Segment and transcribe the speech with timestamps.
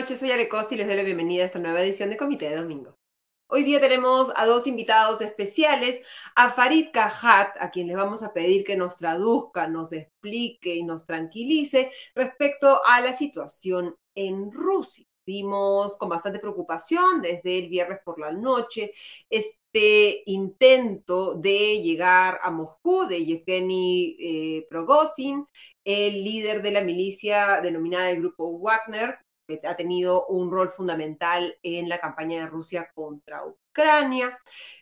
[0.00, 2.48] noches, soy Ale Costa y les doy la bienvenida a esta nueva edición de Comité
[2.48, 2.99] de Domingo.
[3.52, 6.00] Hoy día tenemos a dos invitados especiales,
[6.36, 10.84] a Farid Kahat, a quien les vamos a pedir que nos traduzca, nos explique y
[10.84, 15.04] nos tranquilice respecto a la situación en Rusia.
[15.26, 18.92] Vimos con bastante preocupación desde el viernes por la noche
[19.28, 24.68] este intento de llegar a Moscú de Yevgeny eh,
[25.84, 29.18] el líder de la milicia denominada el Grupo Wagner,
[29.64, 34.38] ha tenido un rol fundamental en la campaña de Rusia contra Ucrania.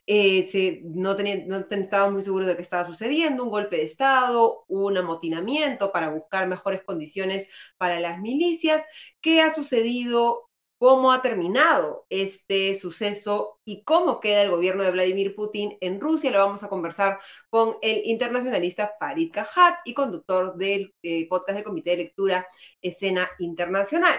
[0.06, 4.64] Eh, se, no, tenía, estaban muy seguros de qué estaba sucediendo, un golpe de Estado,
[4.68, 8.84] un amotinamiento para buscar mejores condiciones para las milicias.
[9.20, 10.48] ¿Qué ha sucedido
[10.78, 16.30] cómo ha terminado este suceso y cómo queda el gobierno de Vladimir Putin en Rusia.
[16.30, 17.18] Lo vamos a conversar
[17.50, 22.46] con el internacionalista Farid Kahat y conductor del eh, podcast del Comité de Lectura
[22.80, 24.14] Escena Internacional.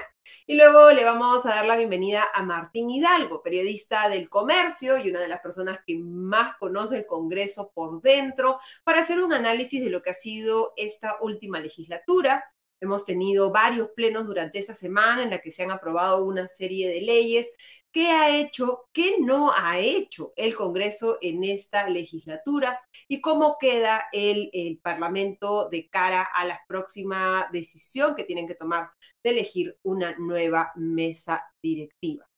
[0.45, 5.09] Y luego le vamos a dar la bienvenida a Martín Hidalgo, periodista del comercio y
[5.09, 9.83] una de las personas que más conoce el Congreso por dentro, para hacer un análisis
[9.83, 12.43] de lo que ha sido esta última legislatura
[12.81, 16.87] Hemos tenido varios plenos durante esta semana en la que se han aprobado una serie
[16.87, 17.51] de leyes.
[17.91, 24.05] ¿Qué ha hecho, qué no ha hecho el Congreso en esta legislatura y cómo queda
[24.11, 28.91] el, Parlamento de cara a la próxima decisión que tienen que tomar
[29.23, 32.29] de elegir una nueva mesa directiva?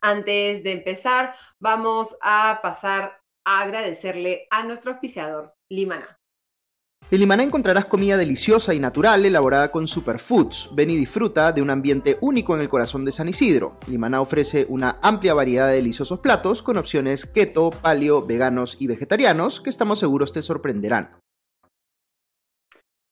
[0.00, 6.17] Antes de empezar, vamos a pasar a agradecerle a nuestro auspiciador, Limana.
[7.10, 10.68] En Limaná encontrarás comida deliciosa y natural elaborada con superfoods.
[10.74, 13.78] Ven y disfruta de un ambiente único en el corazón de San Isidro.
[13.86, 19.62] Limaná ofrece una amplia variedad de deliciosos platos con opciones keto, paleo, veganos y vegetarianos
[19.62, 21.12] que estamos seguros te sorprenderán.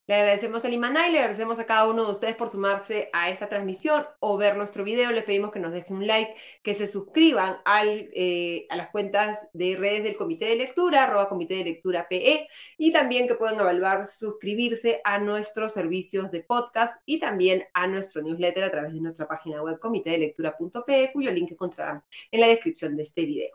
[0.08, 3.28] Le agradecemos a Limaná y le agradecemos a cada uno de ustedes por sumarse a
[3.28, 5.10] esta transmisión o ver nuestro video.
[5.10, 9.48] Le pedimos que nos dejen un like, que se suscriban al, eh, a las cuentas
[9.52, 12.46] de redes del Comité de Lectura, arroba Comité de Lectura PE,
[12.78, 18.22] y también que puedan evaluar, suscribirse a nuestros servicios de podcast y también a nuestro
[18.22, 23.02] newsletter a través de nuestra página web comitedelectura.pe, cuyo link encontrarán en la descripción de
[23.02, 23.50] este video.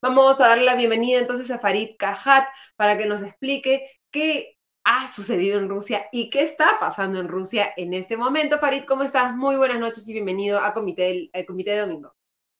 [0.00, 5.08] Vamos a darle la bienvenida entonces a Farid Kahat para que nos explique qué ha
[5.08, 8.58] sucedido en Rusia y qué está pasando en Rusia en este momento.
[8.58, 9.36] Farid, ¿cómo estás?
[9.36, 12.14] Muy buenas noches y bienvenido a comité, al Comité de Domingo.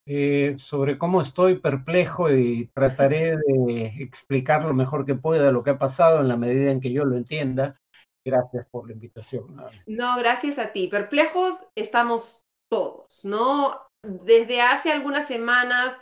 [0.07, 5.71] Eh, sobre cómo estoy perplejo y trataré de explicar lo mejor que pueda lo que
[5.71, 7.81] ha pasado en la medida en que yo lo entienda.
[8.25, 9.57] Gracias por la invitación.
[9.87, 10.89] No, gracias a ti.
[10.89, 13.81] Perplejos estamos todos, ¿no?
[14.03, 15.99] Desde hace algunas semanas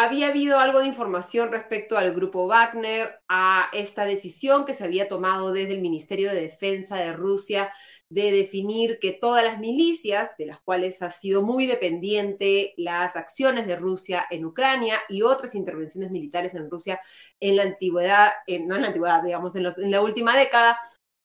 [0.00, 5.08] había habido algo de información respecto al grupo Wagner, a esta decisión que se había
[5.08, 7.72] tomado desde el Ministerio de Defensa de Rusia
[8.08, 13.66] de definir que todas las milicias, de las cuales ha sido muy dependiente las acciones
[13.66, 17.00] de Rusia en Ucrania y otras intervenciones militares en Rusia
[17.40, 20.78] en la antigüedad, no en la antigüedad, digamos, en, en la última década,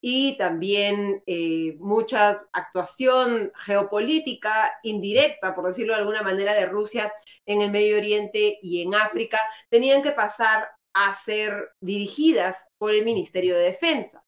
[0.06, 7.14] y también eh, mucha actuación geopolítica indirecta, por decirlo de alguna manera, de Rusia
[7.46, 13.06] en el Medio Oriente y en África, tenían que pasar a ser dirigidas por el
[13.06, 14.26] Ministerio de Defensa.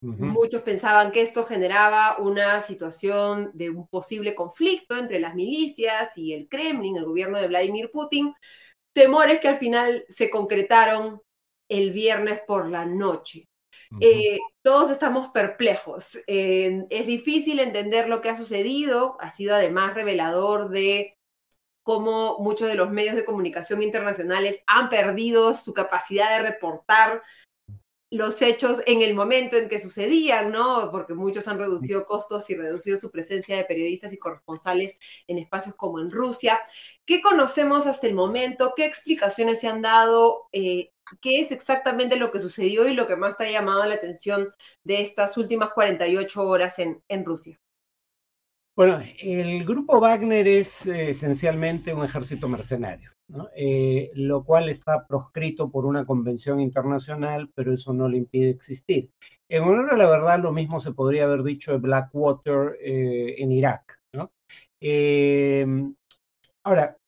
[0.00, 6.32] Muchos pensaban que esto generaba una situación de un posible conflicto entre las milicias y
[6.32, 8.34] el Kremlin, el gobierno de Vladimir Putin,
[8.92, 11.22] temores que al final se concretaron
[11.68, 13.46] el viernes por la noche.
[14.00, 16.18] Eh, todos estamos perplejos.
[16.26, 19.16] es difícil entender lo que ha sucedido.
[19.20, 21.18] Ha sido además revelador de
[21.82, 27.22] cómo muchos de los medios de comunicación internacionales han perdido su capacidad de reportar
[28.12, 30.90] los hechos en el momento en que sucedían, ¿no?
[30.90, 35.74] Porque muchos han reducido costos y reducido su presencia de periodistas y corresponsales en espacios
[35.76, 36.60] como en Rusia.
[37.06, 38.74] ¿Qué conocemos hasta el momento?
[38.76, 40.48] ¿Qué explicaciones se han dado?
[40.52, 40.90] Eh,
[41.22, 44.50] ¿Qué es exactamente lo que sucedió y lo que más te ha llamado la atención
[44.84, 47.58] de estas últimas 48 horas en, en Rusia?
[48.76, 53.11] Bueno, el grupo Wagner es eh, esencialmente un ejército mercenario.
[53.56, 59.10] Eh, lo cual está proscrito por una convención internacional, pero eso no le impide existir.
[59.48, 63.52] En honor a la verdad, lo mismo se podría haber dicho de Blackwater eh, en
[63.52, 63.98] Irak.
[64.80, 65.94] Em,
[66.64, 66.98] ahora,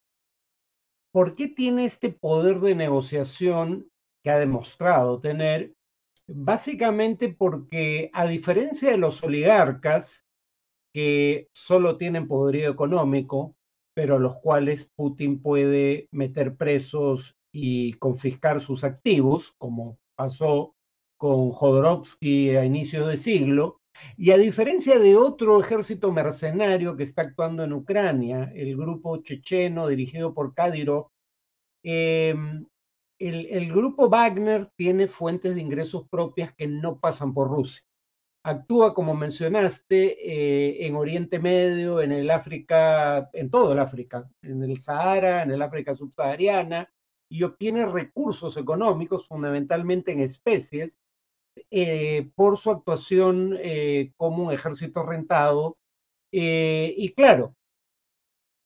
[1.12, 3.90] ¿por qué tiene este poder de negociación
[4.22, 5.74] que ha demostrado tener
[6.26, 10.24] Básicamente porque a diferencia de los oligarcas,
[10.92, 13.56] que solo tienen poderío económico,
[13.94, 20.74] pero los cuales Putin puede meter presos y confiscar sus activos, como pasó
[21.16, 23.80] con Jodorowsky a inicios de siglo,
[24.16, 29.86] y a diferencia de otro ejército mercenario que está actuando en Ucrania, el grupo checheno
[29.86, 31.10] dirigido por Kadyrov,
[31.84, 32.66] em,
[33.18, 37.82] el, grupo Wagner tiene fuentes de ingresos propias que no pasan por Rusia.
[38.44, 44.62] Actúa, como mencionaste, eh, en Oriente Medio, en el África, en todo el África, en
[44.62, 46.92] el Sahara, en el África subsahariana,
[47.28, 50.98] y obtiene recursos económicos, fundamentalmente en especies,
[51.70, 55.78] eh, por su actuación eh, como un ejército rentado.
[56.30, 57.54] y claro,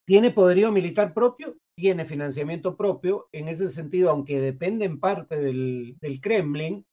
[0.06, 5.96] tiene poderío militar propio tiene financiamiento propio, en ese sentido, aunque depende en parte del,
[6.20, 6.84] Kremlin,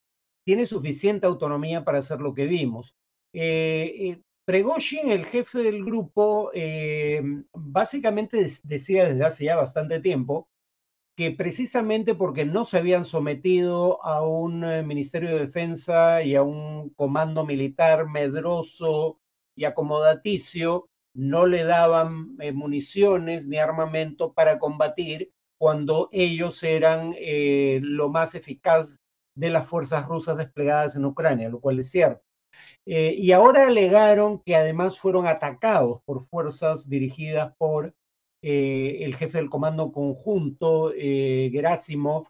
[0.45, 2.95] tiene suficiente autonomía para hacer lo que vimos.
[3.33, 7.19] Eh, eh el jefe del grupo, eh,
[7.51, 10.47] básicamente decía desde hace ya bastante tiempo
[11.17, 16.89] que precisamente porque no se habían sometido a un Ministerio de Defensa y a un
[16.91, 19.19] comando militar medroso
[19.55, 27.15] y acomodaticio, no le daban municiones ni armamento para combatir cuando ellos eran
[27.81, 28.99] lo más eficaz
[29.35, 32.23] de las fuerzas rusas desplegadas en Ucrania, lo cual es cierto.
[32.85, 37.93] Eh, y ahora alegaron que además fueron atacados por fuerzas dirigidas por
[38.47, 42.27] el jefe del comando conjunto, Gerasimov,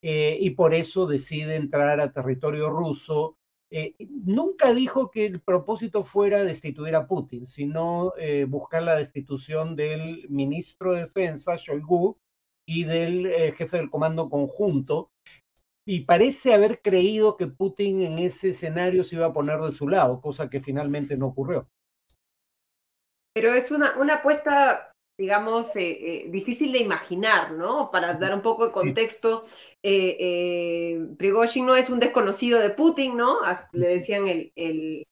[0.00, 3.36] y por eso decide entrar a territorio ruso
[3.70, 3.94] eh,
[4.24, 10.28] nunca dijo que el propósito fuera destituir a Putin, sino eh, buscar la destitución del
[10.28, 12.16] ministro de Defensa, Shoigu,
[12.64, 15.10] y del eh, jefe del comando conjunto.
[15.86, 19.88] Y parece haber creído que Putin en ese escenario se iba a poner de su
[19.88, 21.68] lado, cosa que finalmente no ocurrió.
[23.32, 27.90] Pero es una, una apuesta digamos, eh, eh, difícil de imaginar, ¿no?
[27.90, 29.44] Para dar un poco de contexto,
[29.82, 33.38] eh, Prigozhin no es un desconocido de Putin, ¿no?
[33.72, 35.06] le decían el, el,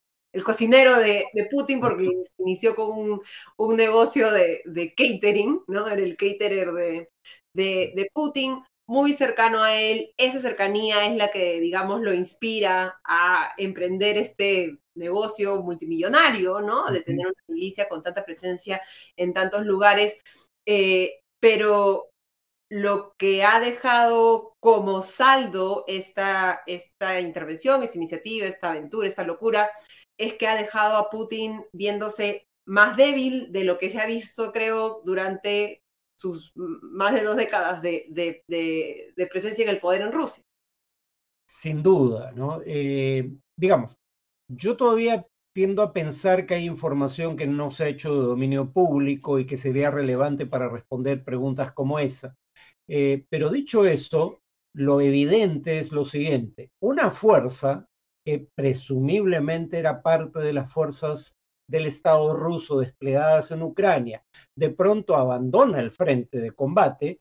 [0.45, 3.23] cocinero de, Putin porque inició con
[3.57, 5.89] un, negocio de, catering, ¿no?
[5.89, 7.09] Era el caterer de,
[7.55, 13.53] de Putin muy cercano a él, esa cercanía es la que, digamos, lo inspira a
[13.57, 16.87] emprender este negocio multimillonario, ¿no?
[16.91, 18.81] De tener una milicia con tanta presencia
[19.17, 20.17] en tantos lugares.
[20.67, 22.11] Eh, pero
[22.71, 29.71] lo que ha dejado como saldo esta, esta intervención, esta iniciativa, esta aventura, esta locura,
[30.19, 34.53] es que ha dejado a Putin viéndose más débil de lo que se ha visto,
[34.53, 35.84] creo, durante
[36.55, 38.43] más de dos décadas de,
[39.31, 40.43] presencia en el poder en Rusia.
[41.49, 42.61] Sin duda, ¿no?
[42.65, 43.95] Eh, digamos,
[44.49, 48.73] yo todavía tiendo a pensar que hay información que no se ha hecho de dominio
[48.73, 52.35] público y que sería relevante para responder preguntas como esa.
[52.89, 54.41] Eh, pero dicho eso,
[54.75, 56.71] lo evidente es lo siguiente.
[56.83, 57.87] Una fuerza
[58.25, 61.37] que presumiblemente era parte de las fuerzas
[61.67, 64.25] del Estado ruso desplegadas en Ucrania,
[64.55, 67.21] de pronto abandona el frente de combate,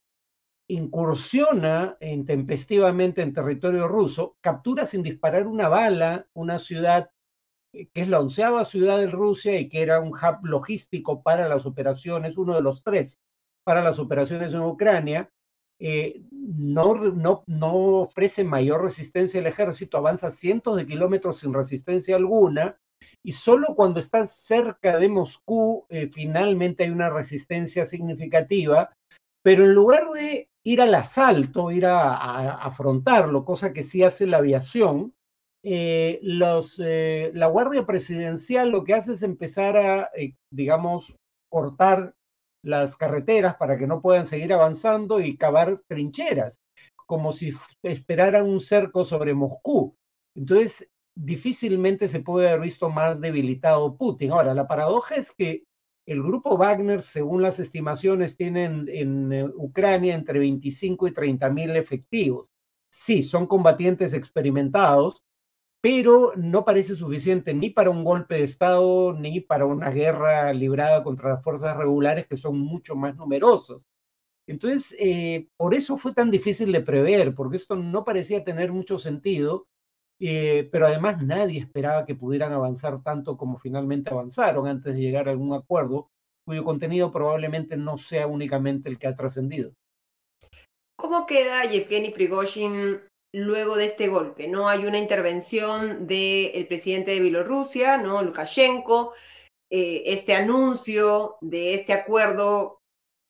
[0.67, 7.09] incursiona intempestivamente en territorio ruso, captura sin disparar una bala una ciudad
[7.73, 11.49] eh, que es la onceava ciudad de Rusia y que era un hub logístico para
[11.49, 13.19] las operaciones, uno de los tres
[13.63, 15.31] para las operaciones en Ucrania,
[15.79, 22.79] eh, no, no, ofrece mayor resistencia al ejército, avanza cientos de kilómetros sin resistencia alguna,
[23.23, 28.93] y solo cuando está cerca de Moscú eh, finalmente hay una resistencia significativa,
[29.43, 34.37] pero en lugar de ir al asalto, ir a, afrontarlo, cosa que sí hace la
[34.37, 35.13] aviación,
[35.63, 40.09] eh, los, eh, la Guardia Presidencial lo que hace es empezar a,
[40.51, 41.15] digamos,
[41.49, 42.13] cortar
[42.63, 46.61] las carreteras para que no puedan seguir avanzando y cavar trincheras,
[47.05, 49.95] como si esperaran un cerco sobre Moscú.
[50.35, 54.31] Entonces, difícilmente se puede haber visto más debilitado Putin.
[54.31, 55.63] Ahora, la paradoja es que
[56.05, 61.75] el grupo Wagner, según las estimaciones, tiene en, eh, Ucrania entre 25 y 30 mil
[61.75, 62.49] efectivos.
[62.91, 65.23] Sí, son combatientes experimentados,
[65.81, 71.03] pero no parece suficiente ni para un golpe de Estado ni para una guerra librada
[71.03, 73.87] contra las fuerzas regulares que son mucho más numerosas.
[74.47, 78.99] Entonces, eh, por eso fue tan difícil de prever, porque esto no parecía tener mucho
[78.99, 79.67] sentido
[80.19, 85.27] eh, pero además nadie esperaba que pudieran avanzar tanto como finalmente avanzaron antes de llegar
[85.27, 86.09] a algún acuerdo,
[86.45, 89.73] cuyo contenido probablemente no sea únicamente el que ha trascendido.
[90.97, 93.01] ¿Cómo queda Yevgeny Prigozhin
[93.33, 94.69] luego de este golpe, ¿no?
[94.69, 98.21] Hay una intervención del presidente de Bielorrusia, ¿no?
[98.21, 99.13] Lukashenko,
[99.71, 102.82] eh, este anuncio de este acuerdo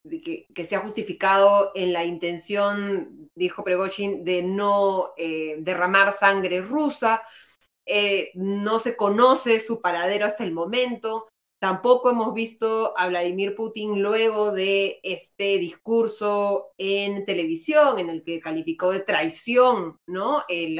[0.09, 7.23] que, se ha justificado en la intención, dijo Pregoshin, de no eh, derramar sangre rusa.
[7.85, 11.27] Eh, no se conoce su paradero hasta el momento.
[11.59, 18.41] Tampoco hemos visto a Vladimir Putin luego de este discurso en televisión en el que
[18.41, 20.43] calificó de traición ¿no?
[20.49, 20.79] el,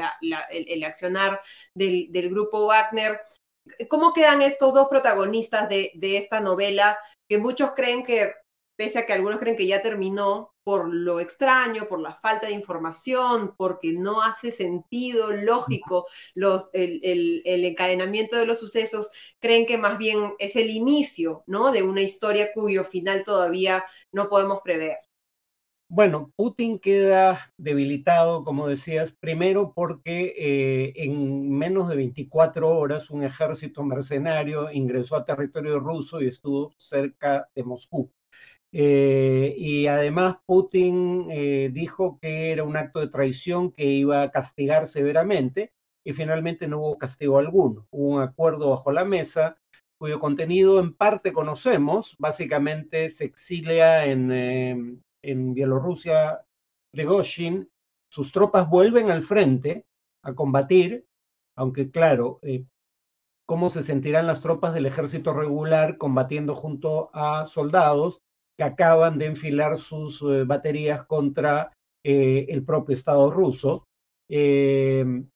[0.84, 1.40] accionar
[1.74, 3.18] del, grupo Wagner.
[3.88, 6.98] ¿Cómo quedan estos dos protagonistas de esta novela
[7.30, 8.34] que muchos creen que
[8.76, 12.54] pese a que algunos creen que ya terminó por lo extraño, por la falta de
[12.54, 19.98] información, porque no hace sentido lógico los, el, encadenamiento de los sucesos, creen que más
[19.98, 21.70] bien es el inicio ¿no?
[21.70, 24.96] de una historia cuyo final todavía no podemos prever.
[25.88, 33.22] Bueno, Putin queda debilitado, como decías, primero porque eh, en menos de 24 horas un
[33.22, 38.10] ejército mercenario ingresó a territorio ruso y estuvo cerca de Moscú.
[38.76, 44.32] Eh, y además Putin eh, dijo que era un acto de traición que iba a
[44.32, 45.72] castigar severamente
[46.04, 47.86] y finalmente no hubo castigo alguno.
[47.92, 49.56] Hubo un acuerdo bajo la mesa
[49.96, 52.16] cuyo contenido en parte conocemos.
[52.18, 56.44] Básicamente se exilia en, em, en Bielorrusia
[56.90, 57.70] Prigozhin.
[58.10, 59.86] Sus tropas vuelven al frente
[60.24, 61.06] a combatir,
[61.56, 62.64] aunque claro, eh,
[63.46, 68.23] ¿cómo se sentirán las tropas del ejército regular combatiendo junto a soldados
[68.56, 71.72] que acaban de enfilar sus eh, baterías contra
[72.04, 73.86] eh, el propio Estado ruso.
[74.28, 75.28] Em,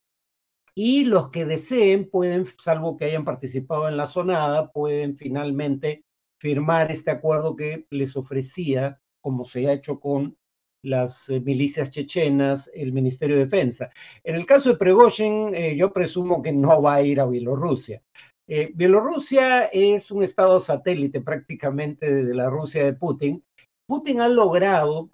[0.75, 6.03] y los que deseen pueden, salvo que hayan participado en la sonada, pueden finalmente
[6.39, 10.37] firmar este acuerdo que les ofrecía, como se ha hecho con
[10.81, 13.89] las eh, milicias chechenas, el Ministerio de Defensa.
[14.23, 18.01] En el caso de Prigozhin, yo presumo que no va a ir a Bielorrusia.
[18.51, 23.43] Eh, Bielorrusia es un estado satélite prácticamente de la Rusia de Putin.
[23.87, 25.07] Putin ha logrado,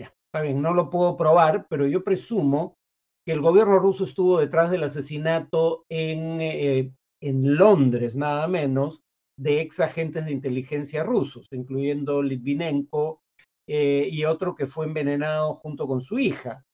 [0.00, 0.14] ya,
[0.54, 2.76] no lo puedo probar, pero yo presumo
[3.26, 9.02] que el gobierno ruso estuvo detrás del asesinato en, eh, en Londres, nada menos,
[9.36, 13.22] de ex agentes de inteligencia rusos, incluyendo Litvinenko
[13.68, 16.64] eh, y otro que fue envenenado junto con su hija.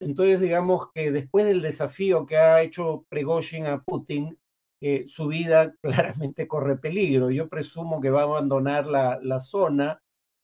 [0.00, 4.36] entonces, digamos que después del desafío que ha hecho Prigozhin a Putin,
[4.80, 7.30] eh, su vida claramente corre peligro.
[7.30, 10.00] Yo presumo que va a abandonar la, zona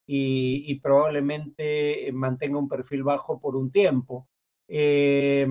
[0.06, 4.28] y, probablemente mantenga un perfil bajo por un tiempo.
[4.68, 5.46] Eh,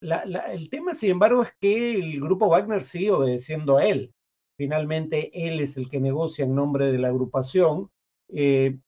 [0.00, 4.14] el tema, sin embargo, es que el grupo Wagner sigue obedeciendo a él.
[4.56, 7.90] Finalmente, él es el que negocia en nombre de la agrupación.
[8.28, 8.78] Eh,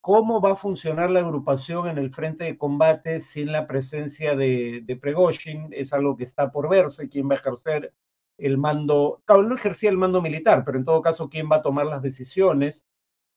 [0.00, 4.82] ¿Cómo va a funcionar la agrupación en el frente de combate sin la presencia de,
[4.84, 5.68] de Pregoshin?
[5.72, 7.92] Es algo que está por verse, quién va a ejercer
[8.38, 11.62] el mando, claro, no ejercía el mando militar, pero en todo caso, ¿quién va a
[11.62, 12.84] tomar las decisiones?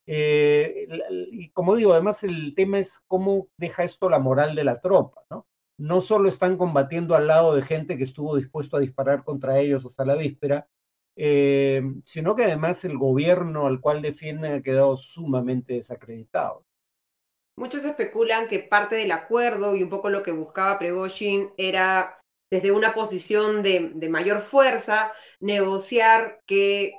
[0.05, 0.87] Eh,
[1.31, 5.23] y como digo, además el tema es cómo deja esto la moral de la tropa,
[5.29, 5.47] ¿no?
[5.77, 9.83] No solo están combatiendo al lado de gente que estuvo dispuesto a disparar contra ellos
[9.85, 10.67] hasta la víspera,
[11.15, 16.65] eh, sino que además el gobierno al cual defienden ha quedado sumamente desacreditado.
[17.57, 22.20] Muchos especulan que parte del acuerdo y un poco lo que buscaba Pregoshin era
[22.51, 26.93] desde una posición de, mayor fuerza, negociar que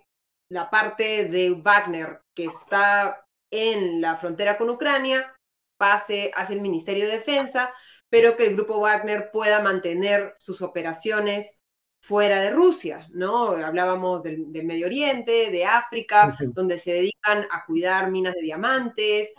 [0.49, 5.31] la parte de Wagner que está en la frontera con Ucrania
[5.77, 7.73] pase hacia el Ministerio de Defensa,
[8.09, 11.61] pero que el grupo Wagner pueda mantener sus operaciones
[12.01, 13.51] fuera de Rusia, ¿no?
[13.51, 19.33] Hablábamos del, Medio Oriente, de África, donde se dedican a cuidar minas de diamantes,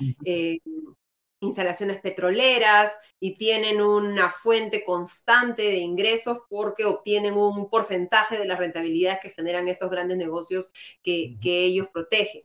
[1.43, 8.57] instalaciones petroleras y tienen una fuente constante de ingresos porque obtienen un porcentaje de las
[8.57, 10.71] rentabilidades que generan estos grandes negocios
[11.03, 12.43] que, ellos protegen.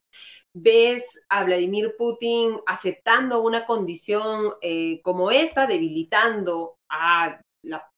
[0.52, 7.40] ¿Ves a Vladimir Putin aceptando una condición eh, como esta, debilitando a,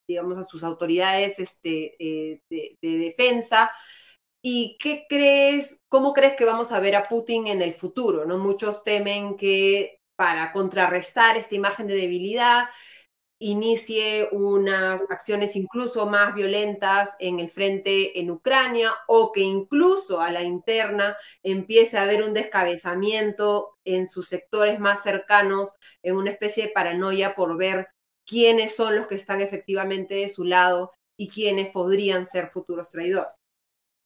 [0.07, 3.71] digamos, a sus autoridades este, eh, de, de defensa?
[4.43, 8.25] ¿Y qué crees, cómo crees que vamos a ver a Putin en el futuro?
[8.25, 8.39] ¿no?
[8.39, 12.65] Muchos temen que para contrarrestar esta imagen de debilidad,
[13.39, 20.29] inicie unas acciones incluso más violentas en el frente en Ucrania o que incluso a
[20.29, 25.73] la interna empiece a haber un descabezamiento en sus sectores más cercanos,
[26.03, 27.87] en una especie de paranoia por ver
[28.23, 33.40] quiénes son los que están efectivamente de su lado y quiénes podrían ser futuros traidores.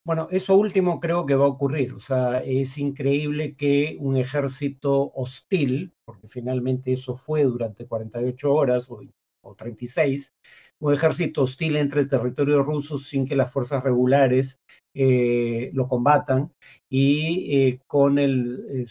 [0.06, 1.92] Bueno, eso último creo que va a ocurrir.
[1.92, 8.88] O sea, es increíble que un ejército hostil, porque finalmente eso fue durante 48 horas
[8.88, 9.00] o
[9.42, 10.32] o 36,
[10.80, 14.60] un ejército hostil entre el territorio ruso sin que las fuerzas regulares
[14.94, 16.52] eh, lo combatan
[16.88, 18.86] y eh, con el,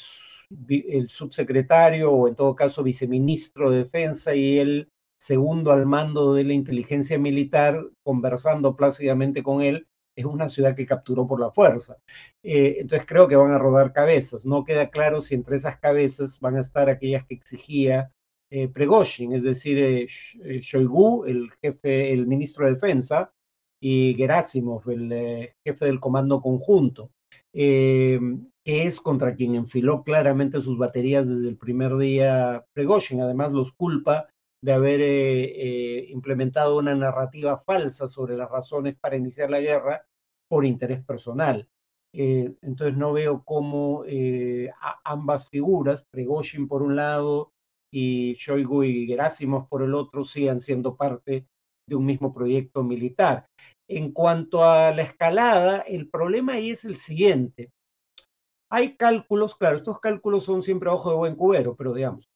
[0.77, 6.43] el, subsecretario o en todo caso viceministro de defensa y el segundo al mando de
[6.43, 11.97] la inteligencia militar conversando plácidamente con él es una ciudad que capturó por la fuerza.
[12.43, 14.45] Eh, entonces creo que van a rodar cabezas.
[14.45, 18.11] No queda claro si entre esas cabezas van a estar aquellas que exigía
[18.51, 20.07] eh, Pregoshin, es decir, eh,
[20.43, 23.33] eh, Shoigu, el jefe, el ministro de Defensa,
[23.81, 27.11] y Gerasimov, el jefe del Comando Conjunto,
[27.51, 33.21] que es contra quien enfiló claramente sus baterías desde el primer día Pregoshin.
[33.21, 34.29] Además, los culpa
[34.65, 40.05] de haber implementado una narrativa falsa sobre las razones para iniciar la guerra
[40.49, 41.67] por interés personal.
[42.11, 44.03] entonces no veo cómo
[45.03, 47.51] ambas figuras, Pregoshin por un lado
[47.93, 51.45] y Shoigu y Gerasimov por el otro sigan siendo parte
[51.87, 53.45] de un mismo proyecto militar.
[53.87, 57.69] En cuanto a la escalada, el problema ahí es el siguiente.
[58.71, 62.27] Hay cálculos, claro, estos cálculos son siempre a ojo de buen cubero, pero digamos,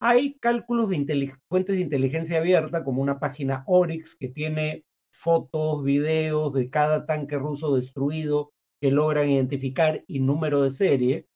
[0.00, 6.52] hay cálculos de fuentes de inteligencia abierta, como una página Oryx que tiene fotos, videos
[6.54, 11.28] de cada tanque ruso destruido que logran identificar y número de serie,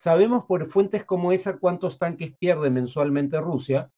[0.00, 3.92] Sabemos por fuentes como esa cuántos tanques pierde mensualmente Rusia.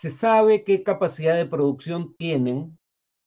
[0.00, 2.76] Se sabe qué capacidad de producción tienen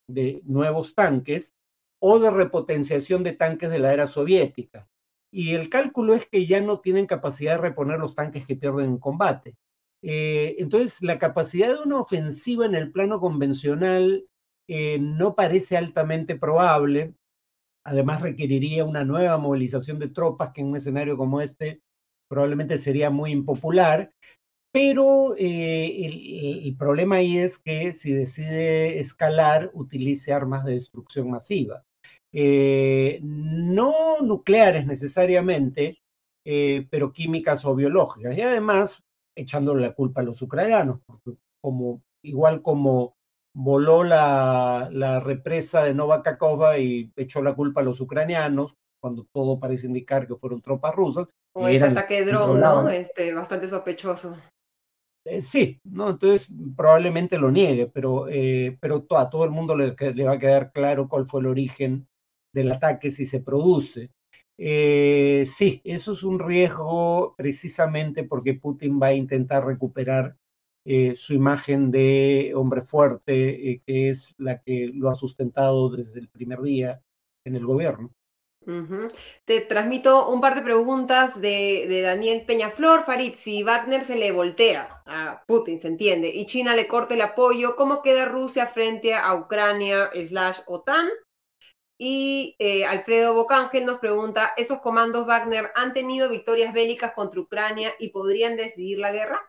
[0.10, 1.56] de nuevos tanques
[2.02, 4.90] o de repotenciación de tanques de la era soviética.
[5.32, 8.88] Y el cálculo es que ya no tienen capacidad de reponer los tanques que pierden
[8.88, 9.56] en combate.
[10.04, 14.26] Eh, entonces, la capacidad de una ofensiva en el plano convencional
[14.68, 17.14] eh, no parece altamente probable.
[17.86, 21.82] Además, requeriría una nueva movilización de tropas que en un escenario como este
[22.30, 24.12] probablemente sería muy impopular,
[24.74, 31.86] pero eh, el, problema ahí es que si decide escalar, utilice armas de destrucción masiva.
[33.22, 35.98] No nucleares necesariamente,
[36.44, 38.38] pero químicas o biológicas.
[38.38, 39.07] Y además,
[39.38, 41.00] echándole la culpa a los ucranianos,
[41.62, 43.16] como, igual como
[43.54, 49.60] voló la, la represa de Novakakova y echó la culpa a los ucranianos, cuando todo
[49.60, 52.88] parece indicar que fueron tropas rusas, o este ataque de dron, ¿no?
[52.90, 54.38] Este, bastante sospechoso.
[55.26, 56.12] Eh, sí, ¿no?
[56.12, 60.72] Entonces probablemente lo niegue, pero, eh, pero a todo el mundo le, va a quedar
[60.72, 62.08] claro cuál fue el origen
[62.54, 64.12] del ataque si se produce.
[64.58, 70.36] Eh, sí, eso es un riesgo precisamente porque Putin va a intentar recuperar
[71.18, 76.62] su imagen de hombre fuerte, que es la que lo ha sustentado desde el primer
[76.62, 77.02] día
[77.44, 78.14] en el gobierno.
[79.46, 83.04] Te transmito un par de preguntas de, Daniel Peñaflor.
[83.04, 87.22] Farid, si Wagner se le voltea a Putin, se entiende, y China le corta el
[87.22, 91.08] apoyo, ¿cómo queda Rusia frente a Ucrania slash OTAN?
[92.00, 97.92] Y eh, Alfredo Bocángel nos pregunta, ¿esos comandos Wagner han tenido victorias bélicas contra Ucrania
[98.00, 99.40] y podrían decidir la guerra?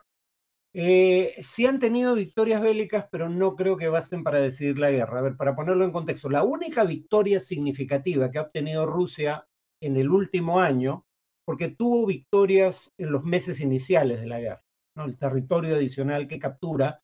[0.73, 5.19] Eh, sí han tenido victorias bélicas, pero no creo que basten para decidir la guerra.
[5.19, 9.47] A ver, para ponerlo en contexto, la única victoria significativa que ha obtenido Rusia
[9.81, 11.05] en el último año,
[11.45, 14.63] porque tuvo victorias en los meses iniciales de la guerra,
[14.95, 17.01] el territorio adicional que captura,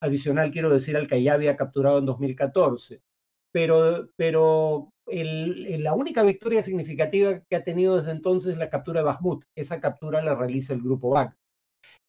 [0.00, 3.02] adicional quiero decir al que ya había capturado en 2014,
[3.52, 9.06] pero, pero la única victoria significativa que ha tenido desde entonces es la captura de
[9.06, 9.44] Bakhmut.
[9.56, 11.36] Esa captura la realiza el grupo Wagner.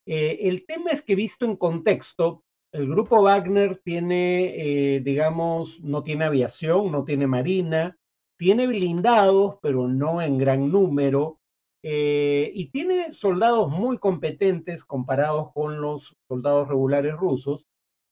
[0.05, 6.03] Eh, el tema es que visto en contexto, el grupo Wagner tiene, eh, digamos, no
[6.03, 7.97] tiene aviación, no tiene marina,
[8.37, 11.39] tiene blindados, pero no en gran número,
[11.83, 17.67] eh, y tiene soldados muy competentes comparados con los soldados regulares rusos,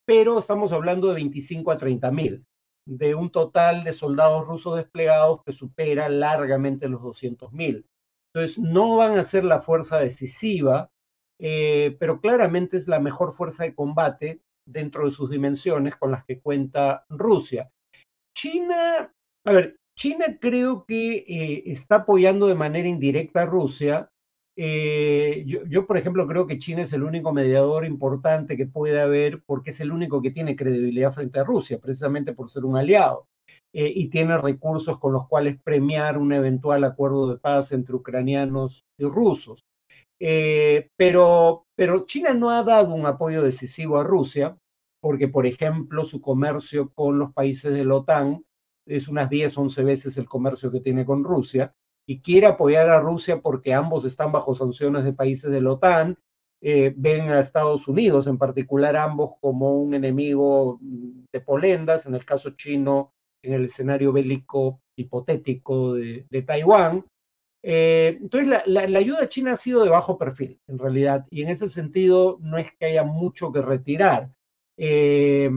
[0.05, 2.45] pero estamos hablando de 25 a 30 mil,
[2.85, 7.85] de un total de soldados rusos desplegados que supera largamente los 200 mil.
[8.33, 10.89] Entonces, no van a ser la fuerza decisiva,
[11.39, 16.23] eh, pero claramente es la mejor fuerza de combate dentro de sus dimensiones con las
[16.23, 17.71] que cuenta Rusia.
[18.35, 19.13] China,
[19.45, 24.10] a ver, China creo que eh, está apoyando de manera indirecta a Rusia.
[24.63, 29.41] Eh, yo, por ejemplo, creo que China es el único mediador importante que puede haber
[29.43, 33.27] porque es el único que tiene credibilidad frente a Rusia, precisamente por ser un aliado.
[33.73, 39.05] y tiene recursos con los cuales premiar un eventual acuerdo de paz entre ucranianos y
[39.05, 39.65] rusos.
[40.19, 44.55] Eh, pero, pero China no ha dado un apoyo decisivo a Rusia,
[45.01, 48.45] porque, por ejemplo, su comercio con los países de la OTAN
[48.85, 51.73] es unas 10, 11 veces el comercio que tiene con Rusia,
[52.07, 56.17] y quiere apoyar a Rusia porque ambos están bajo sanciones de países de la OTAN,
[56.63, 62.23] eh, ven a Estados Unidos, en particular ambos, como un enemigo de polendas, en el
[62.23, 67.05] caso chino, en el escenario bélico hipotético de, Taiwán.
[67.63, 71.67] Eh, entonces, la, ayuda china ha sido de bajo perfil, en realidad, y en ese
[71.67, 74.29] sentido no es que haya mucho que retirar.
[74.77, 75.49] Eh,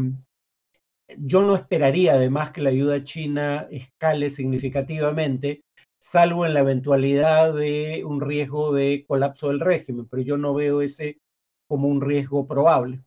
[1.18, 5.62] yo no esperaría además que la ayuda china escale significativamente,
[6.04, 10.82] salvo en la eventualidad de un riesgo de colapso del régimen, pero yo no veo
[10.82, 11.18] ese
[11.66, 13.02] como un riesgo probable.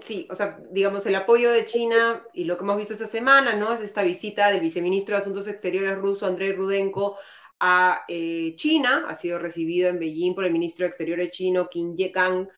[0.00, 3.54] Sí, o sea, digamos, el apoyo de China y lo que hemos visto esta semana,
[3.54, 3.72] ¿no?
[3.72, 7.16] Es esta visita del viceministro de Asuntos Exteriores ruso, Andrei Rudenko,
[7.60, 11.96] a eh, China, ha sido recibido en Beijing por el ministro de Exteriores chino, Qin
[11.96, 12.48] Yegang,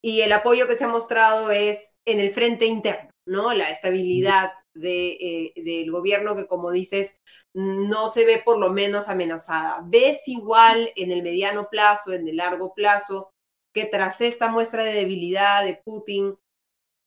[0.00, 3.52] y el apoyo que se ha mostrado es en el frente interno, ¿no?
[3.52, 7.20] La estabilidad eh, del gobierno que, como dices,
[7.52, 9.80] no se ve por lo menos amenazada.
[9.84, 13.32] ¿Ves igual en el mediano plazo, en el largo plazo,
[13.72, 16.36] que tras esta muestra de debilidad de Putin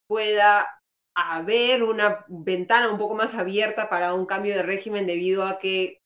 [0.08, 0.67] pueda
[1.15, 6.01] haber una ventana un poco más abierta para un cambio de régimen debido a que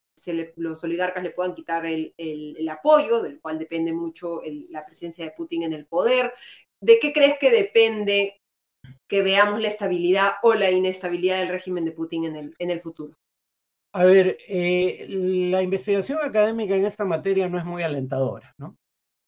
[0.56, 2.14] los oligarcas le puedan quitar el,
[2.70, 6.34] apoyo, del cual depende mucho la presencia de Putin en el poder.
[6.80, 8.41] ¿De qué crees que depende
[9.12, 12.80] que veamos la estabilidad o la inestabilidad del régimen de Putin en el, en el
[12.80, 13.14] futuro?
[13.94, 18.78] A ver, eh, la investigación académica en esta materia no es muy alentadora, ¿no?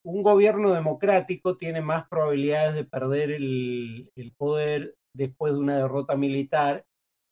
[0.05, 6.85] Un gobierno democrático tiene más probabilidades de perder el, poder después de una derrota militar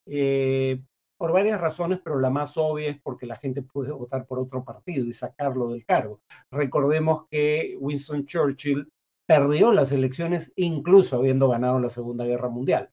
[0.06, 0.78] eh,
[1.16, 4.62] por varias razones, pero la más obvia es porque la gente puede votar por otro
[4.62, 6.20] partido y sacarlo del cargo.
[6.50, 8.91] Recordemos que Winston Churchill
[9.26, 12.90] perdió las elecciones incluso habiendo ganado la Segunda Guerra Mundial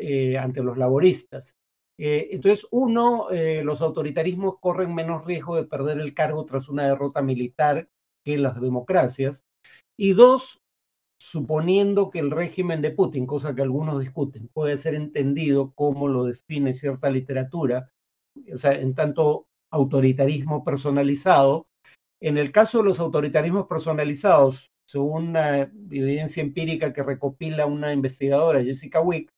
[0.00, 1.56] eh, ante los laboristas.
[1.98, 6.86] Eh, entonces, uno, eh, los autoritarismos corren menos riesgo de perder el cargo tras una
[6.86, 7.88] derrota militar
[8.24, 9.44] que las democracias.
[9.96, 10.62] Y dos,
[11.18, 16.24] suponiendo que el régimen de Putin, cosa que algunos discuten, puede ser entendido como lo
[16.24, 17.90] define cierta literatura,
[18.54, 21.66] o sea, en tanto autoritarismo personalizado,
[22.20, 28.64] en el caso de los autoritarismos personalizados, según una evidencia empírica que recopila una investigadora,
[28.64, 29.30] Jessica Wick,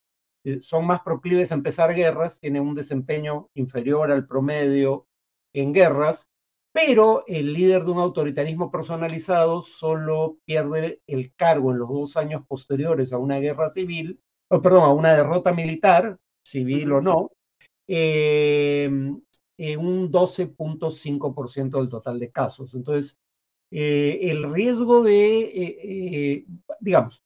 [0.44, 5.06] eh, son más proclives a empezar guerras, tienen un desempeño inferior al promedio
[5.52, 6.30] en guerras
[6.72, 12.44] pero el líder de un autoritarismo personalizado solo pierde el cargo en los dos años
[12.46, 17.30] posteriores a una guerra civil, o perdón, a una derrota militar, civil o no,
[17.88, 19.20] em,
[19.58, 22.74] en un 12.5% del total de casos.
[22.74, 23.18] Entonces,
[23.70, 26.46] eh, el riesgo de, eh, eh,
[26.80, 27.22] digamos,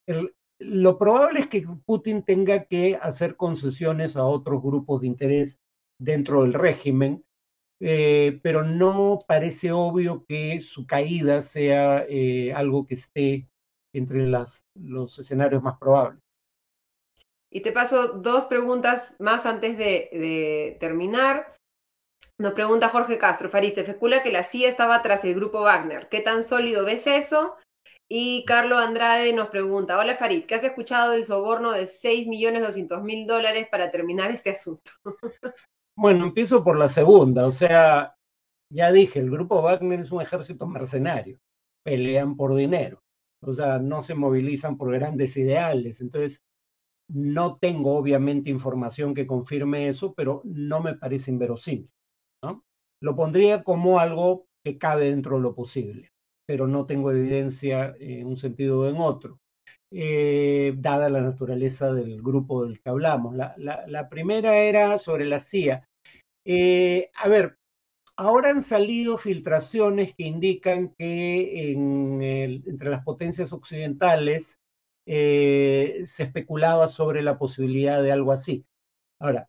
[0.59, 5.59] lo probable es que Putin tenga que hacer concesiones a otros grupos de interés
[5.99, 7.25] dentro del régimen,
[7.79, 12.07] pero no parece obvio que su caída sea
[12.55, 13.49] algo que esté
[13.93, 16.25] entre los escenarios más probables.
[17.55, 21.53] Y te paso dos preguntas más antes de, terminar.
[22.37, 26.09] Nos pregunta Jorge Castro, Farid, se especula que la CIA estaba tras el grupo Wagner.
[26.09, 27.55] ¿Qué tan sólido ves eso?
[28.09, 33.69] Y Carlos Andrade nos pregunta, hola Farid, ¿qué has escuchado del soborno de 6.200.000 dólares
[33.71, 34.91] para terminar este asunto?
[35.97, 38.17] Bueno, empiezo por la segunda, o sea,
[38.69, 41.39] ya dije, el grupo Wagner es un ejército mercenario,
[41.85, 43.01] pelean por dinero,
[43.41, 46.43] o sea, no se movilizan por grandes ideales, entonces
[47.09, 51.89] no tengo obviamente información que confirme eso, pero no me parece inverosímil.
[53.03, 56.11] Lo pondría como algo que cabe dentro de lo posible,
[56.47, 59.39] pero no tengo evidencia en un sentido o en otro.
[59.97, 63.37] Eh, dada la naturaleza del grupo del que hablamos.
[63.37, 65.87] La, primera era sobre la CIA.
[66.45, 67.59] Eh, a ver,
[68.17, 74.59] ahora han salido filtraciones que indican que entre las potencias occidentales
[75.07, 78.65] eh, se especulaba sobre la posibilidad de algo así.
[79.21, 79.49] Ahora,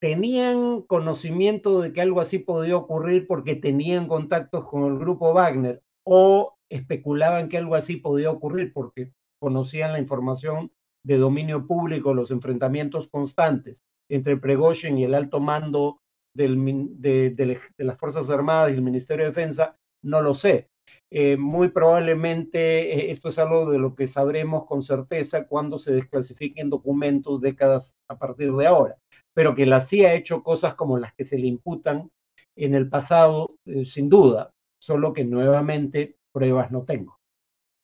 [0.00, 5.82] ¿tenían conocimiento de que algo así podía ocurrir porque tenían contactos con el grupo Wagner
[6.04, 10.72] o especulaban que algo así podía ocurrir porque conocían la información
[11.04, 16.00] de dominio público, los enfrentamientos constantes entre Pregoshen y el alto mando
[16.34, 20.68] de, las Fuerzas Armadas y el Ministerio de Defensa, no lo sé.
[21.10, 25.92] Eh, muy probablemente eh, esto es algo de lo que sabremos con certeza cuando se
[25.92, 28.96] desclasifiquen documentos décadas a partir de ahora.
[29.38, 32.10] Pero que la CIA ha hecho cosas como las que se le imputan
[32.56, 34.50] en el pasado, eh, sin duda,
[34.82, 37.20] solo que nuevamente pruebas no tengo.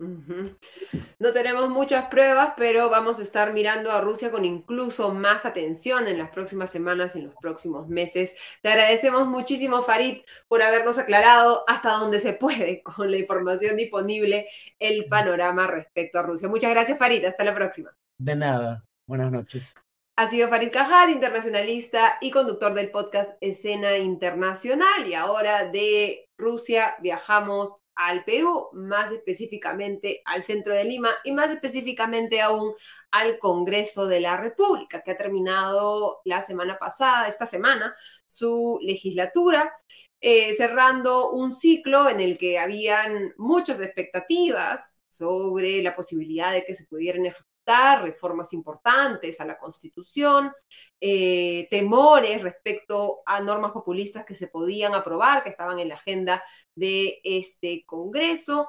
[0.00, 6.08] No tenemos muchas pruebas, pero vamos a estar mirando a Rusia con incluso más atención
[6.08, 8.34] en las próximas semanas, en los próximos meses.
[8.60, 14.46] Te agradecemos muchísimo, Farid, por habernos aclarado hasta donde se puede con la información disponible
[14.80, 16.48] el panorama respecto a Rusia.
[16.48, 17.24] Muchas gracias, Farid.
[17.24, 17.96] Hasta la próxima.
[18.18, 18.84] De nada.
[19.06, 19.72] Buenas noches.
[20.16, 25.08] Ha sido Farid Cajad, internacionalista y conductor del podcast Escena Internacional.
[25.08, 31.50] Y ahora de Rusia viajamos al Perú, más específicamente al centro de Lima y más
[31.50, 32.74] específicamente aún
[33.10, 37.92] al Congreso de la República, que ha terminado la semana pasada, esta semana,
[38.24, 39.74] su legislatura,
[40.20, 46.74] eh, cerrando un ciclo en el que habían muchas expectativas sobre la posibilidad de que
[46.74, 47.26] se pudieran
[47.66, 50.52] reformas importantes a la Constitución,
[51.00, 56.42] eh, temores respecto a normas populistas que se podían aprobar, que estaban en la agenda
[56.74, 58.68] de este Congreso.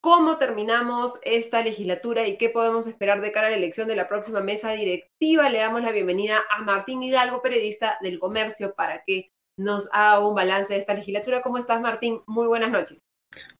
[0.00, 4.08] ¿Cómo terminamos esta legislatura y qué podemos esperar de cara a la elección de la
[4.08, 5.48] próxima mesa directiva?
[5.48, 10.34] Le damos la bienvenida a Martín Hidalgo, periodista del comercio, para que nos haga un
[10.34, 11.42] balance de esta legislatura.
[11.42, 12.20] ¿Cómo estás, Martín?
[12.26, 12.98] Muy buenas noches.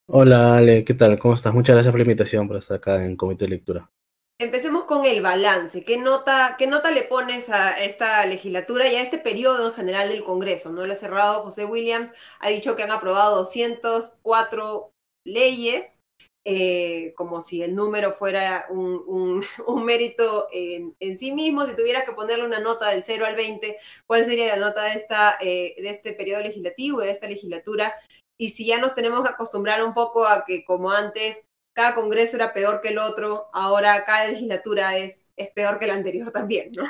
[0.06, 1.16] Hola, Ale, ¿qué tal?
[1.18, 1.54] ¿Cómo estás?
[1.54, 3.90] Muchas gracias por la invitación por estar acá en Comité de Lectura.
[4.38, 5.84] Empecemos con el balance.
[5.84, 10.08] ¿Qué nota, ¿Qué nota le pones a esta legislatura y a este periodo en general
[10.08, 10.72] del Congreso?
[10.72, 14.92] No lo ha cerrado José Williams, ha dicho que han aprobado 204
[15.24, 16.02] leyes,
[16.44, 19.44] eh, como si el número fuera un,
[19.84, 21.64] mérito en, sí mismo.
[21.66, 24.94] Si tuviera que ponerle una nota del 0 al 20, ¿cuál sería la nota de,
[24.94, 27.94] esta, eh, de este periodo legislativo, de esta legislatura?
[28.36, 32.36] Y si ya nos tenemos que acostumbrar un poco a que como antes cada congreso
[32.36, 36.68] era peor que el otro, ahora cada legislatura es, es peor que la anterior también,
[36.72, 36.84] ¿no?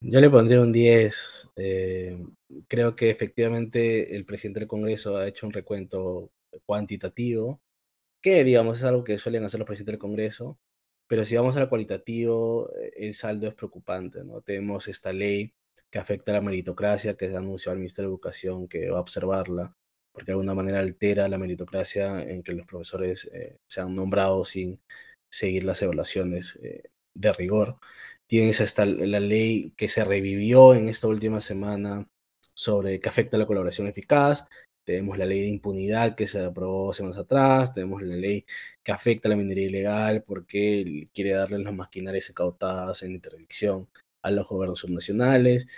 [0.00, 1.50] Yo le pondría un 10.
[1.56, 2.24] Eh,
[2.68, 6.30] creo que efectivamente el presidente del Congreso ha hecho un recuento
[6.66, 7.60] cuantitativo,
[8.22, 10.58] que digamos es algo que suelen hacer los presidentes del Congreso,
[11.08, 14.40] pero si vamos al cualitativo, eh, el saldo es preocupante, ¿no?
[14.42, 15.54] Tenemos esta ley
[15.90, 19.00] que afecta a la meritocracia, que se anunció al Ministerio de Educación que va a
[19.02, 19.77] observarla
[20.18, 24.80] porque de alguna manera altera la meritocracia en que los profesores eh, sean nombrados sin
[25.30, 27.78] seguir las evaluaciones eh, de rigor.
[28.26, 32.08] Tienes hasta la ley que se revivió en esta última semana
[32.52, 34.44] sobre que afecta a la colaboración eficaz.
[34.84, 37.72] Tenemos la ley de impunidad que se aprobó semanas atrás.
[37.72, 38.44] Tenemos la ley
[38.82, 43.88] que afecta a la minería ilegal porque quiere darle las maquinarias incautadas en interdicción
[44.22, 45.68] a los gobiernos subnacionales.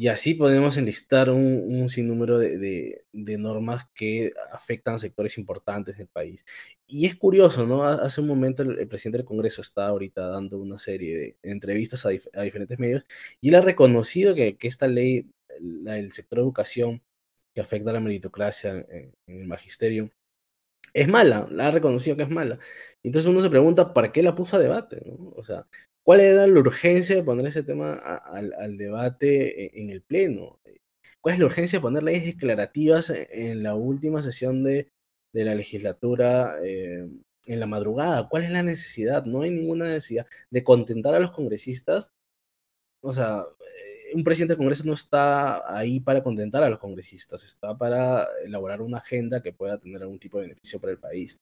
[0.00, 6.42] Y así podemos enlistar un, sinnúmero de, normas que afectan sectores importantes del país.
[6.86, 7.84] Y es curioso, ¿no?
[7.84, 12.10] Hace un momento el, presidente del Congreso está ahorita dando una serie de entrevistas a,
[12.10, 13.04] diferentes medios
[13.42, 17.02] y él ha reconocido que, esta ley, la del sector de educación,
[17.54, 20.10] que afecta a la meritocracia en, el magisterio,
[20.94, 22.58] es mala, la ha reconocido que es mala.
[23.02, 25.02] Entonces uno se pregunta, ¿para qué la puso a debate?
[25.36, 25.66] O sea,
[26.02, 30.60] ¿Cuál era la urgencia de poner ese tema al, debate e, en el Pleno?
[31.20, 34.90] ¿Cuál es la urgencia de poner leyes declarativas e, en, la última sesión de,
[35.32, 37.08] la legislatura eh,
[37.46, 38.28] en la madrugada?
[38.28, 39.24] ¿Cuál es la necesidad?
[39.24, 42.12] No hay ninguna necesidad de contentar a los congresistas.
[43.02, 47.44] O sea, eh, un presidente del Congreso no está ahí para contentar a los congresistas,
[47.44, 51.38] está para elaborar una agenda que pueda tener algún tipo de beneficio para el país.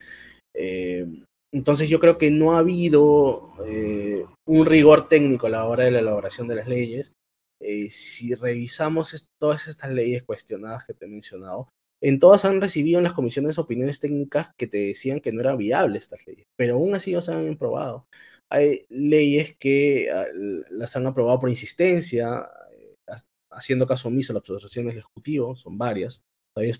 [0.54, 1.06] Eh,
[1.52, 5.90] entonces yo creo que no ha habido eh, un rigor técnico a la hora de
[5.90, 7.14] la elaboración de las leyes.
[7.60, 11.68] Eh, si revisamos todas estas leyes cuestionadas que te he mencionado,
[12.00, 15.56] en todas han recibido en las comisiones opiniones técnicas que te decían que no era
[15.56, 18.06] viable estas leyes, pero aún así no se han aprobado.
[18.50, 20.26] Hay leyes que ah,
[20.70, 22.94] las han aprobado por insistencia, eh,
[23.50, 26.22] haciendo caso omiso a las observaciones del Ejecutivo, son varias.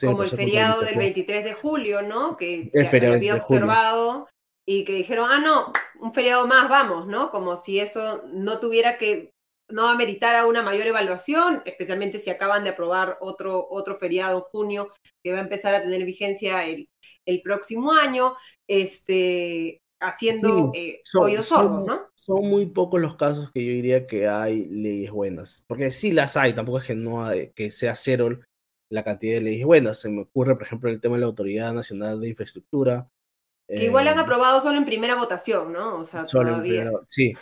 [0.01, 2.37] Como el feriado del 23 de julio, ¿no?
[2.37, 4.27] Que se había observado
[4.71, 7.31] y que dijeron, ah, no, un feriado más, vamos, ¿no?
[7.31, 9.33] Como si eso no tuviera que,
[9.71, 14.91] no ameritar una mayor evaluación, especialmente si acaban de aprobar otro, otro feriado en junio
[15.23, 16.87] que va a empezar a tener vigencia el,
[17.25, 18.35] el próximo año,
[18.67, 22.03] este, haciendo eh, oídos sordos, ¿no?
[22.15, 26.37] Son muy pocos los casos que yo diría que hay leyes buenas, porque sí las
[26.37, 28.39] hay, tampoco es que, no que sea cero
[28.91, 29.99] la cantidad de leyes buenas.
[29.99, 33.09] Se me ocurre, por ejemplo, el tema de la Autoridad Nacional de Infraestructura,
[33.69, 35.99] que igual han eh, aprobado solo en primera votación, ¿no?
[35.99, 36.91] O sea, todavía.
[37.07, 37.35] sí.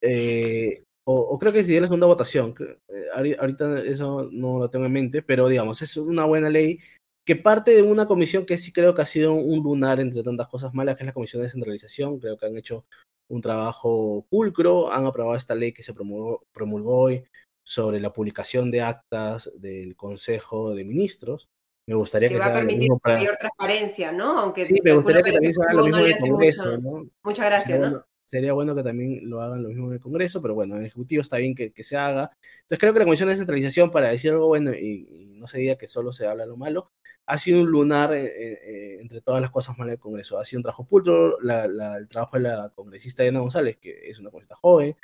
[0.00, 2.54] Eh, o, creo que es la segunda votación.
[2.88, 6.80] Eh, ahorita eso no lo tengo en mente, pero digamos, es una buena ley
[7.24, 10.48] que parte de una comisión que sí creo que ha sido un lunar entre tantas
[10.48, 12.18] cosas malas, que es la Comisión de Descentralización.
[12.18, 12.84] Creo que han hecho
[13.30, 17.24] un trabajo pulcro, han aprobado esta ley que se promulgó, promulgó hoy
[17.66, 21.48] sobre la publicación de actas del Consejo de Ministros,
[21.88, 24.38] me gustaría que, que va a permitir mayor transparencia, ¿no?
[24.38, 27.10] Aunque sí, me gustaría que también se haga lo mismo en el Congreso, ¿no?
[27.22, 28.04] Muchas gracias, ¿no?
[28.28, 30.88] sería bueno que también lo hagan lo mismo en el Congreso, pero bueno, en el
[30.88, 32.30] Ejecutivo está bien que, que se haga.
[32.60, 35.76] Entonces creo que la Comisión de Descentralización, para decir algo bueno y, no se diga
[35.76, 36.92] que solo se habla lo malo,
[37.24, 40.38] ha sido un lunar eh, eh, entre todas las cosas malas del Congreso.
[40.38, 44.30] Ha sido un trabajo pulto, el trabajo de la congresista Diana González, que es una
[44.30, 44.94] congresista joven,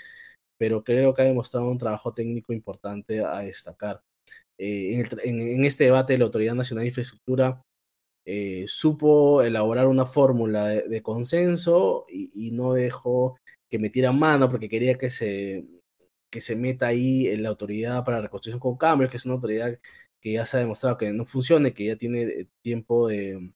[0.58, 4.02] pero creo que ha demostrado un trabajo técnico importante a destacar.
[4.58, 7.62] Eh, en, este debate de la Autoridad Nacional de Infraestructura
[8.26, 13.38] eh, supo elaborar una fórmula de, consenso y, no dejó
[13.70, 15.66] que metieran mano porque quería que se,
[16.30, 19.34] que se meta ahí en la autoridad para la reconstrucción con cambios, que es una
[19.34, 19.78] autoridad
[20.20, 23.52] que ya se ha demostrado que no funciona, que ya tiene eh, tiempo de,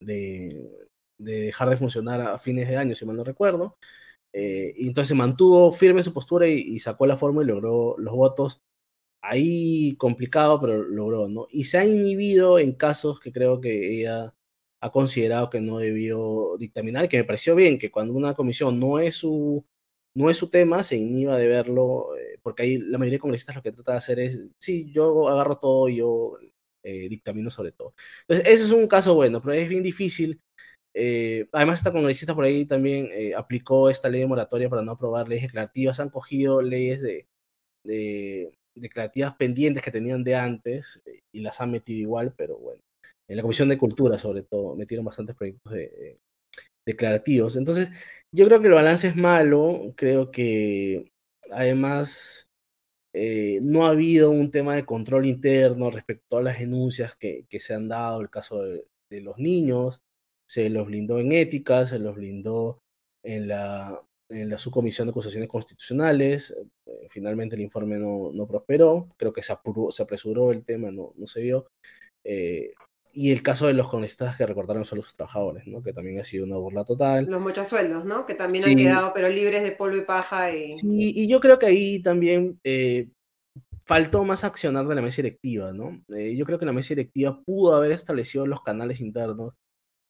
[0.00, 0.70] de,
[1.18, 3.76] dejar de funcionar a fines de año, si mal no recuerdo.
[4.32, 8.14] Eh, y entonces mantuvo firme su postura y, y, sacó la fórmula y logró los
[8.14, 8.65] votos
[9.28, 11.46] ahí complicado, pero logró, ¿no?
[11.50, 14.34] Y se ha inhibido en casos que creo que ella
[14.80, 18.98] ha considerado que no debió dictaminar, que me pareció bien, que cuando una comisión no
[18.98, 19.64] es su,
[20.14, 23.56] no es su tema, se inhiba de verlo, eh, porque ahí la mayoría de congresistas
[23.56, 26.38] lo que trata de hacer es, sí, yo agarro todo, yo
[26.82, 27.94] eh, dictamino sobre todo.
[28.22, 30.40] Entonces, ese es un caso bueno, pero es bien difícil.
[30.94, 35.28] Eh, además, esta congresista por ahí también aplicó esta ley de moratoria para no aprobar
[35.28, 37.26] leyes declarativas, han cogido leyes de,
[37.84, 42.82] de declarativas pendientes que tenían de antes y las han metido igual, pero bueno.
[43.28, 46.18] En la Comisión de Cultura, sobre todo, metieron bastantes proyectos de,
[46.86, 47.56] declarativos.
[47.56, 47.90] Entonces,
[48.32, 49.92] yo creo que el balance es malo.
[49.96, 51.12] Creo que
[51.50, 52.48] además
[53.12, 57.60] eh, no ha habido un tema de control interno respecto a las denuncias que, que
[57.60, 60.02] se han dado, el caso de, de los niños,
[60.46, 62.82] se los blindó en ética, se los blindó
[63.22, 66.56] en la en la subcomisión de acusaciones constitucionales.
[66.86, 70.90] Eh, finalmente el informe no, no, prosperó, creo que se, apuró, se apresuró el tema,
[70.90, 71.68] no, no se vio.
[72.24, 72.72] Eh,
[73.12, 75.82] y el caso de los congresistas que recortaron solo sus trabajadores, ¿no?
[75.82, 77.24] que también ha sido una burla total.
[77.24, 78.26] Los muchos sueldos, ¿no?
[78.26, 80.54] que también han quedado pero libres de polvo y paja.
[80.54, 80.72] Y...
[80.72, 83.08] Sí, y yo creo que ahí también eh,
[83.86, 85.72] faltó más accionar de la mesa directiva.
[85.72, 86.02] ¿no?
[86.08, 89.54] yo creo que la mesa directiva pudo haber establecido los canales internos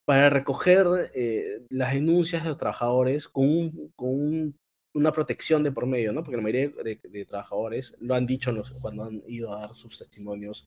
[0.07, 4.55] para recoger eh, las denuncias de los trabajadores con,
[4.95, 6.23] una protección de por medio, ¿no?
[6.23, 10.65] Porque la mayoría de, trabajadores lo han dicho cuando han ido a dar sus testimonios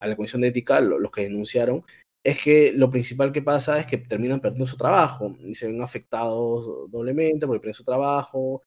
[0.00, 1.84] a la Comisión de Ética, los que denunciaron,
[2.24, 5.82] es que lo principal que pasa es que terminan perdiendo su trabajo y se ven
[5.82, 8.62] afectados doblemente porque pierden su trabajo,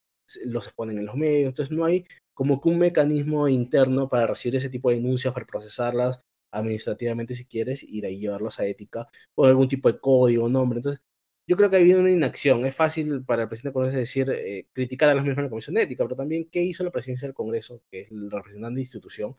[0.45, 4.57] los exponen en los medios, entonces no hay como que un mecanismo interno para recibir
[4.57, 6.21] ese tipo de denuncias, para procesarlas
[6.53, 10.79] administrativamente si quieres y de ahí llevarlos a ética o algún tipo de código, nombre.
[10.79, 11.01] Entonces,
[11.47, 12.65] yo creo que ha habido una inacción.
[12.65, 15.49] Es fácil para el presidente del Congreso decir, eh, criticar a las mismas de la
[15.49, 18.75] Comisión de Ética, pero también qué hizo la presidencia del Congreso, que es el representante
[18.75, 19.35] de institución,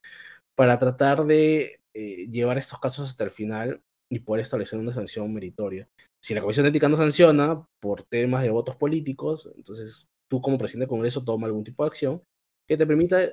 [0.54, 5.32] para tratar de eh, llevar estos casos hasta el final y poder establecer una sanción
[5.32, 5.88] meritoria.
[6.20, 10.58] Si la Comisión de Ética no sanciona por temas de votos políticos, entonces tú como
[10.58, 12.22] presidente del Congreso toma algún tipo de acción
[12.66, 13.30] que te permita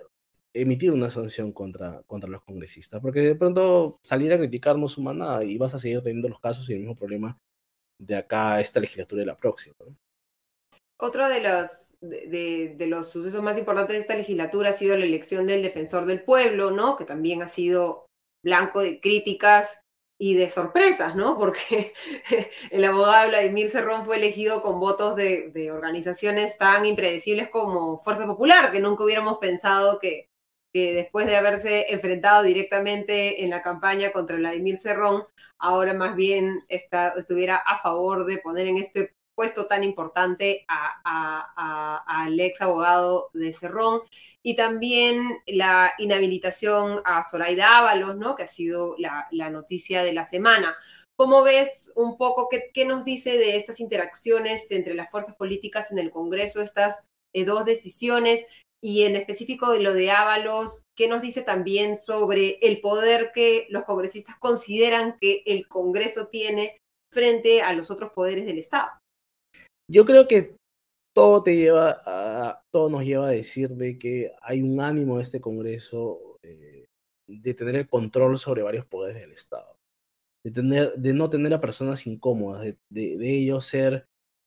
[0.53, 5.13] emitir una sanción contra, contra los congresistas, porque de pronto salir a criticar no suma
[5.13, 7.37] nada y vas a seguir teniendo los casos y el mismo problema
[7.99, 9.75] de acá esta legislatura y la próxima.
[10.99, 15.47] Otro de los, de, los sucesos más importantes de esta legislatura ha sido la elección
[15.47, 16.95] del defensor del pueblo, ¿no?
[16.95, 18.05] Que también ha sido
[18.43, 19.79] blanco de críticas
[20.19, 21.37] y de sorpresas, ¿no?
[21.39, 21.93] Porque
[22.69, 28.25] el abogado Vladimir Cerrón fue elegido con votos de, de, organizaciones tan impredecibles como Fuerza
[28.25, 30.30] Popular, que nunca hubiéramos pensado que,
[30.73, 35.23] que después de haberse enfrentado directamente en la campaña contra Vladimir Cerrón,
[35.57, 42.39] ahora más bien está, estuviera a favor de poner en este puesto tan importante al
[42.39, 44.01] ex abogado de Cerrón
[44.43, 48.35] y también la inhabilitación a Zoraida Ábalos, ¿no?
[48.35, 50.75] que ha sido la, noticia de la semana.
[51.15, 55.91] ¿Cómo ves un poco qué, qué, nos dice de estas interacciones entre las fuerzas políticas
[55.91, 58.45] en el Congreso, estas eh, dos decisiones?
[58.83, 63.67] Y en específico de lo de Ábalos, ¿qué nos dice también sobre el poder que
[63.69, 66.79] los congresistas consideran que el Congreso tiene
[67.13, 68.89] frente a los otros poderes del Estado?
[69.89, 70.55] Yo creo que
[71.13, 75.23] todo te lleva a, todo nos lleva a decir de que hay un ánimo de
[75.23, 76.85] este Congreso eh,
[77.27, 79.75] de tener el control sobre varios poderes del Estado,
[80.43, 84.05] de tener, de no tener a personas incómodas, de, de, de ellos ser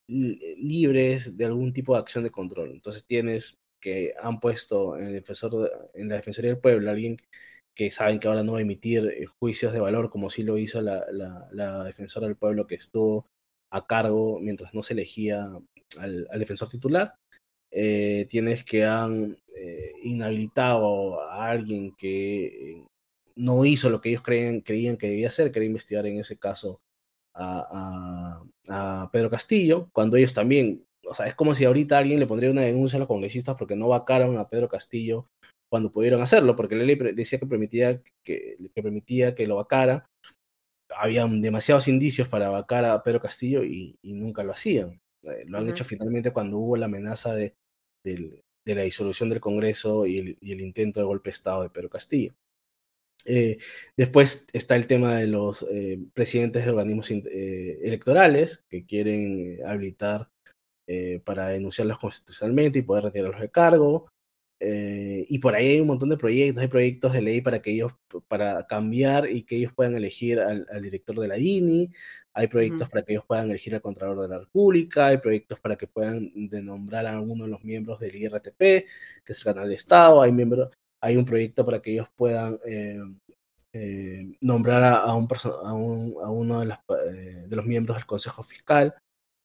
[0.08, 2.72] libres de algún tipo de acción de control.
[2.72, 7.18] Entonces tienes que han puesto en, el defensor, en la Defensoría del Pueblo, alguien
[7.74, 10.56] que saben que ahora no va a emitir eh, juicios de valor como sí lo
[10.56, 11.04] hizo la,
[11.52, 13.26] la, defensora del pueblo que estuvo
[13.70, 15.50] a cargo mientras no se elegía
[15.98, 17.14] al, defensor titular.
[17.70, 22.84] Eh, tienes que han eh, inhabilitado a alguien que
[23.36, 26.38] no hizo lo que ellos creían, creían que debía hacer, que era investigar en ese
[26.38, 26.80] caso
[27.34, 32.26] a, a, Pedro Castillo, cuando ellos también, o sea, es como si ahorita alguien le
[32.26, 35.28] pondría una denuncia a los congresistas porque no vacaron a Pedro Castillo
[35.68, 40.08] cuando pudieron hacerlo, porque la ley decía que permitía que, que permitía que lo vacara.
[40.96, 45.00] Habían demasiados indicios para vacar a Pedro Castillo y, nunca lo hacían.
[45.22, 47.54] Eh, lo han hecho finalmente cuando hubo la amenaza de,
[48.04, 51.70] de, la disolución del Congreso y el, y el, intento de golpe de Estado de
[51.70, 52.34] Pedro Castillo.
[53.26, 53.58] Eh,
[53.96, 60.28] después está el tema de los eh, presidentes de organismos electorales que quieren habilitar
[61.24, 64.08] para denunciarlos constitucionalmente y poder retirarlos de cargo.
[64.60, 67.92] y por ahí hay un montón de proyectos, hay proyectos de ley para que ellos,
[68.28, 71.90] para cambiar y que ellos puedan elegir al, director de la INI,
[72.34, 75.76] hay proyectos para que ellos puedan elegir al Contralor de la República, hay proyectos para
[75.76, 78.88] que puedan denombrar a uno de los miembros del IRTP, que
[79.26, 80.70] es el canal de Estado, hay miembros,
[81.00, 82.98] hay un proyecto para que ellos puedan eh,
[83.72, 85.28] eh, nombrar a, un,
[86.22, 88.94] a, uno de, eh, de, los miembros del Consejo Fiscal.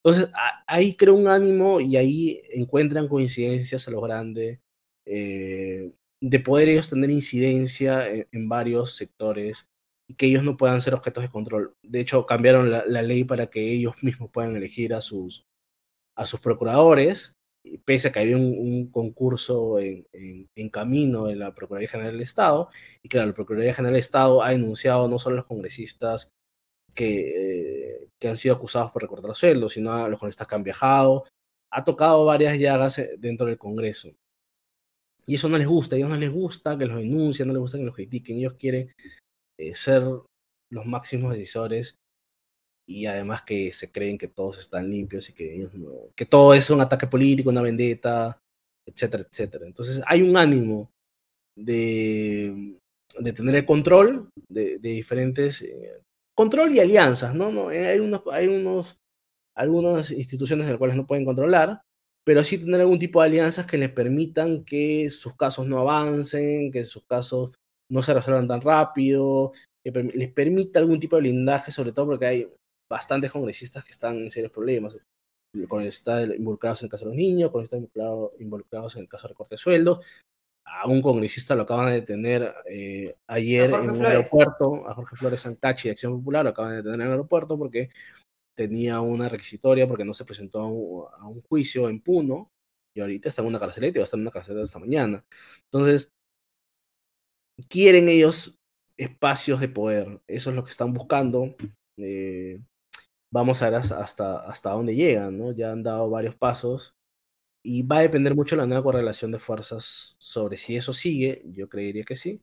[0.03, 0.31] Entonces,
[0.67, 4.61] ahí crea un ánimo y ahí encuentran coincidencias a lo grande
[5.05, 9.67] de poder ellos tener incidencia en, varios sectores
[10.07, 11.75] y que ellos no puedan ser objetos de control.
[11.83, 15.45] De hecho, cambiaron la, ley para que ellos mismos puedan elegir a sus,
[16.15, 17.39] a sus procuradores
[17.85, 22.69] pese a que hay un, concurso en, camino en la Procuraduría General del Estado,
[23.03, 26.31] y claro, la Procuraduría General del Estado ha denunciado no solo a los congresistas
[26.99, 30.63] que, eh, que han sido acusados por recortar sueldos, sino a los congresistas que han
[30.63, 31.23] viajado,
[31.71, 34.09] ha tocado varias llagas eh, dentro del Congreso.
[35.25, 37.61] Y eso no les gusta, a ellos no les gusta que los denuncien, no les
[37.61, 38.93] gusta que los critiquen, ellos quieren
[39.57, 40.03] eh, ser
[40.71, 41.95] los máximos decisores
[42.85, 45.69] y además que se creen que todos están limpios y que,
[46.15, 48.37] que todo es un ataque político, una vendetta,
[48.85, 49.65] etcétera, etcétera.
[49.65, 50.89] Entonces hay un ánimo
[51.55, 52.77] de,
[53.19, 56.01] de tener el control de, de diferentes, eh,
[56.39, 57.51] control y alianzas, ¿no?
[57.51, 58.97] no eh, hay, unos, hay unos,
[59.57, 61.81] algunas instituciones en las cuales no pueden controlar,
[62.25, 66.71] pero sí tener algún tipo de alianzas que les permitan que sus casos no avancen,
[66.71, 67.51] que sus casos
[67.91, 69.51] no se resuelvan tan rápido,
[69.83, 72.47] que les permita algún tipo de blindaje, sobre todo porque hay
[72.89, 74.95] bastantes congresistas que están en serios problemas.
[75.67, 77.81] Congresistas involucrados en el caso de los niños, congresistas
[78.39, 80.05] involucrados en el caso de recorte de sueldos.
[80.71, 85.41] A un congresista lo acaban de detener eh, ayer en un aeropuerto, a Jorge Flores
[85.41, 87.89] Sancachi de Acción Popular, lo acaban de detener en el aeropuerto porque
[88.55, 90.59] tenía una requisitoria porque no se presentó
[91.09, 92.51] a un, juicio en Puno
[92.93, 95.23] y ahorita está en una carceleta y va a estar en una carceleta hasta mañana.
[95.65, 96.11] Entonces,
[97.69, 98.59] quieren ellos
[98.97, 101.55] espacios de poder, eso es lo que están buscando.
[101.97, 102.59] Eh,
[103.31, 105.51] vamos a ver hasta, hasta dónde llegan, ¿no?
[105.51, 106.98] Ya han dado varios pasos
[107.63, 111.41] y va a depender mucho de la nueva correlación de fuerzas sobre si eso sigue,
[111.45, 112.41] yo creería que sí,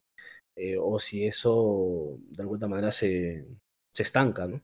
[0.55, 3.45] eh, o si eso de alguna manera se,
[3.93, 4.61] se estanca, ¿no?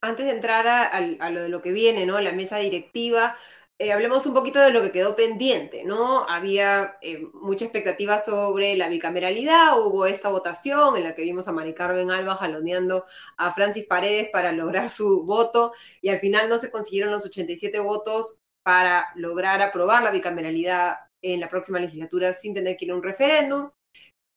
[0.00, 2.20] Antes de entrar a, lo de lo que viene, ¿no?
[2.20, 3.36] La mesa directiva,
[3.78, 6.28] eh, hablemos un poquito de lo que quedó pendiente, ¿no?
[6.28, 11.52] Había eh, mucha expectativa sobre la bicameralidad, hubo esta votación en la que vimos a
[11.52, 13.06] Mari Carmen Alba jaloneando
[13.38, 15.72] a Francis Paredes para lograr su voto
[16.02, 21.40] y al final no se consiguieron los 87 votos para lograr aprobar la bicameralidad en
[21.40, 23.70] la próxima legislatura sin tener que ir a un referéndum.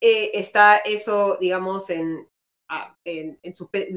[0.01, 2.27] Eh, está eso, digamos, en,
[3.05, 3.55] en, en,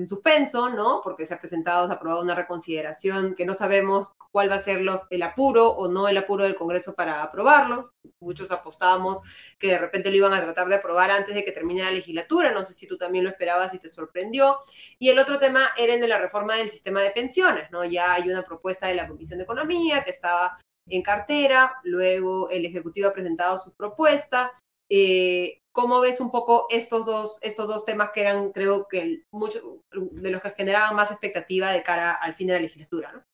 [0.08, 1.00] suspenso, ¿no?
[1.02, 4.60] Porque se ha presentado, se ha aprobado una reconsideración que no sabemos cuál va a
[4.60, 7.92] ser los, el apuro o no el apuro del Congreso para aprobarlo.
[8.20, 9.20] Muchos apostábamos
[9.58, 12.52] que de repente lo iban a tratar de aprobar antes de que termine la legislatura.
[12.52, 14.58] No sé si tú también lo esperabas y te sorprendió.
[14.98, 17.84] Y el otro tema era el de la reforma del sistema de pensiones, ¿no?
[17.84, 22.64] Ya hay una propuesta de la Comisión de Economía que estaba en cartera, luego el
[22.66, 24.52] Ejecutivo ha presentado su propuesta.
[24.88, 29.62] Eh, ¿Cómo ves un poco estos dos, estos dos temas que eran, creo que, muchos
[29.90, 33.10] de los que generaban más expectativa de cara al fin de la legislatura?
[33.14, 33.24] ¿no?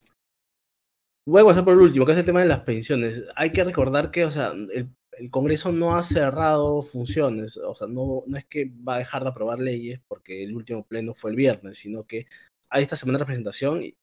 [1.26, 3.24] Voy a pasar por el último, que es el tema de las pensiones.
[3.34, 4.92] Hay que recordar que, o sea, el,
[5.32, 9.30] Congreso no ha cerrado funciones, o sea, no, no es que va a dejar de
[9.30, 12.26] aprobar leyes porque el último pleno fue el viernes, sino que
[12.70, 13.96] hay esta semana de representación y,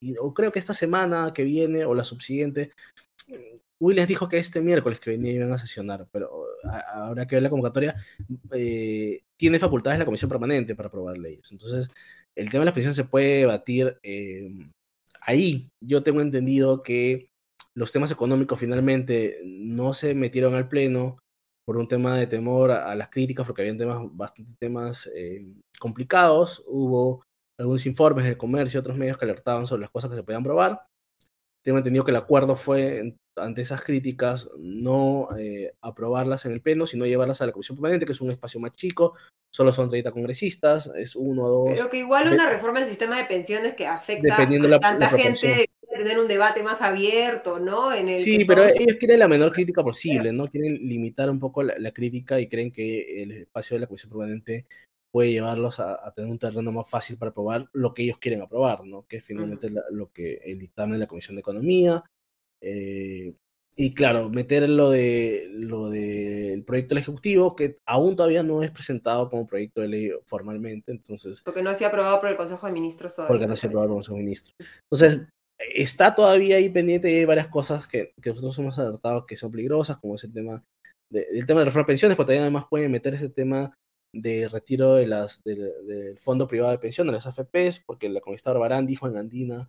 [0.00, 2.70] y o creo que esta semana que viene o la subsiguiente
[3.82, 6.46] Williams dijo que este miércoles que venía iban a sesionar, pero
[6.94, 7.96] habrá que ver la convocatoria.
[8.52, 11.50] Eh, tiene facultades la comisión permanente para aprobar leyes.
[11.50, 11.90] Entonces,
[12.36, 14.50] el tema de las pensiones se puede debatir eh,
[15.20, 15.68] ahí.
[15.80, 17.28] Yo tengo entendido que
[17.74, 21.18] los temas económicos finalmente no se metieron al pleno
[21.64, 25.44] por un tema de temor a, las críticas, porque habían temas, bastante temas eh,
[25.80, 26.62] complicados.
[26.68, 27.24] Hubo
[27.58, 30.44] algunos informes del comercio y otros medios que alertaban sobre las cosas que se podían
[30.44, 30.82] probar
[31.62, 36.86] tengo entendido que el acuerdo fue ante esas críticas, no eh, aprobarlas en el pleno,
[36.86, 39.14] sino llevarlas a la comisión permanente, que es un espacio más chico,
[39.50, 41.70] solo son 30 congresistas, es uno o dos.
[41.74, 46.18] Pero que igual una reforma del sistema de pensiones que afecta a tanta gente tener
[46.18, 47.92] un debate más abierto, ¿no?
[47.92, 50.48] En el sí, pero ellos quieren la menor crítica posible, ¿no?
[50.48, 54.66] Quieren limitar un poco la, crítica y creen que el espacio de la comisión permanente
[55.10, 58.84] puede llevarlos a, tener un terreno más fácil para aprobar lo que ellos quieren aprobar,
[58.84, 59.06] ¿no?
[59.06, 62.02] Que es finalmente lo que el dictamen de la Comisión de Economía.
[62.62, 63.34] Eh,
[63.74, 68.70] y claro, meter lo de lo del proyecto del Ejecutivo, que aún todavía no es
[68.70, 71.40] presentado como proyecto de ley formalmente, entonces...
[71.42, 73.28] Porque no ha sido aprobado por el Consejo de Ministros todavía.
[73.28, 74.54] Porque no ha sido aprobado por el Consejo de Ministros.
[74.90, 75.26] Entonces,
[75.74, 79.50] está todavía ahí pendiente y hay varias cosas que, que nosotros hemos alertado que son
[79.50, 80.62] peligrosas, como es el tema
[81.10, 83.74] de, el tema de la reforma de pensiones, pero también además pueden meter ese tema
[84.14, 88.52] de retiro de las, del, fondo privado de pensiones, de las AFPs, porque la congresista
[88.52, 89.68] Barbarán dijo en Andina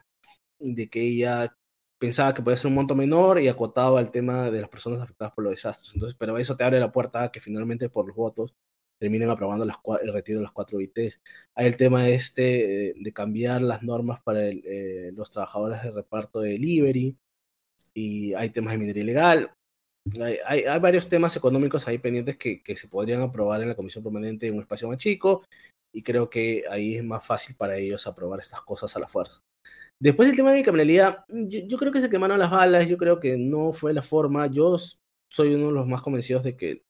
[0.60, 1.56] de que ella
[2.04, 5.34] pensaba que podía ser un monto menor y acotaba el tema de las personas afectadas
[5.34, 5.93] por los desastres.
[5.93, 8.54] Entonces, pero eso te abre la puerta a que finalmente por los votos
[8.99, 11.22] terminen aprobando las, el retiro de las cuatro ITs.
[11.56, 16.51] Hay el tema este de cambiar las normas para eh, los trabajadores de reparto de
[16.51, 17.18] delivery
[17.93, 19.54] y hay temas de minería ilegal.
[20.20, 24.04] Hay, hay, varios temas económicos ahí pendientes que, que, se podrían aprobar en la comisión
[24.04, 25.43] permanente en un espacio más chico
[25.93, 29.41] y creo que ahí es más fácil para ellos aprobar estas cosas a la fuerza.
[29.99, 33.20] Después el tema de bicameralidad, yo, yo creo que se quemaron las balas, yo creo
[33.20, 34.78] que no fue la forma, yo
[35.32, 36.84] soy uno de los más convencidos de que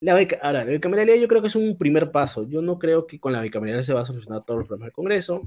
[0.00, 0.12] la
[0.42, 3.32] ahora, la bicameralidad yo creo que es un primer paso, yo no creo que con
[3.32, 5.42] la bicameralidad se va a solucionar todos los problemas del Congreso,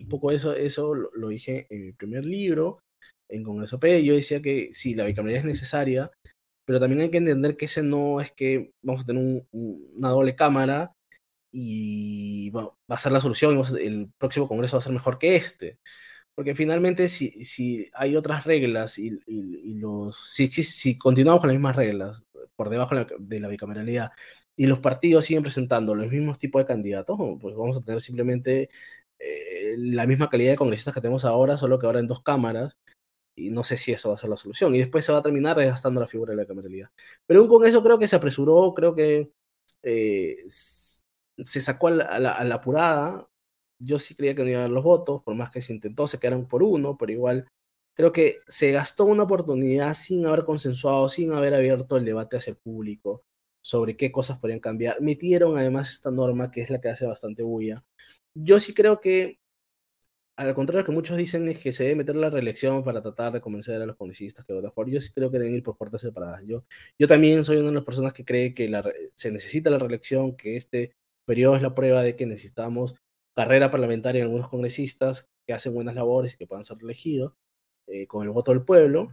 [0.00, 2.80] un poco eso, eso lo, lo dije en mi primer libro,
[3.30, 6.10] en Congreso P, yo decía que sí, la bicameralidad es necesaria,
[6.66, 10.36] pero también hay que entender que ese no es que vamos a tener una doble
[10.36, 10.92] cámara
[11.52, 15.78] y va a ser la solución, el próximo Congreso va a ser mejor que este.
[16.34, 19.20] Porque finalmente si, si hay otras reglas y,
[19.80, 22.24] los si, si, continuamos con las mismas reglas
[22.56, 24.12] por debajo de la bicameralidad
[24.56, 28.70] y los partidos siguen presentando los mismos tipos de candidatos, pues vamos a tener simplemente
[29.18, 32.76] eh, la misma calidad de congresistas que tenemos ahora, solo que ahora en dos cámaras
[33.36, 34.74] y no sé si eso va a ser la solución.
[34.74, 36.90] Y después se va a terminar desgastando la figura de la cameralidad.
[37.26, 39.32] Pero aún con eso creo que se apresuró, creo que
[39.82, 40.36] eh,
[41.44, 43.28] se sacó a la, apurada.
[43.78, 46.06] Yo sí creía que no iba a haber los votos, por más que se intentó,
[46.06, 47.48] se quedaron por uno, pero igual
[47.94, 52.52] creo que se gastó una oportunidad sin haber consensuado, sin haber abierto el debate hacia
[52.52, 53.24] el público
[53.62, 55.00] sobre qué cosas podrían cambiar.
[55.00, 57.84] Metieron además esta norma que es la que hace bastante bulla.
[58.34, 59.40] Yo sí creo que
[60.36, 63.40] al contrario que muchos dicen es que se debe meter la reelección para tratar de
[63.40, 64.88] convencer a los congresistas que votan por.
[64.90, 66.42] Yo sí creo que deben ir por puertas separadas.
[66.46, 66.64] Yo,
[66.98, 68.70] yo también soy una de las personas que cree que
[69.14, 70.94] se necesita la reelección, que este
[71.26, 72.94] periodo es la prueba de que necesitamos
[73.34, 77.34] carrera parlamentaria en algunos congresistas que hacen buenas labores y que puedan ser elegidos
[77.88, 79.10] eh, con el voto del pueblo.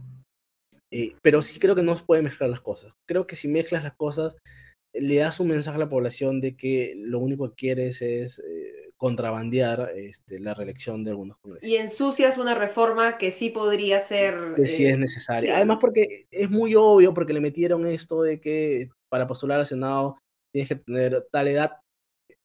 [0.92, 2.92] Eh, pero sí creo que no se puede mezclar las cosas.
[3.06, 4.36] Creo que si mezclas las cosas,
[4.92, 8.92] le das un mensaje a la población de que lo único que quieres es eh,
[8.96, 11.70] contrabandear este, la reelección de algunos congresistas.
[11.70, 14.54] Y ensucias una reforma que sí podría ser...
[14.56, 15.56] Que sí es necesaria.
[15.56, 20.18] Además porque es muy obvio, porque le metieron esto de que para postular al Senado
[20.52, 21.76] tienes que tener tal edad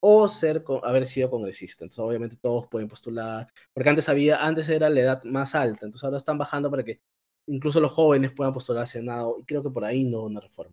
[0.00, 1.84] o ser haber sido congresista.
[1.84, 6.04] Entonces, obviamente todos pueden postular, porque antes había, antes era la edad más alta, entonces
[6.04, 7.00] ahora están bajando para que
[7.48, 10.72] incluso los jóvenes puedan postular al Senado, y creo que por ahí no una reforma.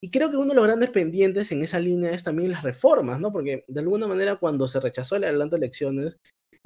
[0.00, 3.20] Y creo que uno de los grandes pendientes en esa línea es también las reformas,
[3.20, 3.32] ¿no?
[3.32, 6.18] Porque de alguna manera cuando se rechazó el adelanto de elecciones,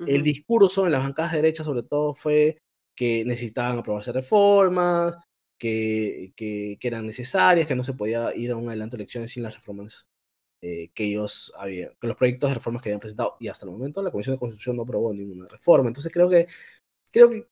[0.06, 2.58] el discurso en las bancadas derechas sobre todo fue
[2.94, 5.16] que necesitaban aprobarse reformas,
[5.58, 9.42] que, que, eran necesarias, que no se podía ir a un adelanto de elecciones sin
[9.42, 10.08] las reformas
[10.62, 13.36] eh, que ellos habían, que los proyectos de reformas que habían presentado.
[13.40, 15.88] Y hasta el momento la Comisión de Constitución no aprobó ninguna reforma.
[15.88, 16.46] Entonces creo que,
[17.12, 17.48] creo que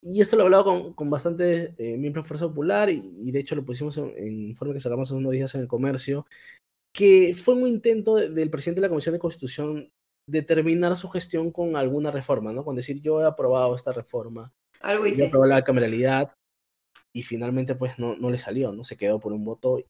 [0.00, 3.38] y esto lo he hablado con, con bastante eh, miembros de Fuerza Popular y, de
[3.38, 6.26] hecho lo pusimos en, en informe que sacamos hace unos días en el comercio,
[6.92, 9.90] que fue un intento del presidente de la Comisión de Constitución
[10.26, 12.64] de terminar su gestión con alguna reforma, ¿no?
[12.64, 15.18] Con decir yo he aprobado esta reforma, Algo hice.
[15.18, 16.32] yo aprobé la cameralidad
[17.14, 18.84] y finalmente pues no, no le salió, ¿no?
[18.84, 19.84] Se quedó por un voto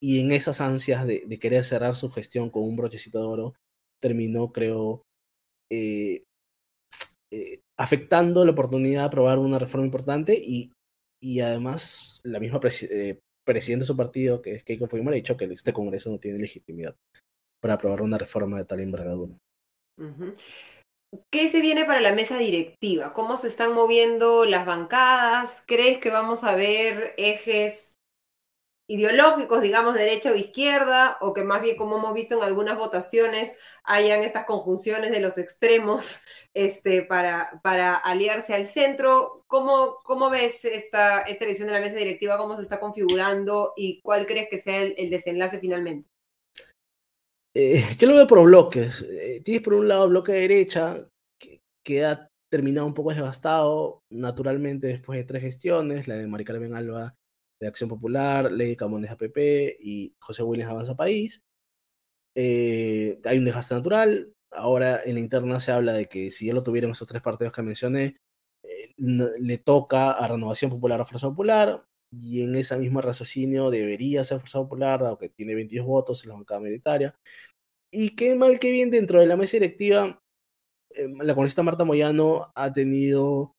[0.00, 3.54] y en esas ansias de, querer cerrar su gestión con un brochecito de oro,
[4.00, 5.02] terminó, creo,
[5.70, 6.24] eh,
[7.32, 10.72] eh, afectando la oportunidad de aprobar una reforma importante y,
[11.22, 15.36] y además la misma eh, presidenta de su partido, que es Keiko Fujimori, ha dicho
[15.36, 16.94] que este Congreso no tiene legitimidad
[17.60, 19.36] para aprobar una reforma de tal envergadura.
[21.32, 23.14] ¿Qué se viene para la mesa directiva?
[23.14, 25.64] ¿Cómo se están moviendo las bancadas?
[25.66, 27.94] ¿Crees que vamos a ver ejes
[28.88, 33.54] ideológicos, digamos, derecha o izquierda, o que más bien, como hemos visto en algunas votaciones,
[33.84, 36.20] hayan estas conjunciones de los extremos
[36.54, 39.44] este, para, para aliarse al centro.
[39.46, 42.38] ¿Cómo, cómo ves esta, esta elección de la mesa directiva?
[42.38, 46.08] ¿Cómo se está configurando y cuál crees que sea el, desenlace finalmente?
[47.54, 49.02] Eh, yo lo veo por bloques.
[49.02, 51.06] Eh, tienes por un lado bloque de derecha,
[51.38, 56.46] que, que ha terminado un poco devastado, naturalmente, después de tres gestiones, la de Mari
[56.46, 57.14] Carmen Alba
[57.60, 59.36] de Acción Popular, Ley Camones APP
[59.80, 61.42] y José Williams Avanza País.
[62.34, 64.32] Eh, hay un desgaste natural.
[64.50, 67.52] Ahora en la interna se habla de que si ya lo tuvieron esos tres partidos
[67.52, 68.16] que mencioné,
[68.62, 71.84] eh, le toca a Renovación Popular a Fuerza Popular.
[72.10, 76.30] Y en ese mismo raciocinio debería ser Fuerza Popular, dado que tiene 22 votos en
[76.30, 77.18] la bancada militaria.
[77.92, 80.22] Y qué mal que bien dentro de la mesa directiva,
[80.94, 83.54] eh, la comunista Marta Moyano ha tenido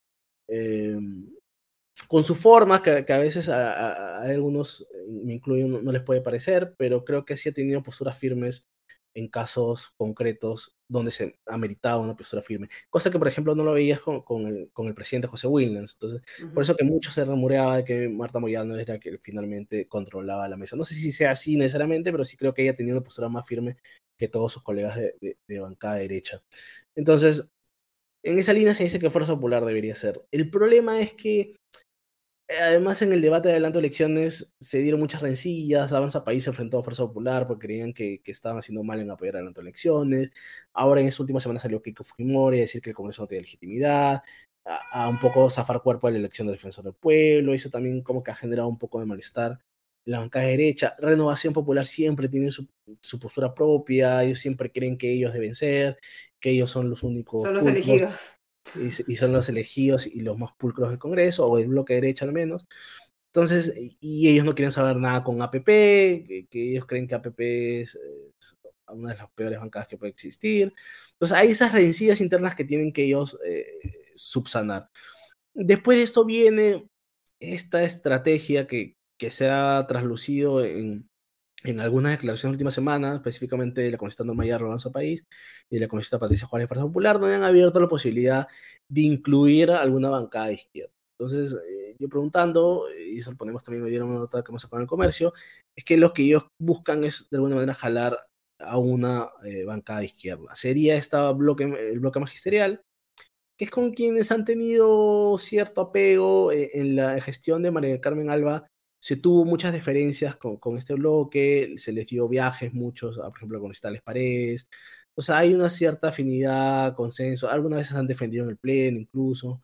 [2.10, 7.06] con sus formas, que, a veces a, algunos, me incluyo, no, les puede parecer, pero
[7.06, 8.68] creo que sí ha tenido posturas firmes
[9.14, 12.68] en casos concretos donde se ha meritado una postura firme.
[12.90, 15.94] Cosa que, por ejemplo, no lo veías con, con, el, con el, presidente José Williams.
[15.94, 20.50] Entonces, por eso que mucho se rumoreaba de que Marta Moyano era que finalmente controlaba
[20.50, 20.76] la mesa.
[20.76, 23.30] No sé si sea así necesariamente, pero sí creo que ella ha tenido una postura
[23.30, 23.78] más firme
[24.18, 26.42] que todos sus colegas de, de, de bancada derecha.
[26.96, 27.52] Entonces,
[28.24, 30.26] en esa línea se dice que Fuerza Popular debería ser.
[30.32, 31.56] El problema es que
[32.58, 35.94] Además, en el debate de adelanto de elecciones se dieron muchas rencillas.
[35.94, 39.12] Avanza País se enfrentó a Fuerza Popular porque creían que, que estaban haciendo mal en
[39.12, 40.32] apoyar adelanto de elecciones.
[40.74, 43.44] Ahora, en esta última semana salió Keiko Fujimori a decir que el Congreso no tiene
[43.44, 44.24] legitimidad,
[44.66, 47.54] a, un poco zafar cuerpo a la elección del defensor del pueblo.
[47.54, 49.60] Eso también, como que ha generado un poco de malestar
[50.06, 50.96] en la bancada derecha.
[50.98, 52.68] Renovación Popular siempre tiene su,
[53.00, 54.24] su, postura propia.
[54.24, 56.00] Ellos siempre creen que ellos deben ser,
[56.40, 57.44] que ellos son los únicos.
[57.44, 58.39] Son los elegidos
[58.76, 62.34] y, son los elegidos y los más pulcros del Congreso, o del bloque derecho al
[62.34, 62.66] menos.
[63.28, 67.40] Entonces, y ellos no quieren saber nada con APP, que, ellos creen que APP
[67.82, 68.00] es,
[68.88, 70.74] una de las peores bancadas que puede existir.
[71.14, 73.66] Entonces, hay esas rencillas internas que tienen que ellos eh,
[74.16, 74.90] subsanar.
[75.54, 76.88] Después de esto viene
[77.40, 81.09] esta estrategia que, que se ha traslucido en,
[81.64, 85.26] en algunas declaraciones de la última semana, específicamente de la congresista Maya Rolanza País
[85.70, 88.48] y de la congresista Patricia Juárez Fuerza Popular, donde han abierto la posibilidad
[88.88, 90.94] de incluir alguna bancada de izquierda.
[91.20, 94.62] Entonces, eh, yo preguntando, y eso lo ponemos también, me dieron una nota que hemos
[94.62, 95.34] sacado en el comercio,
[95.76, 98.18] es que lo que ellos buscan es de alguna manera jalar
[98.60, 100.56] a una eh, bancada de izquierda.
[100.56, 102.82] Sería esta bloque, el bloque magisterial,
[103.58, 108.30] que es con quienes han tenido cierto apego eh, en la gestión de María Carmen
[108.30, 108.68] Alba
[109.00, 113.62] se tuvo muchas diferencias con, con, este bloque, se les dio viajes muchos, por ejemplo,
[113.62, 114.68] con Estales Paredes.
[115.16, 117.50] O sea, hay una cierta afinidad, consenso.
[117.50, 119.64] Algunas veces han defendido en el pleno incluso.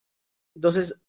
[0.56, 1.06] Entonces,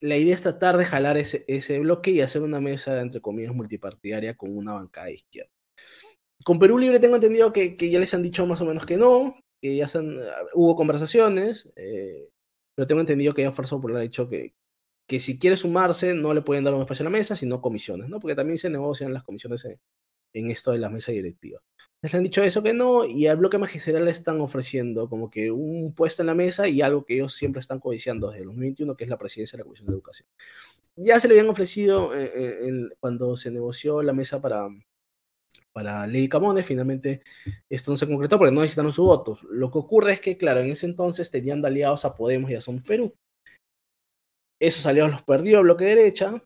[0.00, 3.54] la idea es tratar de jalar ese, ese bloque y hacer una mesa, entre comillas,
[3.54, 5.50] multipartidaria con una bancada izquierda.
[6.44, 8.96] Con Perú Libre tengo entendido que, que ya les han dicho más o menos que
[8.96, 9.86] no, que ya
[10.54, 12.28] hubo conversaciones, eh,
[12.74, 14.54] pero tengo entendido que ya Fuerza Popular ha dicho que,
[15.06, 18.08] que si quiere sumarse no le pueden dar un espacio a la mesa, sino comisiones,
[18.08, 18.20] ¿no?
[18.20, 19.64] Porque también se negocian las comisiones
[20.32, 21.60] en, esto de la mesa directiva.
[22.02, 25.50] Les han dicho eso que no, y al bloque magisterial le están ofreciendo como que
[25.50, 28.96] un puesto en la mesa y algo que ellos siempre están codiciando desde el 2021,
[28.96, 30.28] que es la presidencia de la Comisión de Educación.
[30.96, 34.68] Ya se le habían ofrecido eh, eh, cuando se negoció la mesa para,
[35.72, 37.22] para Ley Camones, finalmente
[37.68, 39.38] esto no se concretó porque no necesitaron su voto.
[39.50, 42.60] Lo que ocurre es que, claro, en ese entonces tenían aliados a Podemos y a
[42.60, 43.14] Son Perú.
[44.60, 46.42] Esos aliados los perdió el bloque derecha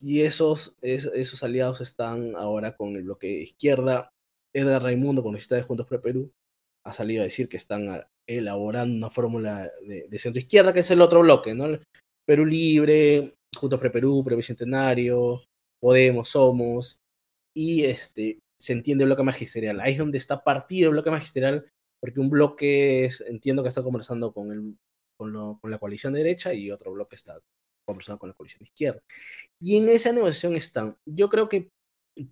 [0.00, 4.12] y esos, esos aliados están ahora con el bloque izquierda.
[4.52, 6.32] Edgar Raimundo, con de Juntos por Perú,
[6.84, 11.02] ha salido a decir que están elaborando una fórmula de, centro izquierda, que es el
[11.02, 11.78] otro bloque, ¿no?
[12.26, 15.42] Perú Libre, Juntos por Perú, Prebicentenario,
[15.80, 16.98] Podemos, Somos,
[17.54, 19.80] y este, se entiende el bloque magisterial.
[19.80, 24.32] Ahí es donde está partido el bloque magisterial, porque un bloque, entiendo que está conversando
[24.32, 24.76] con el
[25.20, 27.38] con, la coalición derecha y otro bloque está
[27.86, 29.02] conversando con la coalición izquierda.
[29.60, 30.96] Y en esa negociación están.
[31.04, 31.68] Yo creo que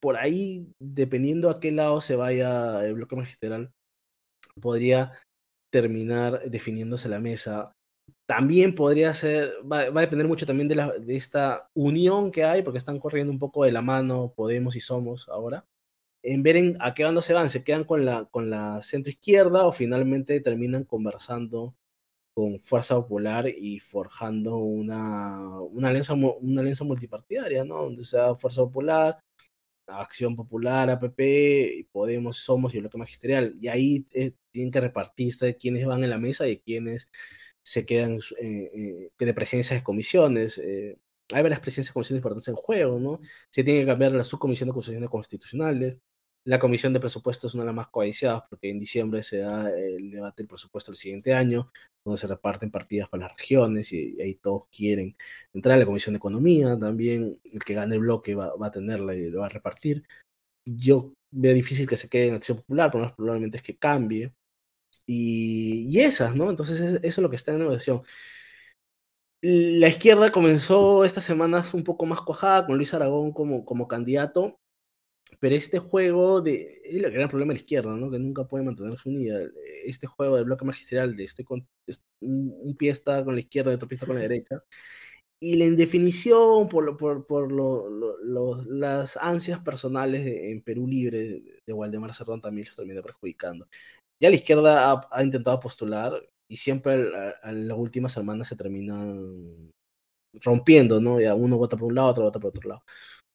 [0.00, 3.72] por ahí, dependiendo a qué lado se vaya el bloque magisterial,
[4.60, 5.12] podría
[5.70, 7.72] terminar definiéndose la mesa.
[8.26, 12.78] También podría ser, va, a depender mucho también de, de esta unión que hay, porque
[12.78, 15.66] están corriendo un poco de la mano Podemos y Somos ahora,
[16.22, 19.10] en ver en, a qué bando se van, se quedan con la, con la centro
[19.10, 21.74] izquierda o finalmente terminan conversando
[22.38, 27.82] con Fuerza Popular y forjando una, una, alianza, una alianza multipartidaria, ¿no?
[27.82, 29.18] Donde sea Fuerza Popular,
[29.88, 33.56] Acción Popular, APP, Podemos, Somos y bloque magisterial.
[33.60, 37.10] Y ahí eh, tienen que repartirse quiénes van en la mesa y quiénes
[37.62, 40.58] se quedan eh, eh, de presencia de comisiones.
[40.58, 43.20] hay varias presencias de comisiones importantes en juego, ¿no?
[43.50, 45.98] Se tiene que cambiar la subcomisión de acusaciones constitucionales,
[46.44, 49.70] la comisión de presupuestos es una de las más codiciadas porque en diciembre se da
[49.70, 51.70] el debate del presupuesto del siguiente año,
[52.04, 55.16] donde se reparten partidas para las regiones y, ahí todos quieren
[55.52, 59.14] entrar a la comisión de economía, también el que gane el bloque va, a tenerla
[59.14, 60.04] y lo va a repartir.
[60.66, 64.32] Yo veo difícil que se quede en Acción Popular, pero probablemente es que cambie.
[65.06, 66.50] Y, esas, ¿no?
[66.50, 68.02] Entonces eso es lo que está en negociación.
[69.42, 74.58] La izquierda comenzó estas semanas un poco más cuajada con Luis Aragón como, como candidato
[75.40, 76.62] pero este juego de.
[76.84, 78.10] Es el gran problema de la izquierda, ¿no?
[78.10, 79.38] Que nunca puede mantenerse unida.
[79.84, 81.66] Este juego de bloque magistral, de este con,
[82.20, 84.62] un, pie está con la izquierda y otro pie está con la derecha.
[85.40, 92.12] Y la indefinición por, por, por lo, las ansias personales en Perú Libre de Waldemar
[92.14, 93.68] Cerrón también los termina perjudicando.
[94.20, 96.12] Ya la izquierda ha, intentado postular
[96.48, 96.94] y siempre
[97.44, 99.70] en las últimas semanas se terminan
[100.42, 101.20] rompiendo, ¿no?
[101.20, 102.82] Ya uno vota por un lado, otro vota por otro lado.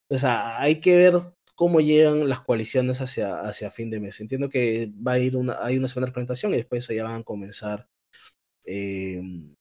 [0.10, 1.16] O sea, hay que ver
[1.56, 4.20] cómo llegan las coaliciones hacia, hacia fin de mes.
[4.20, 7.22] Entiendo que va a ir una, hay una semana de presentación y después ya van
[7.22, 7.88] a comenzar
[8.66, 9.56] em,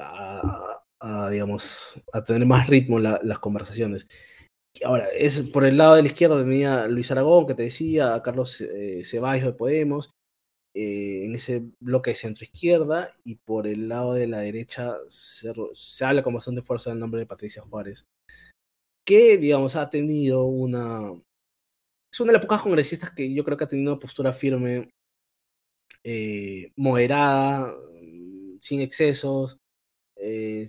[0.00, 4.08] a, digamos, a tener más ritmo las conversaciones.
[4.84, 8.60] Ahora, es por el lado de la izquierda tenía Luis Aragón, que te decía, Carlos
[8.60, 10.10] eh, Ceballos de Podemos,
[10.74, 16.04] eh, en ese bloque de centro-izquierda, y por el lado de la derecha se, se
[16.04, 18.04] habla con bastante fuerza del nombre de Patricia Juárez,
[19.06, 21.12] que, digamos, ha tenido una...
[22.12, 24.90] Es una de las pocas congresistas que yo creo que ha tenido una postura firme,
[26.04, 29.58] eh, moderada, mm, sin excesos,
[30.16, 30.68] eh,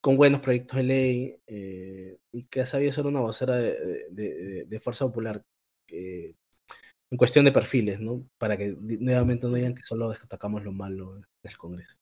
[0.00, 5.06] con buenos proyectos de ley, eh, y que ha sabido ser una vocera de, Fuerza
[5.06, 5.42] Popular
[5.88, 8.28] en cuestión de perfiles, ¿no?
[8.38, 11.98] Para que nuevamente no digan que solo destacamos lo malo del Congreso.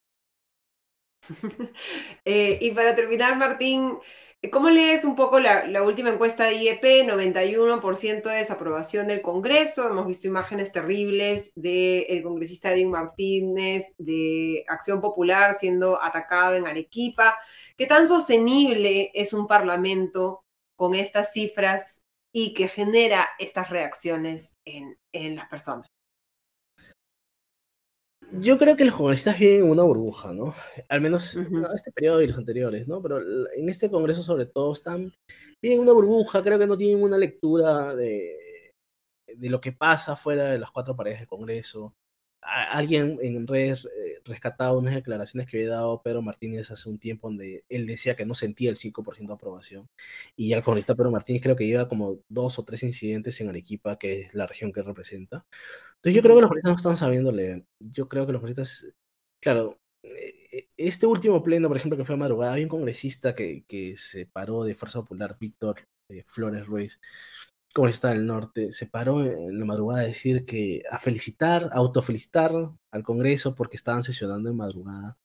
[2.25, 3.99] y para terminar, Martín,
[4.51, 6.83] ¿Cómo lees un poco la, última encuesta de IEP?
[7.07, 9.89] 91% de desaprobación del Congreso.
[9.89, 17.39] Hemos visto imágenes terribles del congresista Edwin Martínez de Acción Popular siendo atacado en Arequipa.
[17.77, 20.45] ¿Qué tan sostenible es un parlamento
[20.77, 22.03] con estas cifras
[22.33, 25.94] y que genera estas reacciones en las personas?
[28.41, 30.55] Yo creo que los congresistas viven en una burbuja, ¿no?
[30.89, 33.03] Al menos en este periodo y los anteriores, ¿no?
[33.03, 33.21] Pero
[33.55, 35.13] en este congreso sobre todo están,
[35.61, 38.73] viven en una burbuja, creo que no tienen una lectura de,
[39.27, 41.95] de lo que pasa fuera de las cuatro paredes del congreso
[42.45, 47.29] alguien en redes eh, rescataba unas declaraciones que había dado Pedro Martínez hace un tiempo
[47.29, 49.89] donde él decía que no sentía el 5% de aprobación
[50.37, 53.99] y el congresista Pedro Martínez creo que lleva como dos o tres incidentes en Arequipa,
[53.99, 55.47] que es la región que representa.
[55.97, 57.65] Entonces yo creo que los congresistas no están sabiendo leer.
[57.81, 58.95] Yo creo que los congresistas,
[59.41, 63.65] claro, eh, este último pleno, por ejemplo, que fue a madrugada, había un congresista que,
[63.67, 67.01] que se paró de Fuerza Popular, Víctor eh, Flores Ruiz,
[67.89, 72.53] está del Norte, se paró en la madrugada a decir que, a felicitar, a autofelicitar
[72.91, 75.19] al Congreso porque estaban sesionando en madrugada.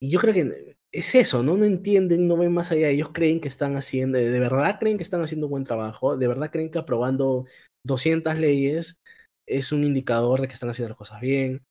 [0.00, 1.56] Y yo creo que es eso, ¿no?
[1.56, 2.88] No entienden, no ven más allá.
[2.88, 6.28] Ellos creen que están haciendo, de verdad creen que están haciendo un buen trabajo, de
[6.28, 7.46] verdad creen que aprobando
[7.84, 9.00] 200 leyes
[9.46, 11.64] es un indicador de que están haciendo las cosas bien.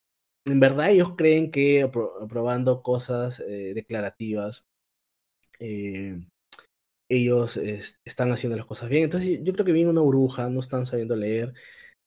[0.46, 4.66] En verdad ellos creen que aprobando cosas eh, declarativas
[5.60, 6.20] eh,
[7.16, 7.58] ellos
[8.06, 9.04] están haciendo las cosas bien.
[9.04, 11.54] Entonces yo creo que viene una burbuja, no están sabiendo leer,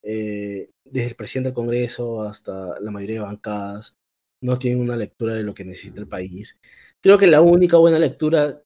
[0.03, 3.97] eh, desde el presidente del Congreso hasta la mayoría de bancadas,
[4.41, 6.59] no tienen una lectura de lo que necesita el país.
[7.01, 8.63] Creo que la única buena lectura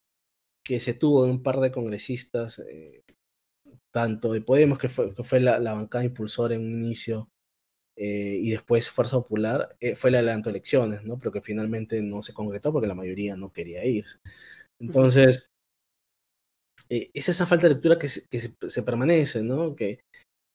[0.63, 3.03] que se tuvo de un par de congresistas, eh,
[3.91, 7.29] tanto de Podemos, que fue, que fue la, bancada impulsora en un inicio,
[7.97, 11.17] eh, y después Fuerza Popular, fue la de las elecciones, ¿no?
[11.19, 14.19] pero que finalmente no se concretó porque la mayoría no quería irse.
[14.79, 15.50] Entonces,
[16.91, 19.75] eh, es esa falta de lectura que, se, que se, permanece, ¿no?
[19.77, 20.01] Que,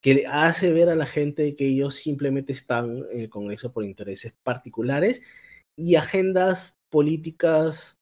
[0.02, 4.34] que hace ver a la gente que ellos simplemente están en el Congreso por intereses
[4.44, 5.22] particulares
[5.78, 7.96] y agendas políticas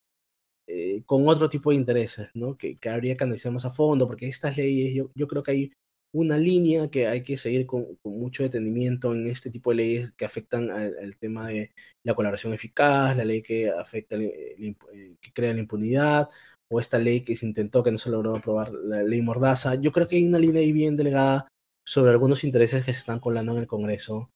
[0.68, 2.56] eh, con otro tipo de intereses, ¿no?
[2.56, 5.50] Que, que, habría que analizar más a fondo, porque estas leyes, yo, yo creo que
[5.52, 5.72] hay
[6.12, 10.12] una línea que hay que seguir con, con, mucho detenimiento en este tipo de leyes
[10.12, 11.72] que afectan al, tema de
[12.04, 14.76] la colaboración eficaz, la ley que afecta, eh,
[15.20, 16.28] que crea la impunidad,
[16.74, 19.76] o esta ley que se intentó, que no se logró aprobar, la ley Mordaza.
[19.76, 21.46] Yo creo que hay una línea ahí bien delegada
[21.86, 24.30] sobre algunos intereses que se están colando en el Congreso.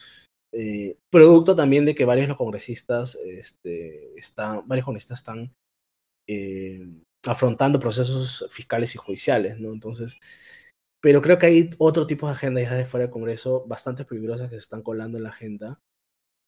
[0.53, 5.53] Eh, producto también de que varios los congresistas, este, están, varios congresistas están
[6.29, 6.87] eh,
[7.27, 9.73] afrontando procesos fiscales y judiciales, ¿no?
[9.73, 10.17] Entonces,
[11.03, 14.49] pero creo que hay otro tipo de agendas ya de fuera del Congreso bastante peligrosas
[14.49, 15.81] que se están colando en la agenda,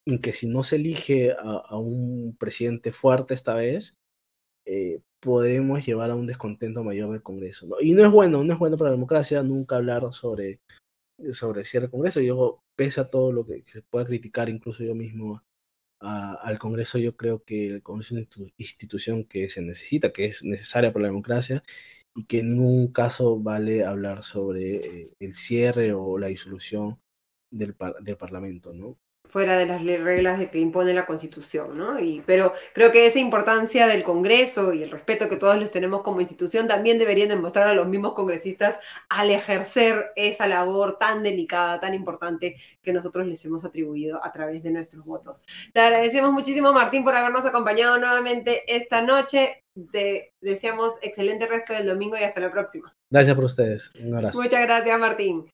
[0.06, 3.99] y que si no se elige a un presidente fuerte esta vez,
[4.64, 7.68] eh, podremos llevar a un descontento mayor del Congreso.
[7.80, 10.60] Y no es bueno, no es bueno para la democracia nunca hablar sobre,
[11.32, 12.20] sobre el cierre del Congreso.
[12.20, 15.42] Yo, pese a todo lo que, se pueda criticar, incluso yo mismo
[16.00, 20.42] al Congreso, yo creo que el Congreso es una institución que se necesita, que es
[20.42, 21.62] necesaria para la democracia
[22.14, 26.98] y que en ningún caso vale hablar sobre eh, el cierre o la disolución
[27.50, 28.98] del, del Parlamento, ¿no?
[29.30, 31.98] Fuera de las reglas que impone la Constitución, ¿no?
[31.98, 36.02] Y, pero creo que esa importancia del Congreso y el respeto que todos les tenemos
[36.02, 38.78] como institución también deberían demostrar a los mismos congresistas
[39.08, 44.62] al ejercer esa labor tan delicada, tan importante que nosotros les hemos atribuido a través
[44.62, 45.44] de nuestros votos.
[45.72, 49.64] Te agradecemos muchísimo, Martín, por habernos acompañado nuevamente esta noche.
[49.92, 52.94] Te deseamos excelente resto del domingo y hasta la próxima.
[53.08, 53.92] Gracias por ustedes.
[54.00, 54.40] Un abrazo.
[54.40, 55.50] Muchas gracias, Martín.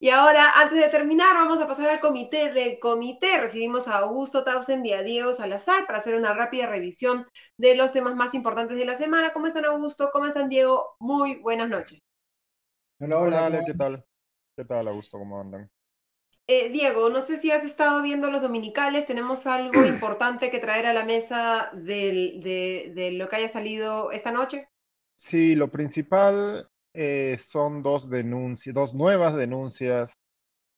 [0.00, 3.40] Y ahora, antes de terminar, vamos a pasar al comité de comité.
[3.40, 7.24] Recibimos a Augusto Tausen y a Diego Salazar para hacer una rápida revisión
[7.56, 9.32] de los temas más importantes de la semana.
[9.32, 10.10] ¿Cómo están, Augusto?
[10.12, 10.96] ¿Cómo están, Diego?
[10.98, 12.00] Muy buenas noches.
[13.00, 13.64] Hola, hola.
[13.64, 14.04] ¿qué tal?
[14.56, 15.18] ¿Qué tal, Augusto?
[15.18, 15.70] ¿Cómo andan?
[16.46, 19.06] Eh, Diego, no sé si has estado viendo los dominicales.
[19.06, 24.32] Tenemos algo importante que traer a la mesa de, de lo que haya salido esta
[24.32, 24.68] noche.
[25.16, 30.12] Sí, lo principal eh, son dos denuncias, dos nuevas denuncias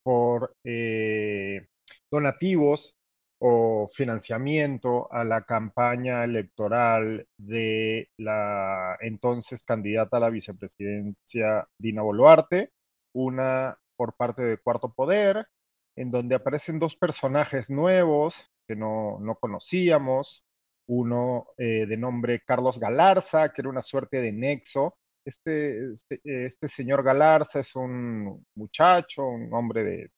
[0.03, 1.67] por eh,
[2.11, 2.97] donativos
[3.39, 12.71] o financiamiento a la campaña electoral de la entonces candidata a la vicepresidencia Dina Boluarte,
[13.13, 15.47] una por parte de Cuarto Poder,
[15.95, 20.45] en donde aparecen dos personajes nuevos que no, no conocíamos,
[20.87, 24.95] uno eh, de nombre Carlos Galarza, que era una suerte de nexo
[25.27, 30.09] este, este, este, señor Galarza es un muchacho, un hombre de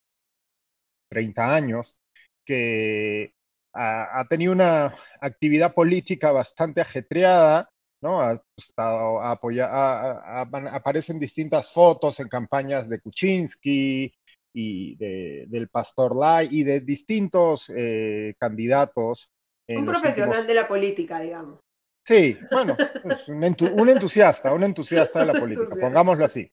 [1.12, 1.99] 30 años,
[2.45, 3.34] que
[3.74, 7.70] ha, tenido una actividad política bastante ajetreada,
[8.01, 8.22] ¿no?
[8.22, 14.14] Ha estado aparecen distintas fotos en campañas de Kuczynski
[14.53, 19.32] y del Pastor Lai y de distintos eh, candidatos.
[19.68, 21.60] Un profesional de la política, digamos.
[22.06, 26.52] Sí, bueno, pues, un, entusiasta, un entusiasta de la política, pongámoslo así.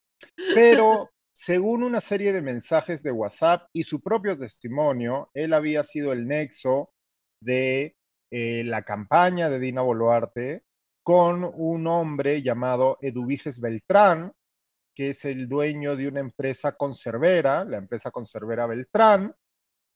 [0.55, 6.13] Pero según una serie de mensajes de WhatsApp y su propio testimonio, él había sido
[6.13, 6.93] el nexo
[7.41, 7.97] de
[8.31, 10.65] eh, la campaña de Dina Boluarte
[11.03, 14.33] con un hombre llamado Eduviges Beltrán,
[14.95, 19.35] que es el dueño de una empresa conservera, la empresa conservera Beltrán,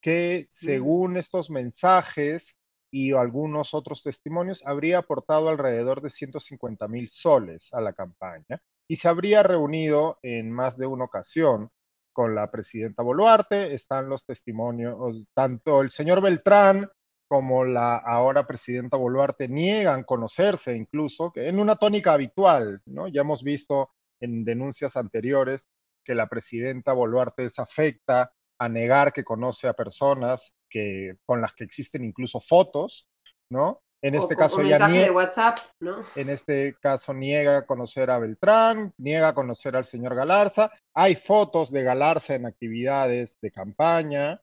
[0.00, 2.59] que según estos mensajes
[2.90, 8.96] y algunos otros testimonios, habría aportado alrededor de 150 mil soles a la campaña y
[8.96, 11.70] se habría reunido en más de una ocasión
[12.12, 13.72] con la presidenta Boluarte.
[13.74, 16.90] Están los testimonios, tanto el señor Beltrán
[17.28, 23.06] como la ahora presidenta Boluarte niegan conocerse incluso, que en una tónica habitual, ¿no?
[23.06, 25.70] Ya hemos visto en denuncias anteriores
[26.04, 31.54] que la presidenta Boluarte es afecta a negar que conoce a personas que, con las
[31.54, 33.08] que existen incluso fotos,
[33.50, 33.82] ¿no?
[34.02, 35.98] En este caso ya niega, de WhatsApp, ¿no?
[36.14, 40.70] En este caso niega conocer a Beltrán, niega conocer al señor Galarza.
[40.94, 44.40] Hay fotos de Galarza en actividades de campaña,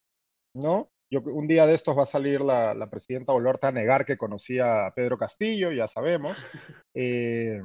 [0.55, 0.89] ¿no?
[1.11, 4.17] Yo, un día de estos va a salir la, la presidenta Boluarte a negar que
[4.17, 6.35] conocía a Pedro Castillo, ya sabemos.
[6.99, 7.61] Eh,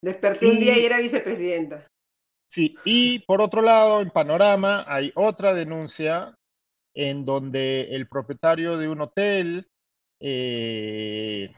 [0.00, 1.91] Desperté un día y era vicepresidenta.
[2.52, 6.34] Sí, y por otro lado, en Panorama hay otra denuncia
[6.94, 9.70] en donde el propietario de un hotel
[10.20, 11.50] eh,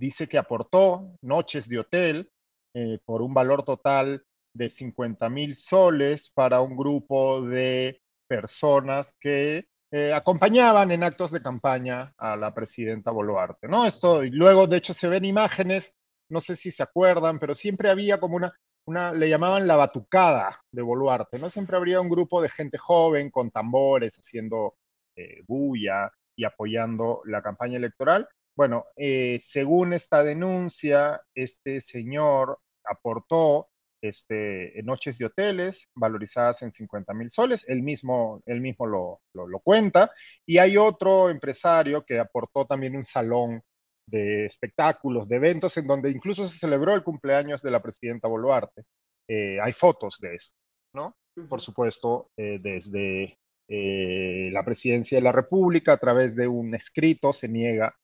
[0.00, 2.30] dice que aportó noches de hotel
[2.74, 9.66] eh, por un valor total de 50 mil soles para un grupo de personas que
[9.92, 13.84] eh, acompañaban en actos de campaña a la presidenta Boluarte, ¿no?
[13.84, 15.98] Esto, y luego, de hecho, se ven imágenes,
[16.30, 18.54] no sé si se acuerdan, pero siempre había como una,
[18.88, 21.50] le llamaban la batucada de Boluarte, ¿no?
[21.50, 24.76] Siempre habría un grupo de gente joven con tambores haciendo
[25.16, 28.28] eh, bulla y apoyando la campaña electoral.
[28.56, 33.68] Bueno, eh, según esta denuncia, este señor aportó
[34.00, 39.20] este, noches de hoteles valorizadas en 50 mil soles, él mismo, mismo lo,
[39.62, 40.10] cuenta,
[40.46, 43.62] y hay otro empresario que aportó también un salón
[44.08, 48.84] de espectáculos, de eventos, en donde incluso se celebró el cumpleaños de la presidenta Boluarte.
[49.28, 50.52] Eh, hay fotos de eso,
[50.94, 51.16] ¿no?
[51.48, 53.38] Por supuesto, eh, desde
[53.68, 57.94] eh, la presidencia de la República, a través de un escrito, se niega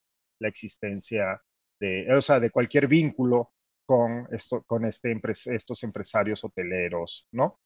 [0.40, 1.40] la existencia
[1.80, 3.52] de, o sea, de cualquier vínculo
[3.86, 7.58] con, esto, con este estos empresarios hoteleros, ¿no?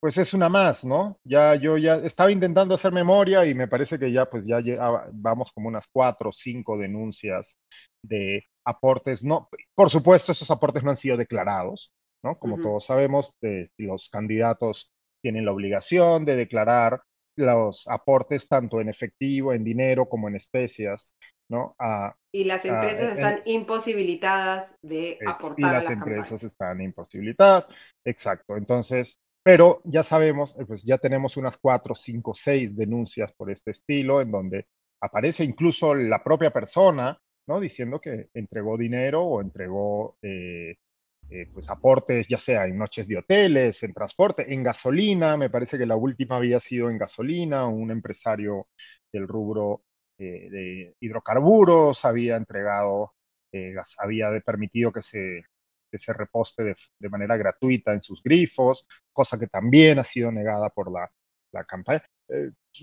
[0.00, 1.18] Pues es una más, ¿no?
[1.24, 4.60] Ya yo ya estaba intentando hacer memoria y me parece que ya pues ya
[5.12, 7.56] vamos como unas cuatro o cinco denuncias
[8.02, 11.92] de aportes, no, por supuesto esos aportes no han sido declarados,
[12.22, 12.38] ¿no?
[12.38, 13.36] Como todos sabemos,
[13.76, 14.92] los candidatos
[15.22, 17.02] tienen la obligación de declarar
[17.36, 21.14] los aportes tanto en efectivo, en dinero, como en especias,
[21.48, 21.74] ¿no?
[22.30, 25.58] y las empresas están imposibilitadas de aportar.
[25.58, 27.66] Y las empresas están imposibilitadas,
[28.04, 28.56] exacto.
[28.56, 29.18] Entonces,
[29.48, 34.20] pero ya sabemos, eh, pues ya tenemos unas cuatro, cinco, seis denuncias por este estilo,
[34.20, 34.66] en donde
[35.00, 37.58] aparece incluso la propia persona, ¿no?
[37.58, 40.76] Diciendo que entregó dinero o entregó eh,
[41.30, 45.78] eh, pues aportes, ya sea en noches de hoteles, en transporte, en gasolina, me parece
[45.78, 48.66] que la última había sido en gasolina, un empresario
[49.10, 49.82] del rubro
[50.18, 53.14] de hidrocarburos había entregado,
[53.98, 55.42] había permitido que se,
[55.90, 60.68] que se reposte de, manera gratuita en sus grifos, cosa que también ha sido negada
[60.70, 61.10] por la,
[61.52, 62.04] la campaña.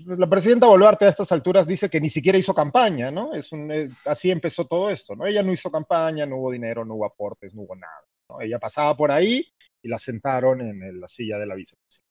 [0.06, 3.34] la presidenta Boluarte a estas alturas dice que ni siquiera hizo campaña, ¿no?
[3.34, 3.70] Es un,
[4.04, 5.26] así empezó todo esto, ¿no?
[5.26, 8.42] Ella no hizo campaña, no hubo dinero, no hubo aportes, no hubo nada.
[8.44, 9.46] Ella pasaba por ahí
[9.82, 12.06] y la sentaron en la silla de la vicepresidenta.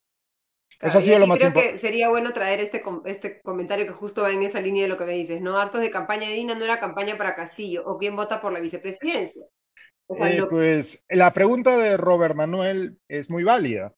[0.81, 4.23] Eso ha sido lo más Creo que sería bueno traer este, este comentario que justo
[4.23, 5.59] va en esa línea de lo que me dices, ¿no?
[5.59, 8.59] Actos de campaña de Dina no era campaña para Castillo, o quién vota por la
[8.59, 9.45] vicepresidencia.
[10.09, 13.93] Eh, pues la pregunta de Robert Manuel es muy válida,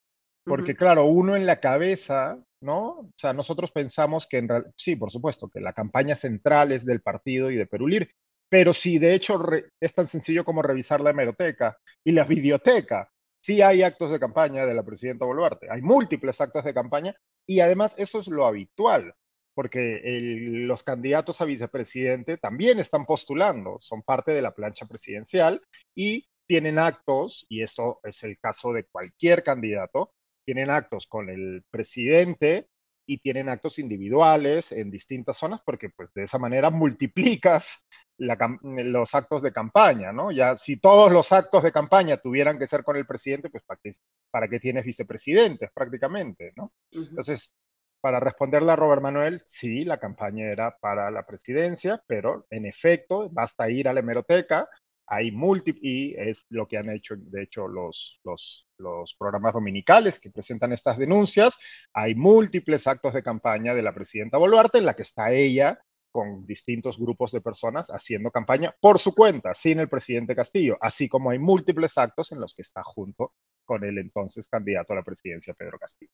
[0.45, 2.88] porque claro, uno en la cabeza, ¿no?
[2.88, 7.01] O sea, nosotros pensamos que en sí, por supuesto, que la campaña central es del
[7.01, 8.10] partido y de Perulir,
[8.49, 9.39] pero si de hecho
[9.82, 14.66] es tan sencillo como revisar la hemeroteca y la videoteca, sí hay actos de campaña
[14.66, 19.14] de la presidenta Boluarte, hay múltiples actos de campaña y además eso es lo habitual,
[19.58, 25.64] porque los candidatos a vicepresidente también están postulando, son parte de la plancha presidencial
[25.95, 30.14] y tienen actos, y esto es el caso de cualquier candidato,
[30.45, 32.68] tienen actos con el presidente
[33.08, 37.88] y tienen actos individuales en distintas zonas porque pues de esa manera multiplicas
[38.20, 40.32] los actos de campaña, ¿no?
[40.32, 43.80] Ya si todos los actos de campaña tuvieran que ser con el presidente, pues ¿para
[43.84, 43.91] qué,
[44.30, 46.74] para qué tienes vicepresidentes prácticamente, ¿no?
[46.91, 47.55] Entonces,
[48.02, 53.30] para responderle a Robert Manuel, sí, la campaña era para la presidencia, pero en efecto,
[53.30, 54.70] basta ir a la hemeroteca,
[55.08, 60.20] hay múltiples, y es lo que han hecho, de hecho, los, los, los programas dominicales
[60.20, 61.58] que presentan estas denuncias,
[61.93, 65.80] hay múltiples actos de campaña de la presidenta Boluarte en la que está ella
[66.12, 71.08] con distintos grupos de personas haciendo campaña por su cuenta, sin el presidente Castillo, así
[71.08, 73.34] como hay múltiples actos en los que está junto
[73.66, 76.12] con el entonces candidato a la presidencia, Pedro Castillo.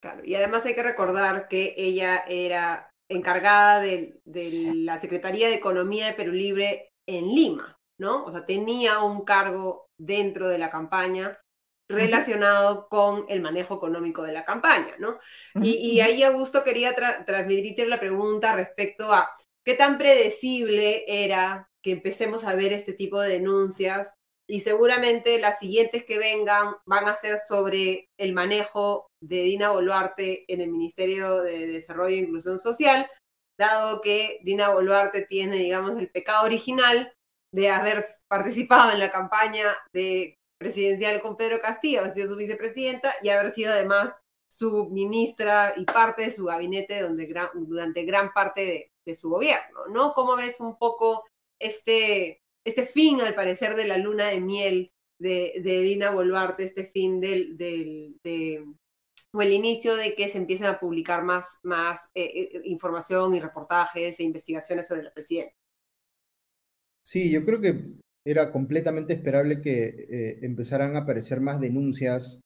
[0.00, 5.54] Claro, y además hay que recordar que ella era encargada de, de la Secretaría de
[5.54, 8.24] Economía de Perú Libre en Lima, ¿no?
[8.24, 11.38] O sea, tenía un cargo dentro de la campaña
[11.88, 15.18] relacionado con el manejo económico de la campaña, ¿no?
[15.62, 19.30] y, ahí Augusto quería transmitirte la pregunta respecto a
[19.64, 24.12] qué tan predecible era que empecemos a ver este tipo de denuncias
[24.50, 30.44] y seguramente las siguientes que vengan van a ser sobre el manejo de Dina Boluarte
[30.52, 33.10] en el Ministerio de Desarrollo e Inclusión Social,
[33.58, 37.12] dado que Dina Boluarte tiene, digamos, el pecado original
[37.54, 43.14] de haber participado en la campaña de presidencial con Pedro Castillo, haber sido su vicepresidenta
[43.22, 44.18] y haber sido además
[44.50, 50.12] su ministra y parte de su gabinete donde durante gran parte de, su gobierno, ¿no?
[50.12, 51.26] ¿Cómo ves un poco
[51.58, 57.20] este, este fin, al parecer, de la luna de miel de, Dina Boluarte, este fin
[57.20, 58.64] del, de,
[59.32, 63.40] o el inicio de que se empiecen a publicar más, más eh, eh, información y
[63.40, 65.54] reportajes e investigaciones sobre la presidenta?
[67.02, 67.94] Sí, yo creo que
[68.24, 72.40] era completamente esperable que eh, empezaran a aparecer más denuncias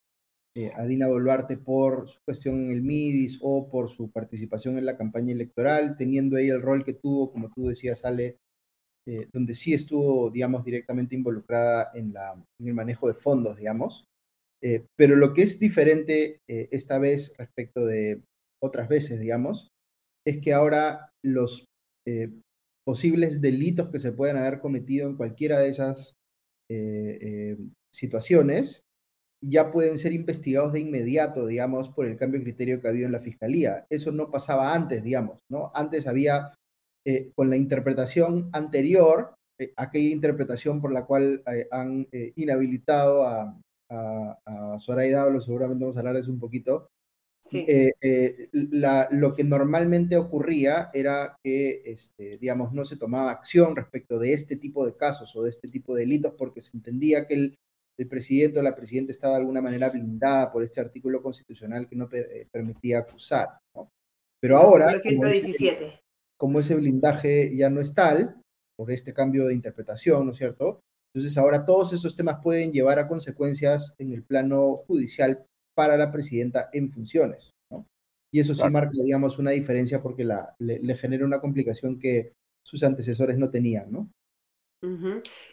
[0.75, 4.99] a Dina Boluarte por su cuestión en el MIDIS o por su participación en la
[4.99, 8.37] campaña electoral, teniendo ahí el rol que tuvo, como tú decías, Ale,
[9.07, 12.15] eh, donde sí estuvo, digamos, directamente involucrada en,
[12.61, 14.05] el manejo de fondos, digamos.
[14.97, 18.23] pero lo que es diferente esta vez respecto de
[18.63, 19.71] otras veces, digamos,
[20.25, 21.67] es que ahora los
[22.85, 26.15] posibles delitos que se pueden haber cometido en cualquiera de esas
[26.71, 27.57] eh, eh,
[27.95, 28.83] situaciones
[29.45, 33.07] ya pueden ser investigados de inmediato, digamos, por el cambio de criterio que ha habido
[33.07, 33.85] en la fiscalía.
[33.91, 35.73] Eso no pasaba antes, digamos, ¿no?
[35.75, 36.55] Antes había,
[37.05, 39.35] eh, con la interpretación anterior,
[39.77, 46.15] aquella interpretación por la cual han inhabilitado a, a, a Zoraida, seguramente vamos a hablar
[46.15, 46.89] de eso un poquito,
[47.53, 54.19] eh, eh, lo que normalmente ocurría era que, este, digamos, no se tomaba acción respecto
[54.19, 57.35] de este tipo de casos o de este tipo de delitos porque se entendía que
[57.35, 57.59] el
[57.99, 61.95] el presidente o la presidenta estaba de alguna manera blindada por este artículo constitucional que
[61.95, 63.51] no eh, permitía acusar.
[64.41, 64.97] Pero ahora,
[66.43, 68.35] como ese blindaje ya no es tal,
[68.77, 70.81] por este cambio de interpretación, ¿no es cierto?
[71.15, 76.11] Entonces ahora todos esos temas pueden llevar a consecuencias en el plano judicial para la
[76.11, 77.87] presidenta en funciones, ¿no?
[78.35, 82.33] Y eso sí marca, digamos, una diferencia porque la, le, genera una complicación que
[82.67, 84.11] sus antecesores no tenían, ¿no?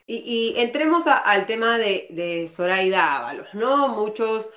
[0.07, 3.89] y, entremos al tema de, de Zoraida Ábalos, ¿no?
[3.89, 4.49] Muchos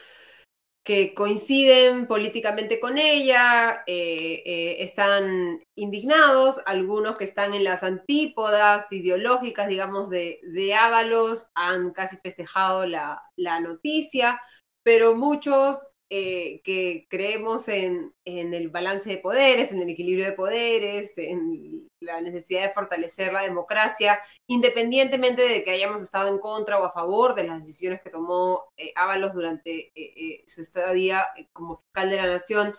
[0.85, 8.93] que coinciden políticamente con ella, eh, eh, están indignados, algunos que están en las antípodas
[8.93, 14.41] ideológicas, digamos, de, de Ábalos, han casi festejado la, la noticia,
[14.83, 21.17] pero muchos eh, que creemos en, el balance de poderes, en el equilibrio de poderes,
[21.17, 26.85] en la necesidad de fortalecer la democracia, independientemente de que hayamos estado en contra o
[26.85, 32.11] a favor de las decisiones que tomó eh, Ábalos durante eh, su estadía como fiscal
[32.11, 32.75] de la nación,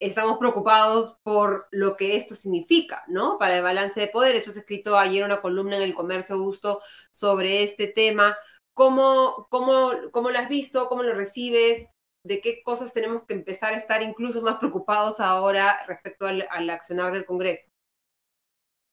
[0.00, 3.38] estamos preocupados por lo que esto significa, ¿no?
[3.38, 4.42] Para el balance de poderes.
[4.42, 6.80] Eso has escrito ayer una columna en el Comercio Augusto
[7.12, 8.36] sobre este tema.
[8.74, 10.88] ¿Cómo, cómo, cómo lo has visto?
[10.88, 11.92] ¿Cómo lo recibes?
[12.24, 17.12] De qué cosas tenemos que empezar a estar incluso más preocupados ahora respecto al, accionar
[17.12, 17.70] del Congreso.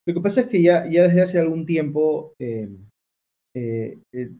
[0.07, 2.69] Lo que pasa es que ya, desde hace algún tiempo eh,
[3.55, 4.31] eh, eh,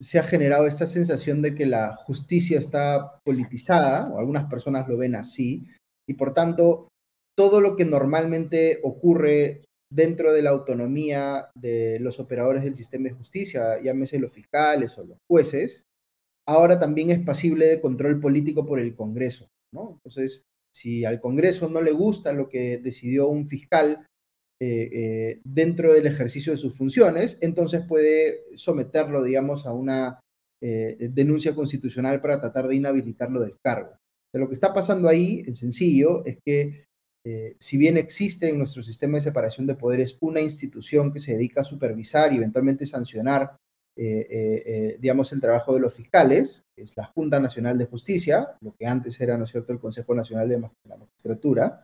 [0.00, 4.96] se ha generado esta sensación de que la justicia está politizada, o algunas personas lo
[4.96, 5.66] ven así,
[6.08, 6.88] y por tanto,
[7.36, 13.14] todo lo que normalmente ocurre dentro de la autonomía de los operadores del sistema de
[13.14, 15.87] justicia, llámese los fiscales o los jueces,
[16.48, 19.48] ahora también es pasible de control político por el Congreso.
[19.72, 19.92] ¿no?
[19.96, 20.44] Entonces,
[20.74, 24.06] si al Congreso no le gusta lo que decidió un fiscal
[24.60, 30.20] eh, eh, dentro del ejercicio de sus funciones, entonces puede someterlo, digamos, a una
[30.62, 33.92] eh, denuncia constitucional para tratar de inhabilitarlo del cargo.
[34.32, 36.84] De lo que está pasando ahí, en sencillo, es que
[37.58, 41.60] si bien existe en nuestro sistema de separación de poderes una institución que se dedica
[41.60, 43.58] a supervisar y eventualmente sancionar
[43.98, 48.86] digamos, el trabajo de los fiscales, que es la Junta Nacional de Justicia, lo que
[48.86, 51.82] antes era, ¿no es cierto?, el Consejo Nacional de la Magistratura.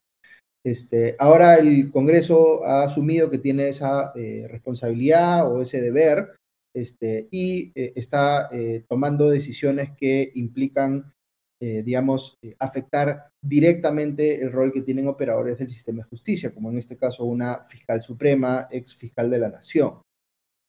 [0.65, 4.12] Este, ahora el Congreso ha asumido que tiene esa
[4.49, 6.37] responsabilidad o ese deber
[6.75, 8.49] este, y está
[8.89, 11.12] tomando decisiones que implican,
[11.61, 16.97] digamos, afectar directamente el rol que tienen operadores del sistema de justicia, como en este
[16.97, 20.01] caso una fiscal suprema, ex fiscal de la nación.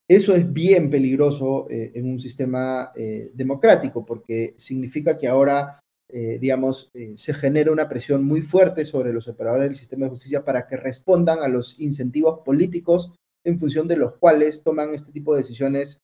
[0.08, 5.80] Eso es bien peligroso eh, en un sistema eh, democrático porque significa que ahora,
[6.10, 10.46] eh, digamos, se genera una presión muy fuerte sobre los operadores del sistema de justicia
[10.46, 15.34] para que respondan a los incentivos políticos en función de los cuales toman este tipo
[15.34, 16.00] de decisiones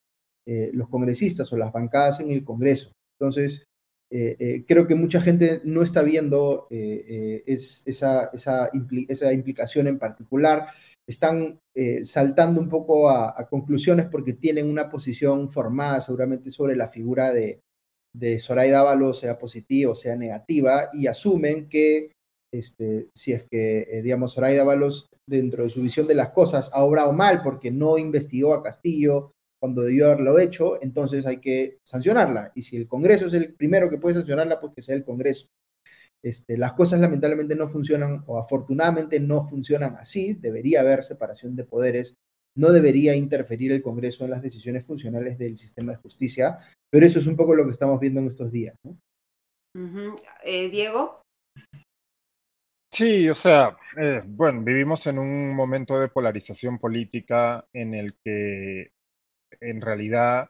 [0.74, 2.92] los congresistas o las bancadas en el Congreso.
[3.18, 3.68] Entonces,
[4.68, 10.68] creo que mucha gente no está viendo esa, esa implicación en particular.
[11.08, 16.88] Están eh, saltando un poco a, conclusiones porque tienen una posición formada seguramente sobre la
[16.88, 17.62] figura de,
[18.14, 22.12] de Zoraida sea positiva o sea negativa, y asumen que
[22.54, 26.70] este, si es que, eh, digamos, Zoraida Ábalos, dentro de su visión de las cosas,
[26.74, 29.32] ha obrado mal porque no investigó a Castillo
[29.62, 32.52] cuando debió haberlo hecho, entonces hay que sancionarla.
[32.56, 35.48] Y si el Congreso es el primero que puede sancionarla, pues que sea el Congreso.
[36.24, 41.64] Este, las cosas lamentablemente no funcionan o afortunadamente no funcionan así, debería haber separación de
[41.64, 42.16] poderes,
[42.58, 46.58] no debería interferir el Congreso en las decisiones funcionales del sistema de justicia,
[46.92, 48.76] pero eso es un poco lo que estamos viendo en estos días.
[50.44, 51.22] Eh, Diego.
[52.94, 58.92] Sí, o sea, eh, bueno, vivimos en un momento de polarización política en el que
[59.62, 60.50] en realidad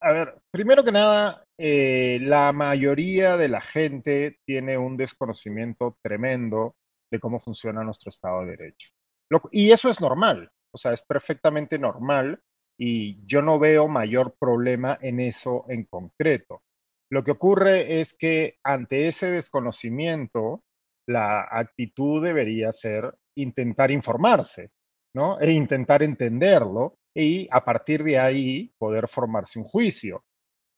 [0.00, 6.76] a ver, primero que nada, eh, la mayoría de la gente tiene un desconocimiento tremendo
[7.10, 8.90] de cómo funciona nuestro Estado de Derecho.
[9.50, 12.40] y eso es normal, o sea, es perfectamente normal
[12.78, 16.62] y yo no veo mayor problema en eso en concreto.
[17.10, 20.64] Lo que ocurre es que ante ese desconocimiento,
[21.06, 24.70] la actitud debería ser intentar informarse,
[25.14, 25.38] ¿no?
[25.40, 30.24] E intentar entenderlo y a partir de ahí poder formarse un juicio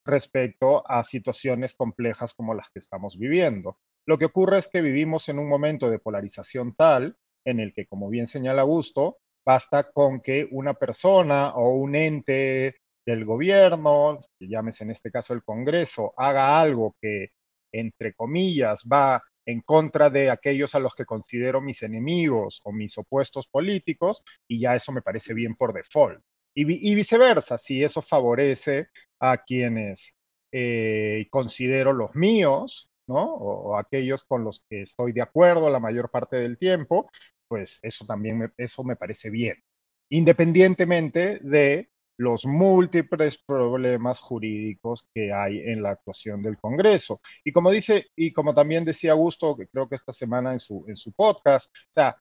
[0.04, 3.78] respecto a situaciones complejas como las que estamos viviendo.
[4.06, 7.86] Lo que ocurre es que vivimos en un momento de polarización tal en el que,
[7.86, 12.76] como bien señala Augusto, basta con que una persona o un ente
[13.06, 17.28] del gobierno, llámese en este caso el Congreso, haga algo que,
[17.72, 22.98] entre comillas, va en contra de aquellos a los que considero mis enemigos o mis
[22.98, 26.20] opuestos políticos, y ya eso me parece bien por default.
[26.54, 28.88] Y, viceversa, si eso favorece
[29.20, 30.14] a quienes
[30.52, 33.34] eh, considero los míos, ¿no?
[33.34, 37.10] O, aquellos con los que estoy de acuerdo la mayor parte del tiempo,
[37.46, 39.62] pues eso también eso me parece bien,
[40.08, 47.20] independientemente de los múltiples problemas jurídicos que hay en la actuación del Congreso.
[47.44, 50.84] Y como dice, y como también decía Augusto, que creo que esta semana en su,
[50.88, 52.16] en su podcast, o sea,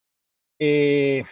[0.60, 1.24] eh,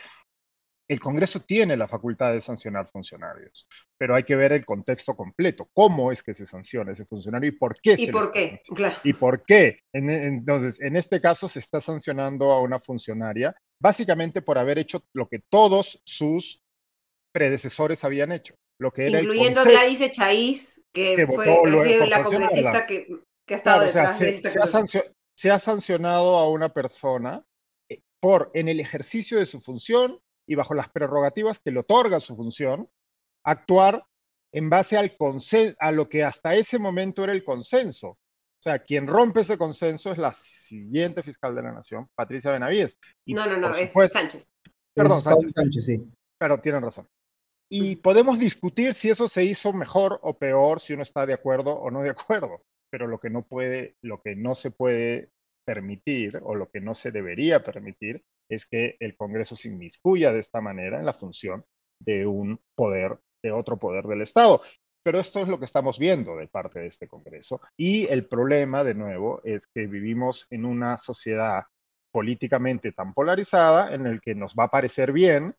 [0.88, 3.68] el Congreso tiene la facultad de sancionar funcionarios,
[3.98, 7.53] pero hay que ver el contexto completo, cómo es que se sanciona ese funcionario y
[7.53, 7.95] por qué.
[7.98, 8.60] ¿Y por qué?
[9.03, 9.80] Y por qué.
[9.94, 15.27] entonces, en este caso se está sancionando a una funcionaria básicamente por haber hecho lo
[15.27, 16.62] que todos sus
[17.34, 18.56] predecesores habían hecho.
[18.80, 23.08] Lo que era Incluyendo a Gladys Echaíz, que, fue la congresista que,
[23.50, 24.52] ha estado detrás de esta
[25.36, 27.44] se ha sancionado a una persona
[27.90, 32.20] eh, por, en el ejercicio de su función, y bajo las prerrogativas que le otorga
[32.20, 32.90] su función,
[33.44, 34.06] actuar
[34.52, 38.10] en base al consenso, a lo que hasta ese momento era el consenso.
[38.10, 42.98] O sea, quien rompe ese consenso es la siguiente fiscal de la Nación, Patricia Benavides.
[43.26, 44.46] no, no, no, es Sánchez.
[44.94, 45.86] Perdón, Sánchez.
[45.86, 46.00] sí.
[46.38, 47.08] Pero tienen razón.
[47.76, 51.72] Y podemos discutir si eso se hizo mejor o peor, si uno está de acuerdo
[51.72, 52.62] o no de acuerdo.
[52.91, 55.32] Pero lo que no puede, lo que no se puede
[55.66, 60.41] permitir o lo que no se debería permitir es que el Congreso se inmiscuya de
[60.41, 61.66] esta manera en la función
[62.00, 64.62] de un poder, de otro poder del Estado.
[65.04, 67.60] Pero esto es lo que estamos viendo de parte de este Congreso.
[67.76, 71.64] Y el problema, de nuevo, es que vivimos en una sociedad
[72.12, 75.56] políticamente tan polarizada en el que nos va a parecer bien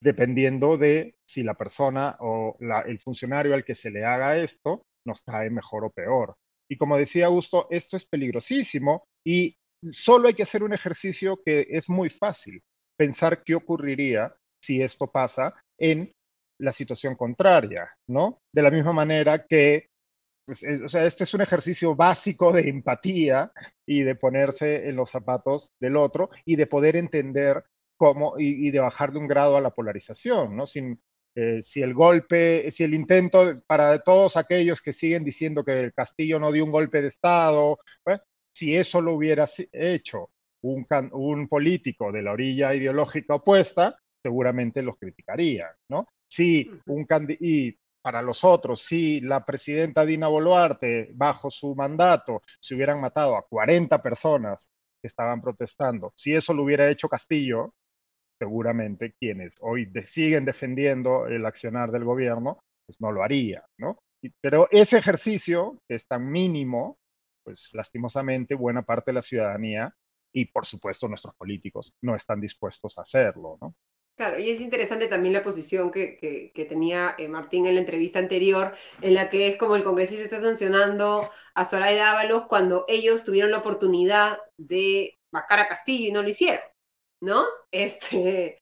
[0.00, 2.56] dependiendo de si la persona o
[2.86, 6.36] el funcionario al que se le haga esto nos cae mejor o peor.
[6.68, 9.56] Y como decía Augusto, esto es peligrosísimo y
[9.92, 12.60] solo hay que hacer un ejercicio que es muy fácil,
[12.98, 16.12] pensar qué ocurriría si esto pasa en
[16.58, 18.40] la situación contraria, ¿no?
[18.52, 19.88] De la misma manera que,
[20.46, 23.52] pues, o sea, este es un ejercicio básico de empatía
[23.86, 27.62] y de ponerse en los zapatos del otro y de poder entender
[27.96, 30.66] cómo y, de bajar de un grado a la polarización, ¿no?
[30.66, 31.00] Sin,
[31.34, 35.92] eh, si el golpe, si el intento para todos aquellos que siguen diciendo que el
[35.92, 37.78] Castillo no dio un golpe de Estado,
[38.52, 40.30] si eso lo hubiera hecho
[40.62, 46.08] un, un, político de la orilla ideológica opuesta, seguramente los criticaría, ¿no?
[46.28, 47.06] Si un
[47.40, 53.36] y para los otros, si la presidenta Dina Boluarte, bajo su mandato, se hubieran matado
[53.36, 54.70] a 40 personas
[55.02, 57.74] que estaban protestando, si eso lo hubiera hecho Castillo,
[58.38, 63.98] seguramente quienes hoy siguen defendiendo el accionar del gobierno, pues no lo haría, ¿no?
[64.40, 66.98] Pero ese ejercicio, que es tan mínimo,
[67.44, 69.94] pues lastimosamente buena parte de la ciudadanía
[70.32, 73.74] y por supuesto nuestros políticos no están dispuestos a hacerlo, ¿no?
[74.16, 78.18] Claro, y es interesante también la posición que, que, tenía eh, Martín en la entrevista
[78.18, 83.24] anterior, en la que es como el congresista está sancionando a Zoraida Ábalos cuando ellos
[83.24, 86.62] tuvieron la oportunidad de vacar a Castillo y no lo hicieron,
[87.20, 87.44] ¿no?
[87.72, 88.60] Este,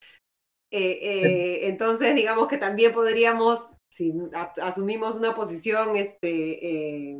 [0.70, 4.12] eh, eh, entonces, digamos que también podríamos, si
[4.60, 7.16] asumimos una posición este,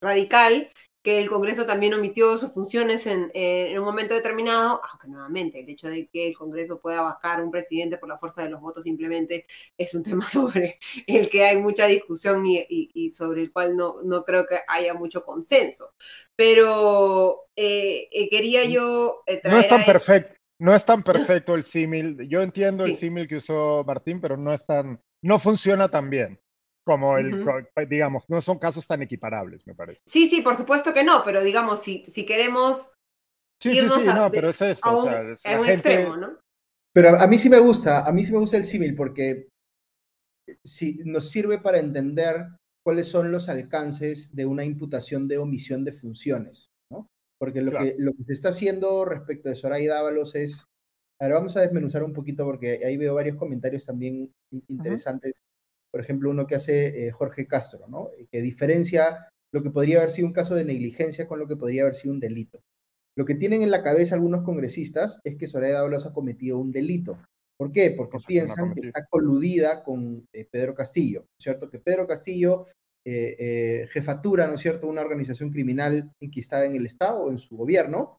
[0.00, 0.70] radical,
[1.02, 3.32] que el Congreso también omitió sus funciones en,
[3.78, 7.98] un momento determinado, aunque nuevamente el hecho de que el Congreso pueda bajar un presidente
[7.98, 9.46] por la fuerza de los votos simplemente
[9.76, 14.24] es un tema sobre el que hay mucha discusión y, sobre el cual no, no,
[14.24, 15.92] creo que haya mucho consenso.
[16.36, 20.41] Pero eh, eh, quería yo eh, traer No es tan perfecto.
[20.62, 22.28] No es tan perfecto el símil.
[22.28, 26.38] Yo entiendo el símil que usó Martín, pero no es tan, no funciona tan bien
[26.84, 27.44] como el,
[27.88, 30.02] digamos, no son casos tan equiparables, me parece.
[30.06, 32.92] Sí, sí, por supuesto que no, pero digamos, si, si queremos
[33.60, 36.38] sí, sí, sí, no, pero es esto, a un, extremo, ¿no?
[36.92, 39.48] Pero a mí sí me gusta, a mí sí me gusta el símil porque
[40.64, 42.46] si nos sirve para entender
[42.84, 46.71] cuáles son los alcances de una imputación de omisión de funciones.
[47.42, 50.64] Porque lo, que, lo que se está haciendo respecto de Soraya Dávalos es,
[51.20, 54.32] a ver, vamos a desmenuzar un poquito porque ahí veo varios comentarios también
[54.68, 55.42] interesantes
[55.92, 58.10] por ejemplo, uno que hace eh, Jorge Castro, ¿no?
[58.30, 61.82] que diferencia lo que podría haber sido un caso de negligencia con lo que podría
[61.82, 62.62] haber sido un delito.
[63.14, 66.72] Lo que tienen en la cabeza algunos congresistas es que Soraya Dávalos ha cometido un
[66.72, 67.18] delito.
[67.58, 67.90] ¿Por qué?
[67.90, 71.68] Porque piensan que está coludida con eh, Pedro Castillo, ¿cierto?
[71.68, 72.68] Que Pedro Castillo
[73.04, 77.56] eh, jefatura, ¿no es cierto?, una organización criminal enquistada en el Estado o en su
[77.56, 78.18] gobierno,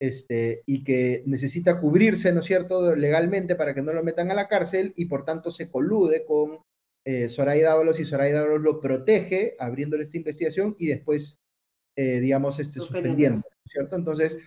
[0.00, 4.34] este, y que necesita cubrirse, ¿no es cierto?, legalmente para que no lo metan a
[4.34, 6.58] la cárcel y por tanto se colude con
[7.06, 11.38] eh, Soraya Dávalos y Soraya Dávalos lo protege abriéndole esta investigación y después,
[11.96, 13.96] eh, digamos, este, suspendiendo, ¿cierto?
[13.96, 14.38] Entonces,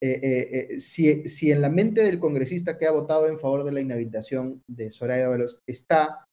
[0.00, 3.72] eh, eh, si, si, en la mente del congresista que ha votado en favor de
[3.72, 6.24] la inhabilitación de Soraya Dávalos está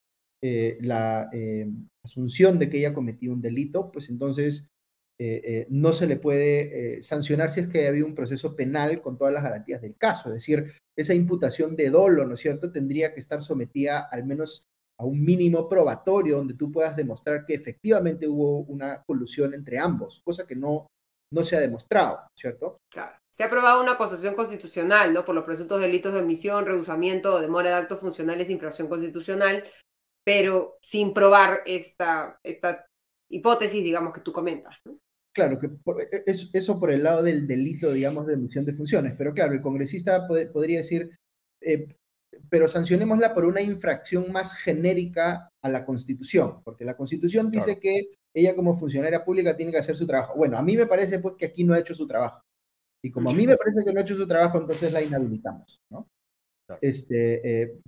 [0.41, 1.27] la,
[2.05, 4.69] asunción de que ella cometió un delito, pues entonces
[5.19, 9.01] eh, eh, no se le puede sancionar si es que ha habido un proceso penal
[9.01, 10.29] con todas las garantías del caso.
[10.29, 14.65] Es decir, esa imputación de dolo, ¿no es cierto?, tendría que estar sometida al menos
[14.97, 20.21] a un mínimo probatorio donde tú puedas demostrar que efectivamente hubo una colusión entre ambos,
[20.23, 20.87] cosa que no,
[21.31, 22.79] no se ha demostrado, ¿cierto?
[22.89, 23.17] Claro.
[23.29, 25.25] Se ha aprobado una acusación constitucional, ¿no?
[25.25, 29.65] Por los presuntos delitos de omisión, rehusamiento o demora de actos funcionales, infracción constitucional,
[30.25, 32.85] pero sin probar esta, esta
[33.29, 34.97] hipótesis, digamos, que tú comentas, ¿no?
[35.33, 39.13] Claro, que e, e, eso por el lado del delito, digamos, de omisión de funciones,
[39.17, 41.09] pero claro, el congresista podría decir,
[41.61, 41.87] eh,
[42.49, 48.11] pero sancionémosla por una infracción más genérica a la Constitución, porque la Constitución dice que
[48.33, 50.35] ella como funcionaria pública tiene que hacer su trabajo.
[50.35, 52.41] Bueno, a mí me parece pues que aquí no ha hecho su trabajo.
[53.03, 55.79] Y como a mí me parece que no ha hecho su trabajo, entonces la inhabilitamos,
[55.91, 56.07] ¿no?
[56.81, 57.79] Este, eh,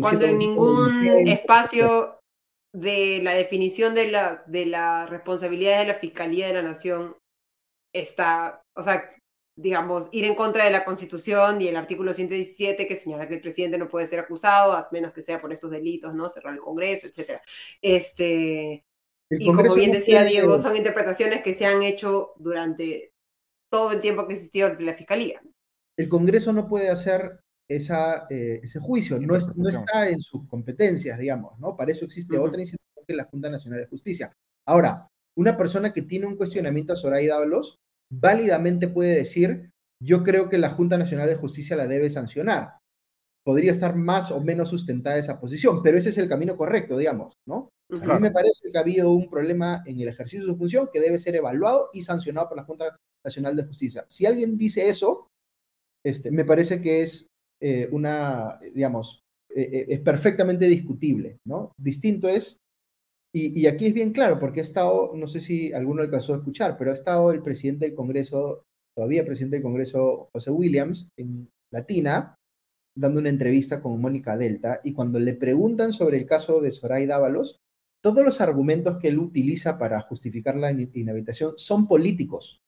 [0.00, 2.20] Cuando en ningún espacio
[2.72, 7.16] de la definición de la, de la responsabilidad de la Fiscalía de la Nación
[7.92, 9.04] está, o sea,
[9.56, 13.40] digamos, ir en contra de la Constitución y el artículo 117 que señala que el
[13.40, 16.28] presidente no puede ser acusado, a menos que sea por estos delitos, ¿no?
[16.28, 17.40] Cerrar el Congreso, etc.
[17.82, 18.84] Este,
[19.30, 23.12] y como bien decía Diego, son interpretaciones que se han hecho durante
[23.70, 25.40] todo el tiempo que existió la Fiscalía.
[25.96, 27.40] El Congreso no puede hacer
[27.70, 31.76] esa, eh, ese juicio, no, no, está en sus competencias, digamos, ¿no?
[31.76, 34.32] Para eso existe otra institución que es la Junta Nacional de Justicia.
[34.66, 35.06] Ahora,
[35.38, 37.78] una persona que tiene un cuestionamiento a Soraya Dávalos
[38.12, 39.70] válidamente puede decir,
[40.02, 42.78] yo creo que la Junta Nacional de Justicia la debe sancionar.
[43.44, 47.34] Podría estar más o menos sustentada esa posición, pero ese es el camino correcto, digamos,
[47.46, 47.68] ¿no?
[47.92, 50.88] A mí me parece que ha habido un problema en el ejercicio de su función
[50.92, 54.04] que debe ser evaluado y sancionado por la Junta Nacional de Justicia.
[54.08, 55.28] Si alguien dice eso,
[56.04, 57.29] este, me parece que es
[57.60, 59.22] eh, una, digamos,
[59.54, 61.72] eh, eh, es perfectamente discutible, ¿no?
[61.78, 62.60] Distinto es
[63.32, 66.76] y, aquí es bien claro, porque ha estado, no sé si alguno alcanzó a escuchar,
[66.76, 68.64] pero ha estado el presidente del Congreso,
[68.96, 72.34] todavía presidente del Congreso, José Williams, en Latina,
[72.96, 77.06] dando una entrevista con Mónica Delta, y cuando le preguntan sobre el caso de Soraya
[77.06, 77.60] Dávalos,
[78.02, 82.62] todos los argumentos que él utiliza para justificar la inhabilitación son políticos.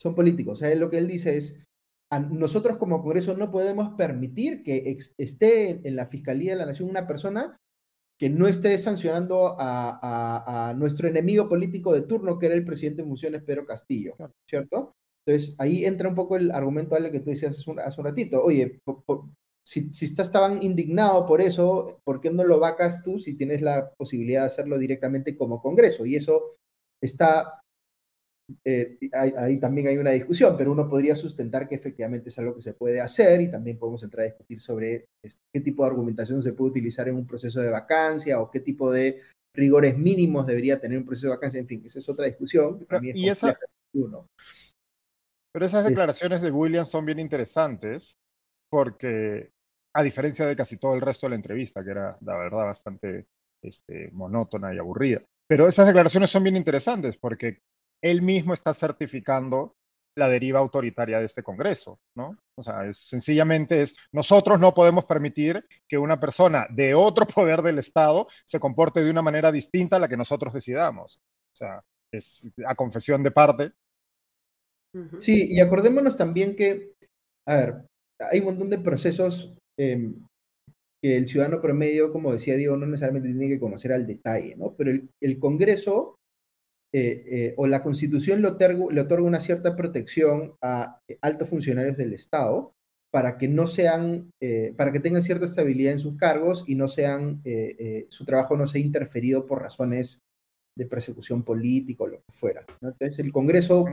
[0.00, 0.58] Son políticos.
[0.58, 1.62] O sea, lo que él dice es,
[2.18, 7.06] nosotros como Congreso no podemos permitir que esté en la Fiscalía de la Nación una
[7.06, 7.56] persona
[8.18, 13.08] que no esté sancionando a, nuestro enemigo político de turno, que era el presidente en
[13.08, 14.14] funciones, Pedro Castillo,
[14.46, 14.92] ¿cierto?
[15.24, 18.06] Entonces, ahí entra un poco el argumento Ale que tú decías hace un, hace un
[18.06, 18.42] ratito.
[18.42, 18.80] Oye,
[19.64, 23.62] si, si, estás tan indignado por eso, ¿por qué no lo vacas tú si tienes
[23.62, 26.04] la posibilidad de hacerlo directamente como Congreso?
[26.04, 26.56] Y eso
[27.00, 27.59] está
[28.64, 32.62] eh, ahí, también hay una discusión, pero uno podría sustentar que efectivamente es algo que
[32.62, 36.42] se puede hacer y también podemos entrar a discutir sobre este, qué tipo de argumentación
[36.42, 39.20] se puede utilizar en un proceso de vacancia o qué tipo de
[39.54, 42.86] rigores mínimos debería tener un proceso de vacancia, en fin, esa es otra discusión.
[43.02, 43.58] y esa,
[45.52, 48.16] pero esas declaraciones de Williams son bien interesantes
[48.70, 49.50] porque,
[49.94, 53.26] a diferencia de casi todo el resto de la entrevista, que era, la verdad, bastante
[53.62, 57.58] este, monótona y aburrida, pero esas declaraciones son bien interesantes porque
[58.02, 59.74] él mismo está certificando
[60.16, 62.36] la deriva autoritaria de este Congreso, ¿no?
[62.56, 67.62] O sea, es, sencillamente es, nosotros no podemos permitir que una persona de otro poder
[67.62, 71.20] del Estado se comporte de una manera distinta a la que nosotros decidamos.
[71.52, 71.82] O sea,
[72.12, 73.72] es a confesión de parte.
[75.20, 76.92] Sí, y acordémonos también que,
[77.46, 77.74] a ver,
[78.18, 80.26] hay un montón de procesos em,
[81.00, 84.74] que el ciudadano promedio, como decía Diego, no necesariamente tiene que conocer al detalle, ¿no?
[84.76, 86.16] Pero el, el Congreso
[86.92, 92.14] eh, eh, o la Constitución le otorga, una cierta protección a eh, altos funcionarios del
[92.14, 92.72] Estado
[93.12, 94.30] para que no sean,
[94.76, 97.42] para que tengan cierta estabilidad en sus cargos y no sean,
[98.08, 100.20] su trabajo no sea interferido por razones
[100.78, 102.64] de persecución política o lo que fuera.
[102.80, 103.86] Entonces el Congreso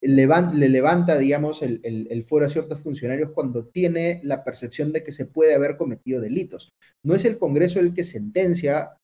[0.00, 5.12] le levanta, digamos, el, el, fuero a ciertos funcionarios cuando tiene la percepción de que
[5.12, 6.74] se puede haber cometido delitos.
[7.04, 8.98] No es el Congreso el que sentencia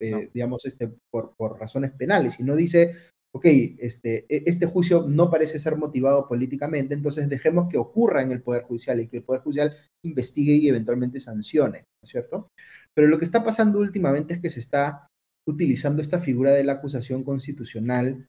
[0.00, 2.94] eh, digamos, este, por, por, razones penales, y no dice,
[3.34, 3.46] ok,
[3.78, 8.42] este, e, este juicio no parece ser motivado políticamente, entonces dejemos que ocurra en el
[8.42, 12.48] Poder Judicial y que el Poder Judicial investigue y eventualmente sancione, ¿no es cierto?
[12.94, 15.08] Pero lo que está pasando últimamente es que se está
[15.46, 18.26] utilizando esta figura de la acusación constitucional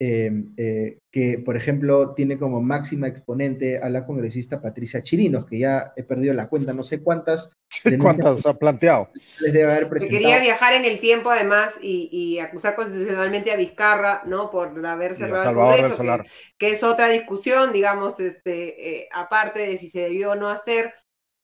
[0.00, 5.60] Em, eh, que, por ejemplo, tiene como máxima exponente a la congresista Patricia Chirinos, que
[5.60, 7.52] ya he perdido la cuenta, no sé cuántas.
[8.00, 9.10] ¿Cuántas ha planteado?
[9.40, 10.18] Les debe haber presentado.
[10.18, 14.50] Que quería viajar en el tiempo, además, y, acusar constitucionalmente a Vizcarra, ¿no?
[14.50, 16.24] Por haber cerrado el Congreso,
[16.58, 20.92] que, es otra discusión, digamos, este, eh, aparte de si se debió o no hacer.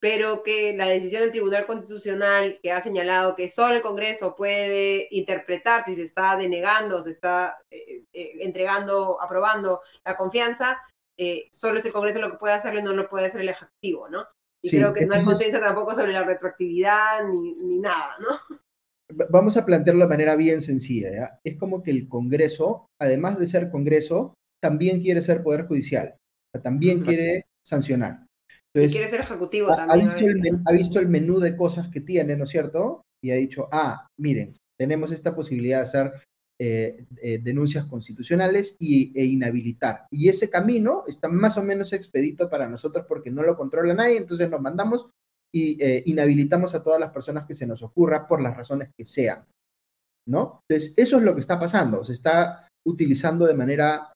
[0.00, 5.06] Pero que la decisión del Tribunal Constitucional que ha señalado que solo el Congreso puede
[5.10, 10.78] interpretar si se está denegando, se está eh, eh, entregando, aprobando la confianza,
[11.18, 13.50] eh, solo es el Congreso lo que puede hacerlo y no lo puede hacer el
[13.50, 14.24] Ejecutivo, ¿no?
[14.62, 18.58] Y creo que no hay conciencia tampoco sobre la retroactividad ni, ni, nada, ¿no?
[19.30, 21.40] Vamos a plantearlo de manera bien sencilla, ¿ya?
[21.44, 26.16] Es como que el Congreso, además de ser Congreso, también quiere ser Poder Judicial,
[26.62, 28.29] también quiere sancionar.
[28.74, 30.10] Entonces, y quiere ser ejecutivo también.
[30.10, 33.02] Ha visto, el, ha visto, el, menú de cosas que tiene, ¿no es cierto?
[33.22, 36.12] Y ha dicho, ah, miren, tenemos esta posibilidad de hacer
[36.62, 40.06] eh, eh, denuncias constitucionales y, e inhabilitar.
[40.10, 44.18] Y ese camino está más o menos expedito para nosotros porque no lo controla nadie,
[44.18, 45.06] entonces nos mandamos
[45.52, 49.04] y eh, inhabilitamos a todas las personas que se nos ocurra por las razones que
[49.04, 49.44] sean.
[50.28, 50.60] ¿No?
[50.68, 52.04] Entonces, eso es lo que está pasando.
[52.04, 54.12] Se está utilizando de manera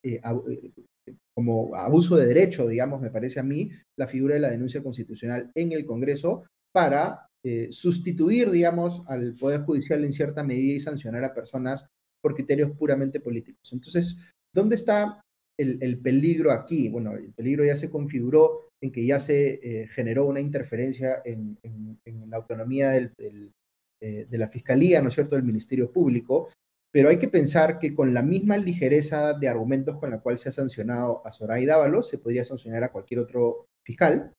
[1.35, 5.51] como abuso de derecho, digamos, me parece a mí, la figura de la denuncia constitucional
[5.53, 11.23] en el Congreso para eh, sustituir, digamos, al Poder Judicial en cierta medida y sancionar
[11.25, 11.85] a personas
[12.21, 13.71] por criterios puramente políticos.
[13.73, 14.17] Entonces,
[14.53, 15.21] ¿dónde está
[15.59, 16.89] el, peligro aquí?
[16.89, 21.57] Bueno, el peligro ya se configuró en que ya se eh, generó una interferencia en,
[22.29, 23.07] la autonomía eh,
[23.99, 26.49] de la Fiscalía, ¿no es cierto?, del Ministerio Público,
[26.95, 30.47] pero hay que pensar que con la misma ligereza de argumentos con la cual se
[30.47, 34.31] ha sancionado a Soraya Dávalos, se podría sancionar a cualquier otro fiscal,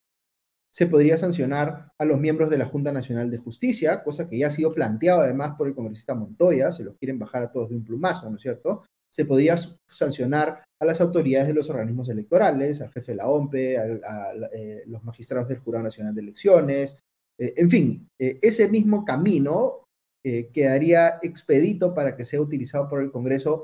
[0.73, 4.47] se podría sancionar a los miembros de la Junta Nacional de Justicia, cosa que ya
[4.47, 7.75] ha sido planteado además por el congresista Montoya, se los quieren bajar a todos de
[7.75, 8.81] un plumazo, ¿no es cierto?
[9.13, 9.55] Se podría
[9.87, 14.81] sancionar a las autoridades de los organismos electorales, al jefe de la OMPE, a, eh,
[14.87, 16.97] los magistrados del Jurado Nacional de Elecciones,
[17.39, 19.83] eh, en fin, eh, ese mismo camino
[20.29, 23.63] eh, quedaría expedito para que sea utilizado por el Congreso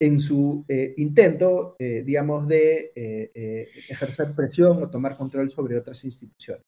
[0.00, 2.92] en su eh, intento, eh, digamos, de
[3.88, 6.62] ejercer presión o tomar control sobre otras instituciones.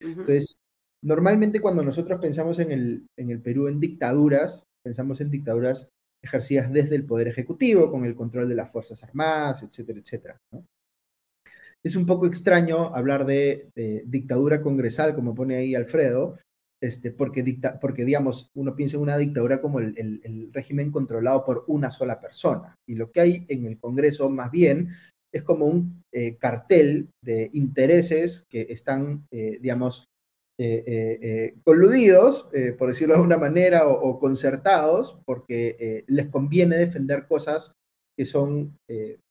[0.00, 0.56] Entonces,
[1.04, 5.90] normalmente cuando nosotros pensamos en el, en el Perú en dictaduras, pensamos en dictaduras
[6.24, 10.38] ejercidas desde el Poder Ejecutivo, con el control de las Fuerzas Armadas, etcétera, etcétera.
[11.84, 16.38] Es un poco extraño hablar de, de, dictadura congresal, como pone ahí Alfredo,
[16.82, 21.44] este, porque, dicta, porque, digamos, uno piensa en una dictadura como el, el, régimen controlado
[21.44, 22.74] por una sola persona.
[22.88, 24.88] Y lo que hay en el Congreso, más bien,
[25.32, 30.06] es como un eh, cartel de intereses que están, eh, digamos,
[30.58, 32.48] eh, coludidos,
[32.78, 37.72] por decirlo de alguna manera, o, o concertados, porque les conviene defender cosas
[38.16, 38.76] que son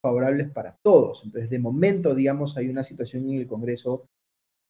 [0.03, 1.23] favorables para todos.
[1.23, 4.07] Entonces, de momento, digamos, hay una situación en el Congreso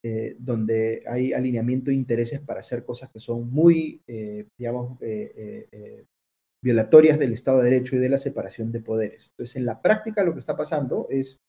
[0.03, 6.05] eh, donde hay alineamiento de intereses para hacer cosas que son muy, eh, digamos, eh,
[6.63, 9.29] violatorias del Estado de Derecho y de la separación de poderes.
[9.29, 11.39] Entonces, en la práctica lo que está pasando es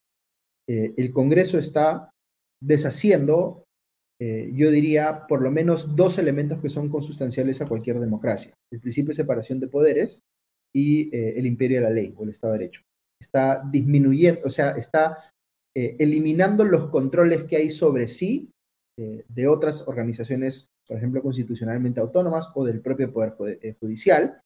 [0.66, 2.10] el Congreso está
[2.62, 3.64] deshaciendo,
[4.20, 8.54] yo diría, por lo menos dos elementos que son consustanciales a cualquier democracia.
[8.72, 10.20] El principio de separación de poderes
[10.74, 12.82] y el imperio de la ley o el Estado de Derecho.
[13.20, 15.18] Está disminuyendo, o sea, está
[15.74, 18.50] eh, eliminando los controles que hay sobre sí
[18.98, 24.40] eh, de otras organizaciones, por ejemplo, constitucionalmente autónomas o del propio Poder eh, Judicial,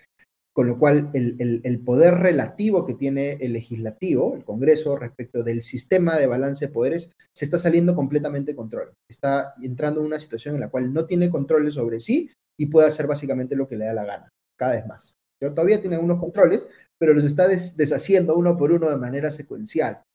[0.57, 6.17] con lo cual el, poder relativo que tiene el legislativo, el Congreso, respecto del sistema
[6.17, 8.95] de balance de poderes, se está saliendo completamente de control.
[9.07, 12.89] Está entrando en una situación en la cual no tiene controles sobre sí y puede
[12.89, 15.15] hacer básicamente lo que le da la gana, cada vez más.
[15.39, 16.67] Pero todavía tiene unos controles,
[16.99, 20.06] pero los está deshaciendo uno por uno de manera secuencial.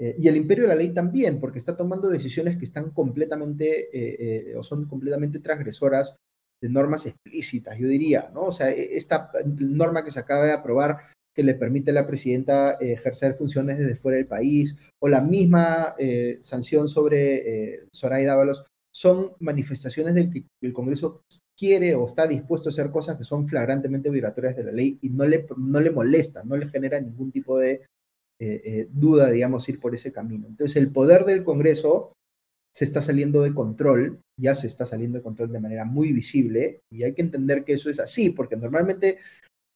[0.00, 3.88] Eh, y el imperio de la ley también, porque está tomando decisiones que están completamente
[3.92, 6.16] eh, eh, o son completamente transgresoras
[6.62, 8.46] de normas explícitas, yo diría, ¿no?
[8.46, 10.98] O sea, e, esta norma que se acaba de aprobar
[11.34, 15.94] que le permite a la presidenta ejercer funciones desde fuera del país, o la misma
[16.40, 21.22] sanción sobre Soraya Dávalos, son manifestaciones del que el Congreso
[21.56, 25.10] quiere o está dispuesto a hacer cosas que son flagrantemente violatorias de la ley y
[25.10, 27.82] no le, no le molesta, no le genera ningún tipo de
[28.40, 30.46] eh, eh, duda, digamos, ir por ese camino.
[30.46, 32.12] Entonces, el poder del Congreso
[32.74, 36.80] se está saliendo de control, ya se está saliendo de control de manera muy visible,
[36.92, 39.18] y hay que entender que eso es así, porque normalmente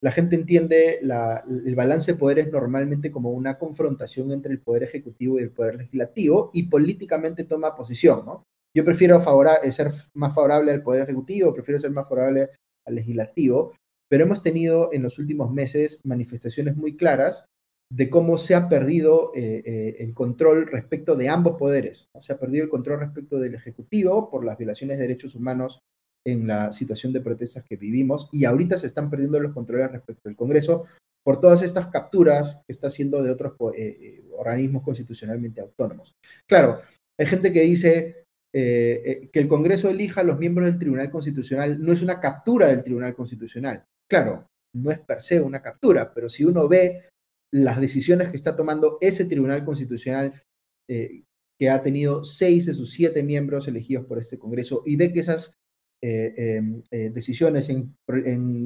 [0.00, 5.38] la gente entiende el balance de poderes normalmente como una confrontación entre el poder ejecutivo
[5.38, 8.44] y el poder legislativo, y políticamente toma posición, ¿no?
[8.74, 9.18] Yo prefiero
[9.62, 12.48] eh, ser más favorable al poder ejecutivo, prefiero ser más favorable
[12.86, 13.74] al legislativo,
[14.08, 17.46] pero hemos tenido en los últimos meses manifestaciones muy claras
[17.94, 22.08] de cómo se ha perdido eh, eh, el control respecto de ambos poderes.
[22.20, 25.80] Se ha perdido el control respecto del Ejecutivo por las violaciones de derechos humanos
[26.26, 30.22] en la situación de protestas que vivimos y ahorita se están perdiendo los controles respecto
[30.24, 30.86] del Congreso
[31.22, 36.14] por todas estas capturas que está haciendo de otros eh, organismos constitucionalmente autónomos.
[36.48, 36.80] Claro,
[37.20, 38.16] hay gente que dice,
[38.54, 42.82] que el Congreso elija a los miembros del Tribunal Constitucional no es una captura del
[42.82, 43.82] Tribunal Constitucional.
[44.10, 47.08] Claro, no es per se una captura, pero si uno ve
[47.52, 50.42] las decisiones que está tomando ese Tribunal Constitucional,
[50.88, 55.20] que ha tenido seis de sus siete miembros elegidos por este Congreso, y ve que
[55.20, 55.62] esas
[56.04, 57.94] eh, em, eh, decisiones en,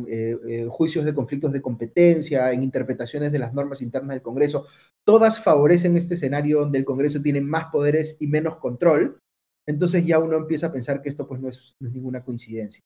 [0.09, 4.65] eh, juicios de conflictos de competencia, en interpretaciones de las normas internas del Congreso,
[5.07, 9.21] todas favorecen este escenario donde el Congreso tiene más poderes y menos control,
[9.69, 12.83] entonces ya uno empieza a pensar que esto pues no es, ninguna coincidencia.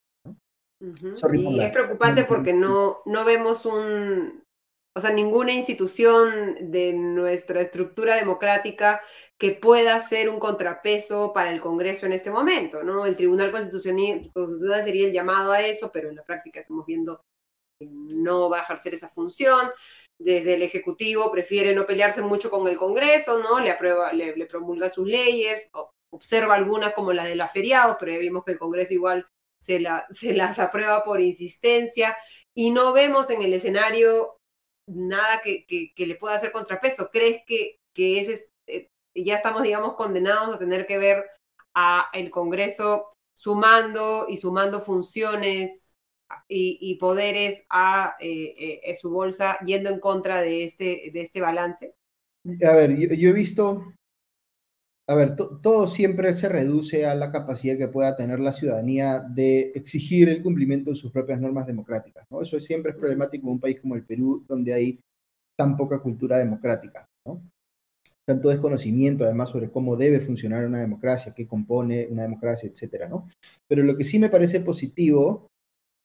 [0.82, 4.42] y es preocupante porque no, no vemos un,
[4.94, 9.00] o sea, ninguna institución de nuestra estructura democrática
[9.38, 13.06] que pueda ser un contrapeso para el Congreso en este momento, ¿no?
[13.06, 14.30] El Tribunal Constitucional,
[14.82, 17.22] sería el llamado a eso, pero en la práctica estamos viendo
[17.78, 19.70] que no va a ejercer esa función.
[20.18, 23.60] Desde el Ejecutivo prefiere no pelearse mucho con el Congreso, ¿no?
[23.60, 25.70] Le, aprueba, le, promulga sus leyes,
[26.12, 29.28] observa algunas como las de los feriados, pero ya vimos que el Congreso igual
[29.60, 32.16] se, la, se las aprueba por insistencia
[32.54, 34.39] y no vemos en el escenario
[34.86, 37.10] nada que, le pueda hacer contrapeso.
[37.12, 41.24] ¿Crees que, que ese, eh, ya estamos, digamos, condenados a tener que ver
[41.74, 45.96] a el Congreso sumando y sumando funciones
[46.46, 51.94] y, poderes a eh, eh, su bolsa yendo en contra de este, de este balance?
[52.46, 53.84] A ver, yo he visto
[55.10, 59.72] a ver, todo siempre se reduce a la capacidad que pueda tener la ciudadanía de
[59.74, 62.24] exigir el cumplimiento de sus propias normas democráticas.
[62.30, 62.40] ¿no?
[62.40, 65.00] Eso siempre es problemático en un país como el Perú, donde hay
[65.58, 67.08] tan poca cultura democrática.
[67.26, 67.42] ¿no?
[68.24, 72.70] Tanto desconocimiento, además, sobre cómo debe funcionar una democracia, qué compone una democracia,
[73.08, 73.26] ¿no?
[73.66, 75.48] Pero lo que sí me parece positivo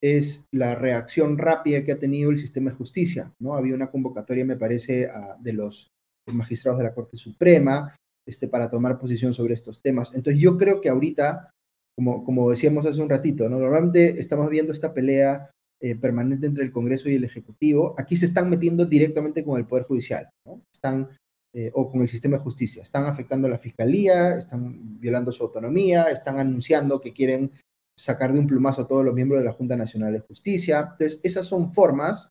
[0.02, 3.54] es la reacción rápida que ha tenido el sistema de justicia, ¿no?
[3.54, 5.08] Había una convocatoria, me parece,
[5.38, 5.92] de los
[6.26, 7.94] magistrados de la Corte Suprema,
[8.26, 10.12] este, para tomar posición sobre estos temas.
[10.14, 11.50] Entonces yo creo que ahorita,
[11.96, 13.58] como, decíamos hace un ratito, ¿no?
[13.58, 15.50] normalmente estamos viendo esta pelea
[15.80, 17.94] eh, permanente entre el Congreso y el Ejecutivo.
[17.98, 20.62] Aquí se están metiendo directamente con el Poder Judicial, ¿no?
[20.72, 21.10] Están,
[21.54, 22.82] eh, o con el sistema de justicia.
[22.82, 27.52] Están afectando a la Fiscalía, están violando su autonomía, están anunciando que quieren
[27.98, 30.80] sacar de un plumazo a todos los miembros de la Junta Nacional de Justicia.
[30.92, 32.30] Entonces, esas son formas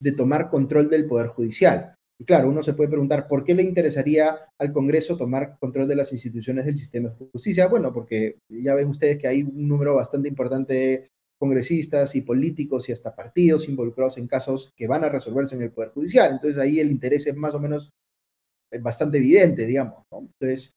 [0.00, 1.94] de tomar control del Poder Judicial.
[2.22, 5.96] Y claro, uno se puede preguntar, ¿por qué le interesaría al Congreso tomar control de
[5.96, 7.66] las instituciones del sistema de justicia?
[7.66, 12.88] Bueno, porque ya ven ustedes que hay un número bastante importante de congresistas y políticos
[12.88, 16.30] y hasta partidos involucrados en casos que van a resolverse en el Poder Judicial.
[16.30, 17.90] Entonces ahí el interés es más o menos
[18.70, 20.04] eh, bastante evidente, digamos.
[20.12, 20.70] Entonces,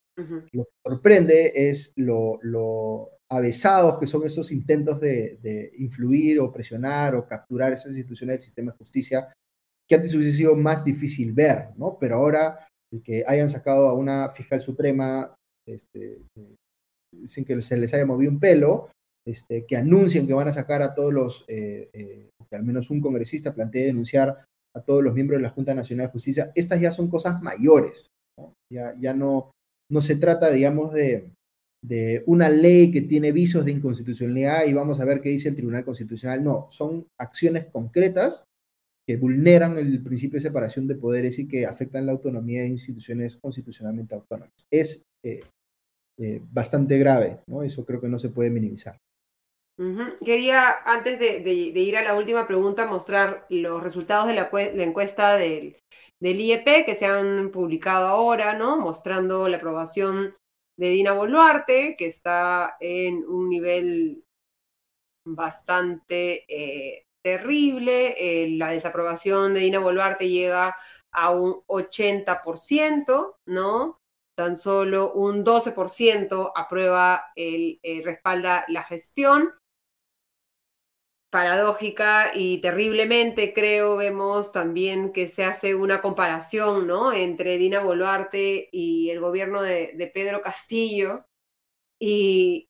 [0.52, 6.52] lo que sorprende es lo, lo, avesados que son esos intentos de, de influir o
[6.52, 9.28] presionar o capturar esas instituciones del sistema de justicia
[9.88, 11.98] que antes hubiese sido más difícil ver, ¿no?
[12.00, 12.68] Pero ahora
[13.04, 15.36] que hayan sacado a una fiscal suprema,
[15.68, 16.22] este,
[17.26, 18.90] sin que se les haya movido un pelo,
[19.28, 22.90] este, que anuncien que van a sacar a todos los, eh, eh, que al menos
[22.90, 24.46] un congresista plantee denunciar
[24.76, 28.10] a todos los miembros de la Junta Nacional de Justicia, estas ya son cosas mayores.
[28.72, 29.52] Ya, ya no,
[29.90, 31.32] no se trata, digamos, de,
[31.84, 35.56] de una ley que tiene visos de inconstitucionalidad y vamos a ver qué dice el
[35.56, 38.44] Tribunal Constitucional, no, son acciones concretas
[39.08, 43.38] que vulneran el principio de separación de poderes y que afectan la autonomía de instituciones
[43.38, 44.52] constitucionalmente autónomas.
[44.72, 45.42] Es eh,
[46.20, 47.62] eh, bastante grave, ¿no?
[47.62, 48.98] Eso creo que no se puede minimizar.
[50.24, 54.50] Quería, antes de, ir a la última pregunta, mostrar los resultados de la,
[54.84, 55.76] encuesta del,
[56.22, 58.78] IEP que se han publicado ahora, ¿no?
[58.78, 60.34] Mostrando la aprobación
[60.80, 64.24] de Dina Boluarte, que está en un nivel
[65.28, 70.78] bastante eh, terrible, eh, la desaprobación de Dina Boluarte llega
[71.12, 74.00] a un 80%, ¿no?
[74.36, 79.52] Tan solo un 12% aprueba el, eh, respalda la gestión.
[81.32, 87.12] Paradójica y terriblemente, creo, vemos también que se hace una comparación, ¿no?
[87.12, 91.26] Entre Dina Boluarte y el gobierno de, Pedro Castillo.
[92.00, 92.70] y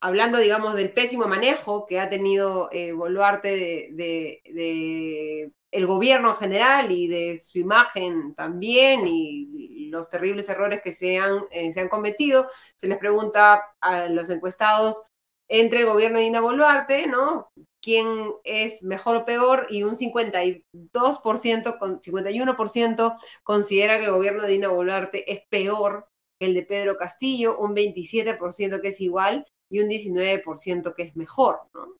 [0.00, 5.52] hablando, digamos, del pésimo manejo que ha tenido eh, Boluarte de,
[5.86, 11.40] gobierno en general y de su imagen también y los terribles errores que se han,
[11.50, 15.02] eh, se han cometido, se les pregunta a los encuestados
[15.48, 17.50] entre el gobierno de Dina Boluarte, ¿no?
[17.82, 18.06] ¿Quién
[18.44, 19.66] es mejor o peor?
[19.68, 26.08] Y un 52%, con 51% considera que el gobierno de Dina Boluarte es peor
[26.38, 31.16] que el de Pedro Castillo, un 27% que es igual y un 19% que es
[31.16, 31.94] mejor, ¿no?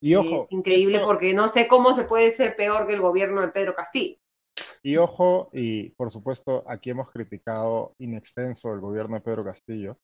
[0.00, 3.40] Y ojo, es increíble porque no sé cómo se puede ser peor que el gobierno
[3.40, 4.16] de Pedro Castillo.
[4.82, 9.96] Y ojo, y por supuesto, aquí hemos criticado in extenso el gobierno de Pedro Castillo,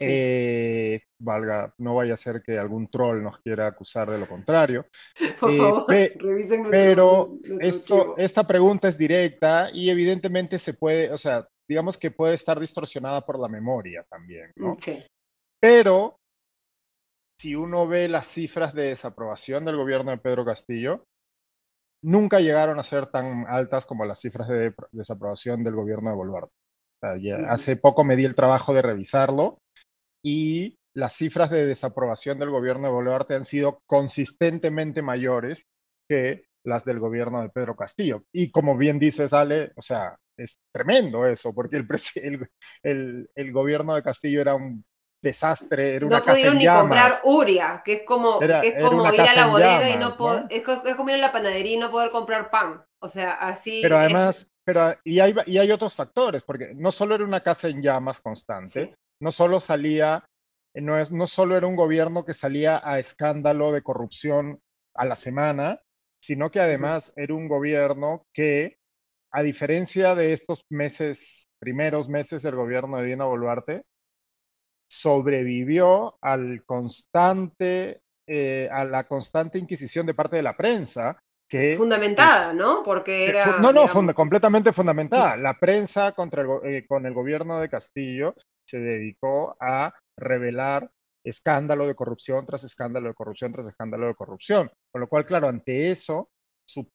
[0.00, 4.86] Eh, valga, no vaya a ser que algún troll nos quiera acusar de lo contrario.
[5.40, 8.14] Por Eh, favor, pe- revisen nuestro- pero nuestro esto, archivo.
[8.16, 13.20] esta pregunta es directa y evidentemente se puede, o sea, digamos que puede estar distorsionada
[13.24, 14.76] por la memoria también, ¿no?
[14.78, 15.04] Sí.
[15.60, 16.16] Pero
[17.42, 21.06] si uno ve las cifras de desaprobación del gobierno de Pedro Castillo,
[22.04, 26.52] nunca llegaron a ser tan altas como las cifras de desaprobación del gobierno de Boluarte.
[27.02, 29.58] O sea, hace poco me di el trabajo de revisarlo
[30.24, 35.64] y las cifras de desaprobación del gobierno de Boluarte han sido consistentemente mayores
[36.08, 38.22] que las del gobierno de Pedro Castillo.
[38.32, 42.48] Y como bien dices, Ale, o sea, es tremendo eso, porque el, presi- el,
[42.84, 44.84] el- el gobierno de Castillo era un
[45.22, 48.68] desastre, era una No casa pudieron en ni comprar Uria, que es como, Era- que
[48.68, 50.48] es como ir a la bodega y no poder, ¿no?
[50.50, 52.84] es, es como ir a la panadería y no poder comprar pan.
[53.00, 53.80] O sea, así.
[53.82, 57.42] Pero es- además, pero, y, hay, y hay otros factores, porque no solo era una
[57.42, 58.94] casa en llamas constante, Sí.
[59.20, 60.24] no solo salía,
[60.74, 64.60] eh, no, es, no solo era un gobierno que salía a escándalo de corrupción
[64.94, 65.80] a la semana,
[66.20, 68.76] sino que además era un gobierno que,
[69.32, 73.82] a diferencia de estos meses, primeros meses del gobierno de Dina Boluarte,
[74.92, 82.52] sobrevivió al constante, eh, a la constante inquisición de parte de la prensa, que fundamentada,
[82.52, 82.82] ¿no?
[82.84, 83.46] Porque que era.
[83.46, 85.36] no, no, digamos, funda- completamente fundamentada.
[85.36, 88.34] La prensa contra el, eh, con el gobierno de Castillo
[88.68, 90.90] se dedicó a revelar
[91.24, 94.70] escándalo de corrupción tras escándalo de corrupción tras escándalo de corrupción.
[94.92, 96.30] Con lo cual, claro, ante eso,
[96.68, 96.90] su-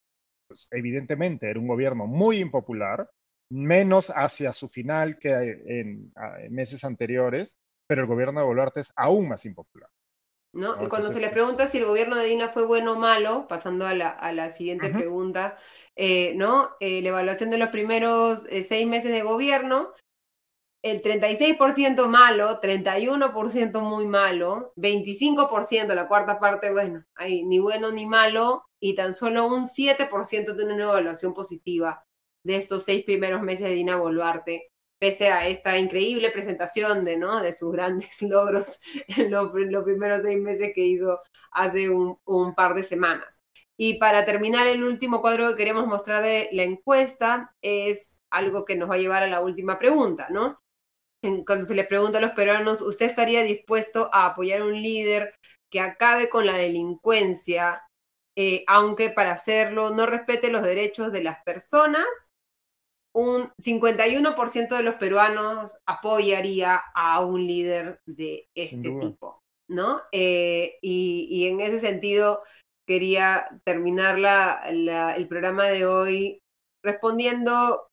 [0.47, 3.09] pues, evidentemente era un gobierno muy impopular,
[3.51, 5.31] menos hacia su final que
[5.65, 6.11] en
[6.49, 9.89] meses anteriores, pero el gobierno de Boluarte es aún más impopular.
[10.53, 10.76] ¿no?
[10.76, 10.84] ¿no?
[10.84, 13.47] Y cuando se Entonces, le pregunta si el gobierno de Dina fue bueno o malo,
[13.47, 15.57] pasando a la, a la siguiente pregunta,
[15.95, 16.72] eh, ¿no?
[16.80, 19.93] Eh, la evaluación de los primeros eh, seis meses de gobierno,
[20.84, 28.05] el 36% malo, 31% muy malo, 25%, la cuarta parte, bueno, ahí ni bueno ni
[28.05, 32.03] malo, y tan solo un 7% tiene una evaluación positiva
[32.43, 37.41] de estos seis primeros meses de Dina Boluarte, pese a esta increíble presentación de, ¿no?
[37.41, 41.19] de sus grandes logros en los, primeros seis meses que hizo
[41.51, 43.41] hace un, par de semanas.
[43.77, 48.75] Y para terminar, el último cuadro que queremos mostrar de la encuesta es algo que
[48.75, 50.59] nos va a llevar a la última pregunta, ¿no?
[51.45, 55.33] Cuando se le pregunta a los peruanos, ¿usted estaría dispuesto a apoyar a un líder
[55.69, 57.81] que acabe con la delincuencia,
[58.35, 62.05] eh, aunque para hacerlo no respete los derechos de las personas?
[63.18, 70.02] Un 51% de los peruanos apoyaría a un líder de este tipo, ¿no?
[70.11, 72.44] Eh, y, y en ese sentido,
[72.88, 76.41] quería terminar la- la- el programa de hoy
[76.84, 77.89] respondiendo,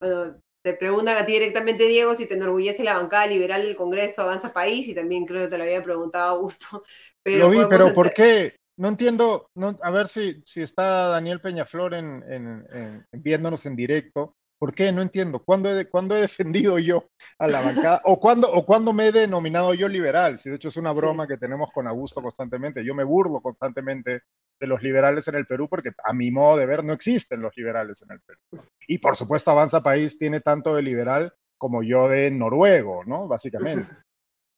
[0.00, 4.22] bueno, te preguntan a ti directamente, Diego, si te enorgullece la bancada liberal del Congreso
[4.22, 6.84] Avanza País, y también creo que te lo había preguntado Augusto.
[7.22, 8.56] Pero Lo vi, pero ¿por qué?
[8.78, 13.76] No entiendo, no, a ver si, si está Daniel Peñaflor en, en- en- viéndonos en
[13.76, 14.34] directo.
[14.62, 14.92] ¿Por qué?
[14.92, 15.42] No entiendo.
[15.44, 17.08] ¿Cuándo he, cuándo he defendido yo
[17.40, 18.00] a la bancada?
[18.04, 20.38] ¿O cuándo, ¿O cuándo me he denominado yo liberal?
[20.38, 21.00] Si de hecho es una Sí.
[21.00, 22.84] broma que tenemos con Augusto constantemente.
[22.84, 24.20] Yo me burlo constantemente
[24.60, 27.52] de los liberales en el Perú porque a mi modo de ver no existen los
[27.56, 28.62] liberales en el Perú.
[28.86, 33.26] Y por supuesto Avanza País tiene tanto de liberal como yo de noruego, ¿no?
[33.26, 33.84] Básicamente.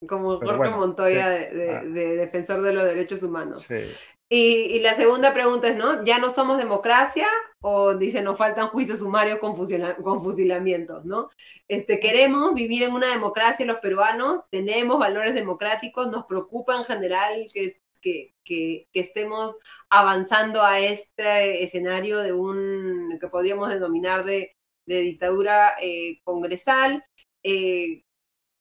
[0.06, 1.44] como Jorge bueno, Montoya, sí.
[1.44, 1.82] de, de- Ah.
[1.82, 3.62] de defensor de los derechos humanos.
[3.62, 3.90] Sí.
[4.30, 6.04] Y, y la segunda pregunta es, ¿no?
[6.04, 7.26] ¿Ya no somos democracia?
[7.66, 11.30] O dice, nos faltan juicios sumarios con, fusila- con fusilamientos, ¿no?
[11.66, 17.46] Este, queremos vivir en una democracia los peruanos, tenemos valores democráticos, nos preocupa en general
[17.54, 19.58] que, que, que, que estemos
[19.88, 24.54] avanzando a este escenario de un, que podríamos denominar de,
[24.86, 27.02] de dictadura eh, congresal.
[27.42, 28.02] Eh,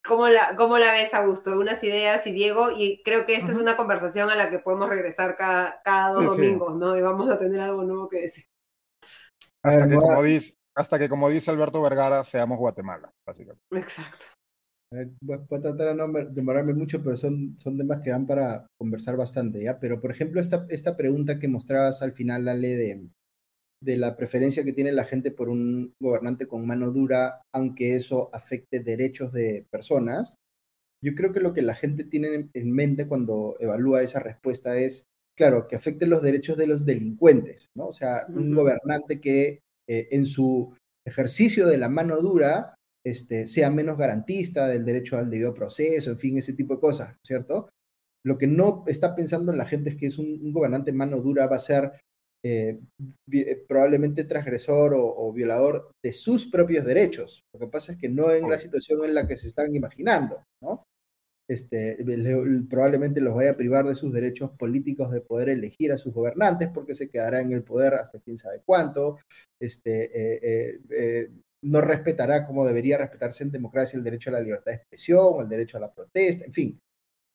[0.05, 1.51] ¿Cómo la, ¿Cómo la ves, Augusto?
[1.59, 4.87] Unas ideas y Diego, y creo que esta es una conversación a la que podemos
[4.87, 6.35] regresar cada, cada dos Sí, sí.
[6.35, 6.95] domingos, ¿no?
[6.97, 8.45] Y vamos a tener algo nuevo que decir.
[9.63, 13.63] Hasta que, como dice, hasta que, como dice Alberto Vergara, seamos Guatemala, básicamente.
[13.71, 14.25] Exacto.
[14.91, 18.11] Ver, Voy voy a tratar de no me- demorarme mucho, pero son, son temas que
[18.11, 19.79] dan para conversar bastante, ¿ya?
[19.79, 23.07] Pero, por ejemplo, esta, esta pregunta que mostrabas al final, Ale, de,
[23.81, 28.29] de la preferencia que tiene la gente por un gobernante con mano dura, aunque eso
[28.33, 30.35] afecte derechos de personas,
[31.03, 34.77] yo creo que lo que la gente tiene en, en mente cuando evalúa esa respuesta
[34.77, 37.87] es, claro, que afecte los derechos de los delincuentes, ¿no?
[37.87, 43.69] O sea, un gobernante que eh, en su ejercicio de la mano dura este, sea
[43.69, 47.69] menos garantista del derecho al debido proceso, en fin, ese tipo de cosas, ¿cierto?
[48.25, 51.47] Lo que no está pensando la gente es que es un, un gobernante mano dura
[51.47, 51.91] va a ser
[52.45, 52.79] eh,
[53.31, 57.41] eh, probablemente transgresor o, o violador de sus propios derechos.
[57.53, 60.43] Lo que pasa es que no en la situación en la que se están imaginando,
[60.61, 60.83] ¿no?
[61.47, 61.97] Este,
[62.69, 66.69] probablemente los vaya a privar de sus derechos políticos de poder elegir a sus gobernantes
[66.73, 69.17] porque se quedará en el poder hasta quién sabe cuánto,
[69.59, 71.29] este, eh, eh, eh,
[71.61, 75.49] no respetará como debería respetarse en democracia el derecho a la libertad de expresión, el
[75.49, 76.79] derecho a la protesta, en fin.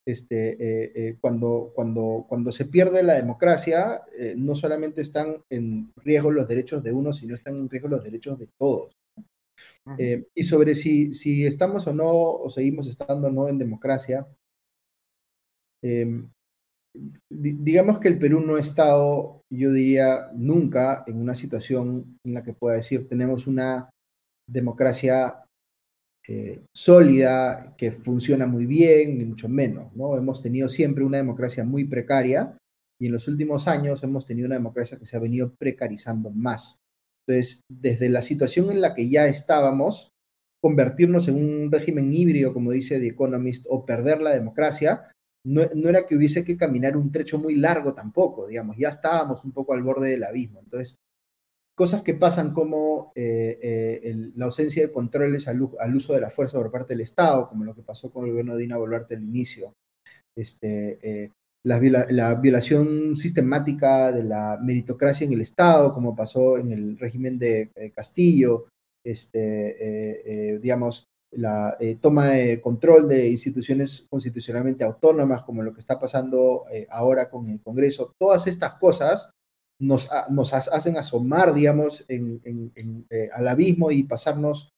[0.06, 4.02] Este, cuando, cuando, cuando se pierde la democracia,
[4.36, 8.38] no solamente están en riesgo los derechos de uno, sino están en riesgo los derechos
[8.38, 8.97] de todos.
[9.98, 14.26] Eh, y sobre si, si estamos o no, o seguimos estando o no en democracia,
[15.82, 16.28] em,
[17.30, 22.42] digamos que el Perú no ha estado, yo diría, nunca en una situación en la
[22.42, 23.90] que pueda decir tenemos una
[24.48, 25.44] democracia
[26.26, 30.16] eh, sólida, que funciona muy bien, ni mucho menos, ¿no?
[30.16, 32.58] Hemos tenido siempre una democracia muy precaria
[33.00, 36.80] y en los últimos años hemos tenido una democracia que se ha venido precarizando más.
[37.28, 40.12] Entonces, desde la situación en la que ya estábamos,
[40.62, 45.12] convertirnos en un régimen híbrido, como dice The Economist, o perder la democracia,
[45.44, 49.52] no, era que hubiese que caminar un trecho muy largo tampoco, digamos, ya estábamos un
[49.52, 50.60] poco al borde del abismo.
[50.60, 50.96] Entonces,
[51.76, 55.60] cosas que pasan como eh, eh, la ausencia de controles al,
[55.94, 58.54] uso de la fuerza por parte del Estado, como lo que pasó con el gobierno
[58.54, 59.74] de Dina Boluarte al inicio,
[60.34, 61.30] este, eh,
[61.64, 67.70] la, violación sistemática de la meritocracia en el Estado, como pasó en el régimen de
[67.74, 68.66] eh, Castillo,
[69.04, 75.80] este, eh, eh, digamos, la toma de control de instituciones constitucionalmente autónomas, como lo que
[75.80, 79.28] está pasando ahora con el Congreso, todas estas cosas
[79.78, 82.06] nos, nos hacen asomar, digamos,
[83.32, 84.70] al abismo y pasarnos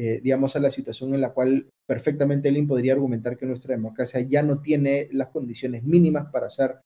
[0.00, 4.20] eh, digamos, a la situación en la cual perfectamente alguien podría argumentar que nuestra democracia
[4.20, 6.76] ya no tiene las condiciones mínimas para ser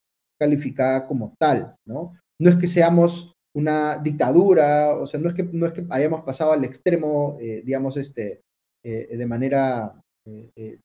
[0.40, 2.14] calificada como tal, ¿no?
[2.40, 6.24] No es que seamos una dictadura, o sea, no es que, no es que hayamos
[6.24, 8.40] pasado al extremo, eh, digamos, este,
[8.82, 10.00] eh, de manera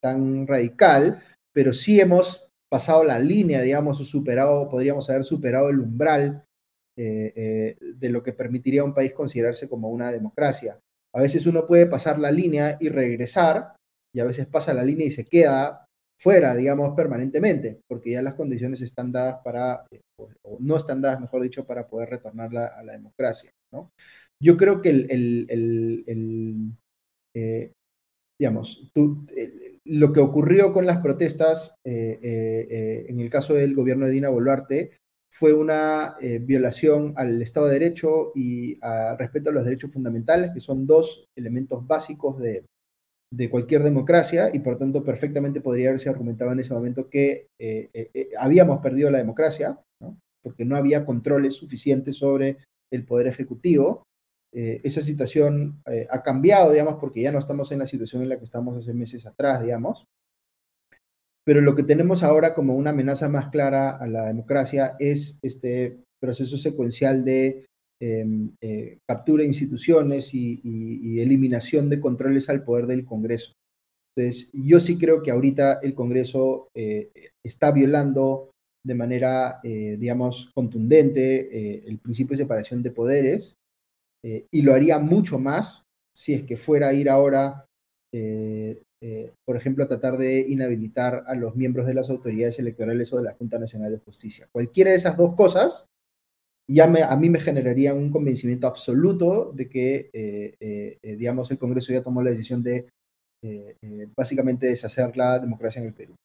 [0.01, 1.21] tan radical,
[1.53, 6.43] pero sí hemos pasado la línea, digamos, o superado, podríamos haber superado el umbral
[6.97, 10.79] de lo que permitiría a un país considerarse como una democracia.
[11.17, 13.75] A veces uno puede pasar la línea y regresar,
[14.15, 15.87] y a veces pasa la línea y se queda
[16.21, 20.01] fuera, digamos, permanentemente, porque ya las condiciones están dadas para, eh,
[20.43, 23.49] o no están dadas, mejor dicho, para poder retornar a la democracia.
[23.73, 23.89] ¿no?
[24.39, 26.75] Yo creo que el,
[27.35, 27.71] eh,
[28.39, 28.91] digamos,
[29.85, 34.97] lo que ocurrió con las protestas eh, en el caso del gobierno de Dina Boluarte
[35.29, 40.51] fue una eh, violación al Estado de Derecho y a respeto a los derechos fundamentales,
[40.51, 42.65] que son dos elementos básicos de,
[43.51, 48.29] cualquier democracia y por tanto perfectamente podría haberse argumentado en ese momento que eh, eh,
[48.37, 49.79] habíamos perdido la democracia,
[50.41, 52.57] porque no había controles suficientes sobre
[52.91, 54.03] el poder ejecutivo.
[54.53, 58.45] esa situación ha cambiado, digamos, porque ya no estamos en la situación en la que
[58.45, 60.07] estamos hace meses atrás, digamos,
[61.47, 66.03] pero lo que tenemos ahora como una amenaza más clara a la democracia es este
[66.19, 67.63] proceso secuencial de
[68.01, 73.53] em, eh, captura de instituciones y, eliminación de controles al poder del Congreso.
[74.13, 77.11] Entonces, yo sí creo que ahorita el Congreso eh,
[77.41, 78.51] está violando
[78.85, 83.55] de manera, eh, digamos, contundente el principio de separación de poderes
[84.51, 85.83] y lo haría mucho más
[86.13, 87.66] si es que fuera a ir ahora
[88.13, 93.23] eh, por ejemplo, tratar de inhabilitar a los miembros de las autoridades electorales o de
[93.23, 94.47] la Junta Nacional de Justicia.
[94.51, 95.85] Cualquiera de esas dos cosas
[96.69, 101.93] ya a mí me generaría un convencimiento absoluto de que, eh, eh, digamos, el Congreso
[101.93, 102.87] ya tomó la decisión de
[104.17, 106.15] básicamente deshacer la democracia en el Perú.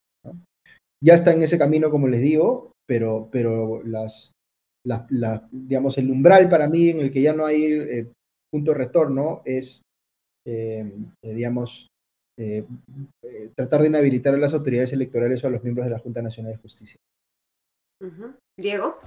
[1.00, 4.32] Ya está en ese camino, como les digo, pero, pero las,
[5.52, 8.08] digamos, el umbral para mí en el que ya no hay
[8.50, 9.82] punto de retorno es,
[10.44, 11.92] digamos,
[12.38, 12.66] eh,
[13.24, 16.22] eh, tratar de inhabilitar a las autoridades electorales o a los miembros de la Junta
[16.22, 16.96] Nacional de Justicia.
[18.58, 18.98] Diego.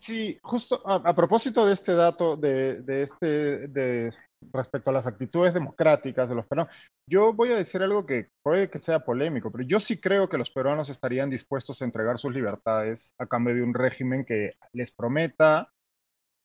[0.00, 4.14] Sí, justo a, propósito de este dato, de, este, de
[4.52, 6.72] respecto a las actitudes democráticas de los peruanos,
[7.08, 10.36] yo voy a decir algo que puede que sea polémico, pero yo sí creo que
[10.36, 14.94] los peruanos estarían dispuestos a entregar sus libertades a cambio de un régimen que les
[14.94, 15.70] prometa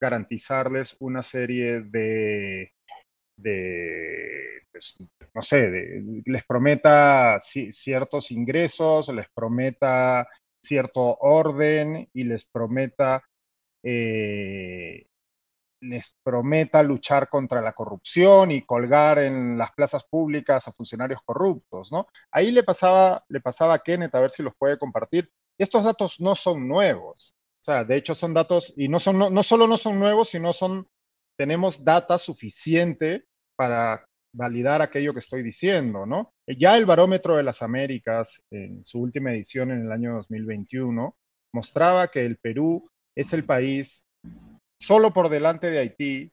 [0.02, 2.72] garantizarles una serie de,
[3.42, 4.98] de pues,
[5.34, 10.28] no sé, les prometa ciertos ingresos, les prometa
[10.62, 13.22] cierto orden y les prometa,
[13.84, 15.08] eh,
[15.82, 21.92] les prometa luchar contra la corrupción y colgar en las plazas públicas a funcionarios corruptos,
[21.92, 22.08] ¿no?
[22.32, 25.32] Ahí le pasaba, le pasaba a Kenneth, a ver si los puede compartir.
[25.58, 27.36] Estos datos no son nuevos.
[27.62, 30.30] O sea, de hecho son datos, y no, son, no, no solo no son nuevos,
[30.30, 30.88] sino son,
[31.38, 33.26] tenemos data suficiente
[33.60, 36.32] para validar aquello que estoy diciendo, ¿no?
[36.48, 41.18] Ya el Barómetro de las Américas, en su última edición en el año 2021,
[41.54, 44.08] mostraba que el Perú es el país
[44.80, 46.32] solo por delante de Haití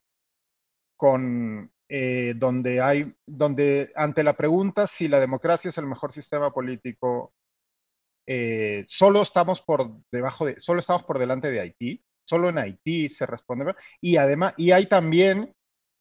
[0.95, 6.53] con eh, donde hay, donde ante la pregunta si la democracia es el mejor sistema
[6.53, 7.33] político,
[8.25, 13.09] eh, solo estamos por debajo de, solo estamos por delante de Haití, solo en Haití
[13.09, 15.53] se responde, y además, y hay también,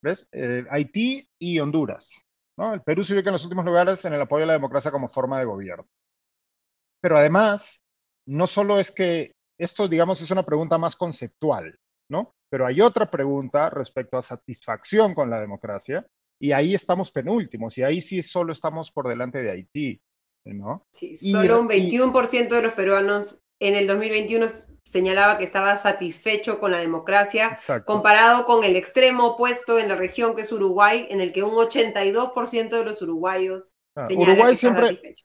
[0.07, 0.29] ¿ves?
[0.33, 2.13] Eh, Haití y Honduras,
[2.57, 2.73] ¿no?
[2.73, 5.09] El Perú se ubica en los últimos lugares en el apoyo a la democracia como
[5.09, 5.87] forma de gobierno.
[7.01, 7.83] Pero además,
[8.27, 11.77] no solo es que esto, digamos, es una pregunta más conceptual,
[12.09, 12.35] ¿no?
[12.49, 16.07] Pero hay otra pregunta respecto a satisfacción con la democracia,
[16.41, 20.01] y ahí estamos penúltimos, y ahí sí solo estamos por delante de Haití,
[20.45, 20.87] ¿no?
[20.93, 24.47] Sí, solo un 21% de los peruanos en el 2021
[24.83, 30.37] señalaba que estaba satisfecho con la democracia, comparado con el extremo opuesto en la región
[30.37, 34.87] que es Uruguay, en el que un 82% de los uruguayos ah, Uruguay que siempre,
[34.87, 35.25] satisfecho.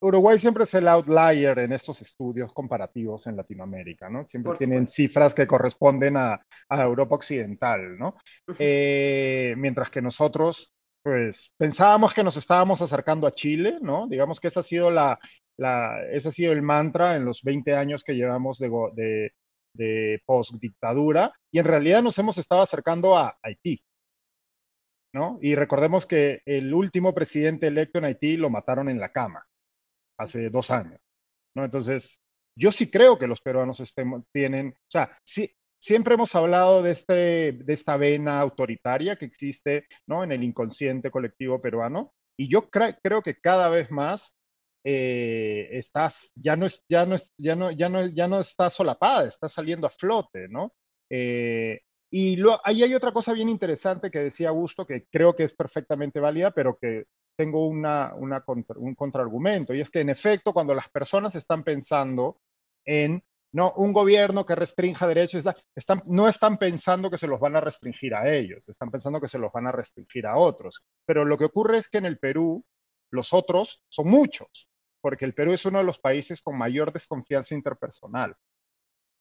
[0.00, 4.26] Uruguay siempre, es el, outlier en estos estudios comparativos en Latinoamérica, ¿no?
[4.26, 6.40] Siempre tienen cifras que corresponden a,
[6.70, 8.16] Europa Occidental, ¿no?
[8.58, 10.72] Eh, mientras que nosotros,
[11.02, 14.06] pues, pensábamos que nos estábamos acercando a Chile, ¿no?
[14.08, 15.18] Digamos que ese ha sido, la,
[15.58, 19.32] ese ha sido el mantra en los 20 años que llevamos de, de,
[19.74, 23.82] de post-dictadura, y en realidad nos hemos estado acercando a Haití,
[25.42, 29.46] y recordemos que el último presidente electo en Haití lo mataron en la cama
[30.18, 31.00] hace dos años,
[31.54, 31.64] ¿no?
[31.64, 32.22] Entonces,
[32.58, 33.82] yo sí creo que los peruanos
[34.32, 35.18] tienen, o sea,
[35.78, 40.24] siempre hemos hablado de, este, de esta vena autoritaria que existe, ¿no?
[40.24, 44.34] En el inconsciente colectivo peruano, y yo creo que cada vez más
[44.84, 49.48] eh, estás, ya no, ya, no ya, no, ya, no, ya no está solapada, está
[49.48, 50.72] saliendo a flote, ¿no?
[51.10, 51.80] Eh,
[52.10, 56.20] y ahí hay otra cosa bien interesante que decía Augusto, que creo que es perfectamente
[56.20, 57.04] válida, pero que
[57.36, 62.40] tengo una un contraargumento, y es que en efecto, cuando las personas están pensando
[62.84, 63.22] en
[63.52, 65.44] no, un gobierno que restrinja derechos,
[65.74, 69.28] están, no están pensando que se los van a restringir a ellos, están pensando que
[69.28, 70.82] se los van a restringir a otros.
[71.06, 72.64] Pero lo que ocurre es que en el Perú
[73.10, 74.70] los otros son muchos,
[75.02, 78.36] porque el Perú es uno de los países con mayor desconfianza interpersonal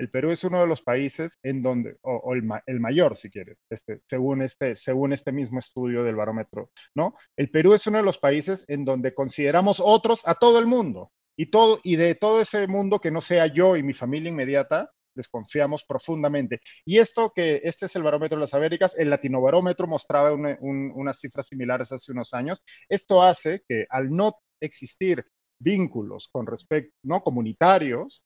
[0.02, 4.02] el Perú es uno de los países en donde, o, el, mayor, si quieres, este,
[4.08, 7.16] según, este, según este mismo estudio del barómetro, ¿no?
[7.38, 11.12] El Perú es uno de los países en donde consideramos otros a todo el mundo.
[11.38, 14.90] Y, todo, y de todo ese mundo que no sea yo y mi familia inmediata,
[15.14, 16.62] desconfiamos profundamente.
[16.84, 21.46] Y esto que este es el barómetro de las Américas, el latinobarómetro mostraba unas cifras
[21.46, 22.64] similares hace unos años.
[22.90, 25.24] Esto hace que al no existir
[25.62, 28.24] vínculos con respecto, no comunitarios,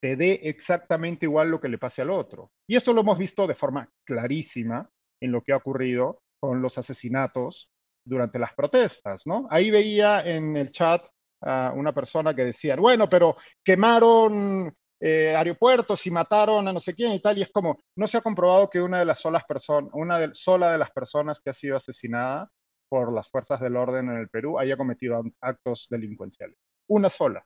[0.00, 2.50] te dé exactamente igual lo que le pase al otro.
[2.68, 4.88] Y esto lo hemos visto de forma clarísima
[5.20, 7.70] en lo que ha ocurrido con los asesinatos
[8.04, 9.46] durante las protestas, ¿no?
[9.48, 11.04] Ahí veía en el chat
[11.40, 16.94] a una persona que decía, bueno, pero quemaron eh, aeropuertos y mataron a no sé
[16.94, 19.44] quién y tal, y es como, no se ha comprobado que una de las solas
[19.44, 22.48] personas, una de, sola de las personas que ha sido asesinada
[22.92, 26.58] por las fuerzas del orden en el Perú haya cometido actos delincuenciales.
[26.88, 27.42] Una sola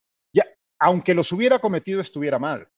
[0.79, 2.69] aunque los hubiera cometido, estuviera mal,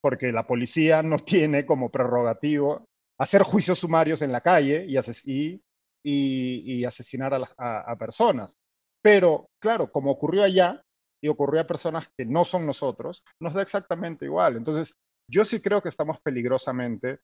[0.00, 2.84] porque la policía no tiene como prerrogativo
[3.18, 5.60] hacer juicios sumarios en la calle y,
[6.04, 8.56] y, asesinar a, personas.
[9.02, 10.82] Pero, claro, como ocurrió allá
[11.22, 14.56] y ocurrió a personas que no son nosotros, nos da exactamente igual.
[14.56, 14.94] Entonces,
[15.30, 17.20] yo sí creo que estamos peligrosamente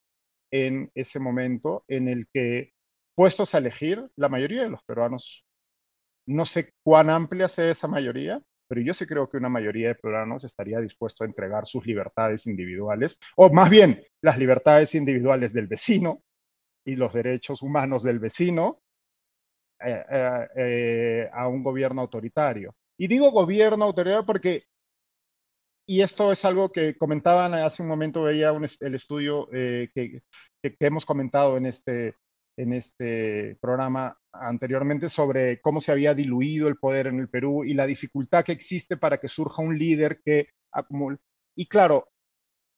[0.52, 2.72] en ese momento en el que,
[3.20, 5.44] puestos a elegir, la mayoría de los peruanos,
[6.26, 9.94] no sé cuán amplia sea esa mayoría, pero yo sí creo que una mayoría de
[9.94, 15.66] peruanos estaría dispuesto a entregar sus libertades individuales, o más bien las libertades individuales del
[15.66, 16.22] vecino
[16.82, 18.80] y los derechos humanos del vecino
[19.84, 22.74] eh, eh, eh, a un gobierno autoritario.
[22.98, 24.64] Y digo gobierno autoritario porque,
[25.86, 29.90] y esto es algo que comentaban hace un momento, veía el estudio que,
[30.62, 32.14] que, hemos comentado en este,
[32.56, 37.74] en este programa anteriormente sobre cómo se había diluido el poder en el Perú y
[37.74, 41.18] la dificultad que existe para que surja un líder que acumule.
[41.56, 42.08] Y claro,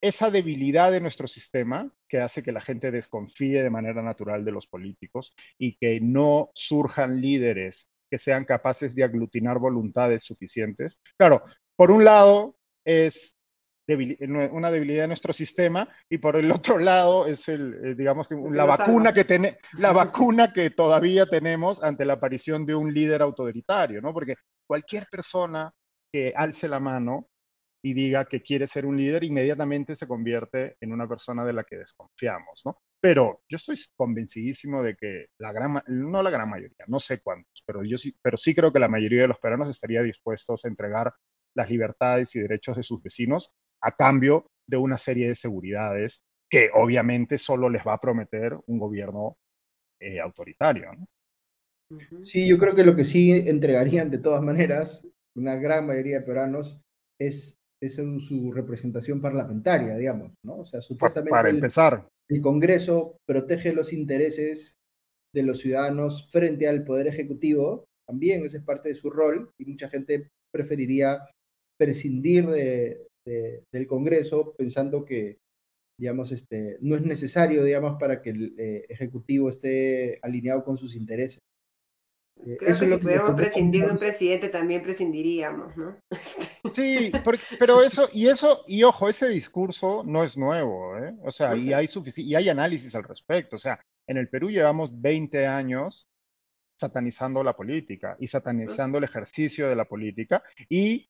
[0.00, 4.52] esa debilidad de nuestro sistema que hace que la gente desconfíe de manera natural de
[4.52, 11.00] los políticos y que no surjan líderes que sean capaces de aglutinar voluntades suficientes.
[11.16, 11.42] Claro,
[11.76, 13.34] por un lado es
[13.88, 18.36] una debilidad de nuestro sistema y por el otro lado es el, eh, digamos que
[18.50, 23.22] la vacuna que tiene, la vacuna que todavía tenemos ante la aparición de un líder
[23.22, 24.12] autoritario, ¿no?
[24.12, 24.36] Porque
[24.66, 25.72] cualquier persona
[26.12, 27.28] que alce la mano
[27.84, 31.64] y diga que quiere ser un líder, inmediatamente se convierte en una persona de la
[31.64, 32.78] que desconfiamos, ¿no?
[33.00, 37.64] Pero yo estoy convencidísimo de que la gran, no la gran mayoría, no sé cuántos,
[37.66, 40.68] pero yo sí, pero sí creo que la mayoría de los peruanos estaría dispuestos a
[40.68, 41.12] entregar
[41.54, 43.52] las libertades y derechos de sus vecinos
[43.82, 48.78] a cambio de una serie de seguridades que obviamente solo les va a prometer un
[48.78, 49.36] gobierno
[50.00, 50.90] eh, autoritario.
[52.22, 55.06] Sí, yo creo que lo que sí entregarían de todas maneras,
[55.36, 56.80] una gran mayoría de peruanos,
[57.18, 60.58] es, es su representación parlamentaria, digamos, ¿no?
[60.58, 62.06] O sea, supuestamente para empezar.
[62.30, 64.74] el Congreso protege los intereses
[65.34, 69.64] de los ciudadanos frente al Poder Ejecutivo, también ese es parte de su rol, y
[69.64, 71.26] mucha gente preferiría
[71.78, 75.38] prescindir de, del Congreso pensando que,
[75.98, 80.96] digamos, este, no es necesario, digamos, para que el eh, Ejecutivo esté alineado con sus
[80.96, 81.38] intereses.
[82.44, 85.96] Eh, Creo que si pudiéramos prescindir de un presidente también prescindiríamos, ¿no?
[86.72, 87.12] Sí,
[87.58, 91.12] pero eso, y eso, y ojo, ese discurso no es nuevo, ¿eh?
[91.22, 93.56] O sea, y hay, y hay análisis al respecto.
[93.56, 96.08] O sea, en el Perú llevamos 20 años
[96.78, 101.08] satanizando la política y satanizando el ejercicio de la política y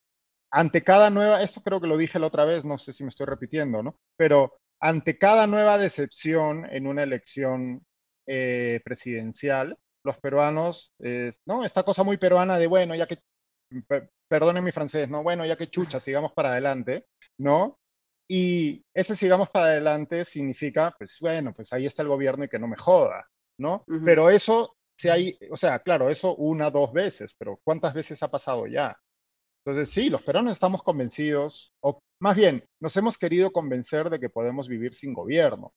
[0.52, 3.08] ante cada nueva, esto creo que lo dije la otra vez, no sé si me
[3.08, 3.96] estoy repitiendo, ¿no?
[4.16, 7.84] Pero ante cada nueva decepción en una elección
[8.26, 11.64] eh, presidencial, los peruanos, eh, ¿no?
[11.64, 13.18] Esta cosa muy peruana de, bueno, ya que,
[14.28, 15.22] perdonen mi francés, ¿no?
[15.22, 17.06] Bueno, ya que chucha, sigamos para adelante,
[17.38, 17.78] ¿no?
[18.28, 22.58] Y ese sigamos para adelante significa, pues bueno, pues ahí está el gobierno y que
[22.58, 23.26] no me joda,
[23.58, 23.84] ¿no?
[24.04, 28.28] Pero eso, si hay, o sea, claro, eso una, dos veces, pero ¿cuántas veces ha
[28.28, 28.96] pasado ya?
[29.64, 34.28] Entonces, sí, los peruanos estamos convencidos, o más bien, nos hemos querido convencer de que
[34.28, 35.72] podemos vivir sin gobierno,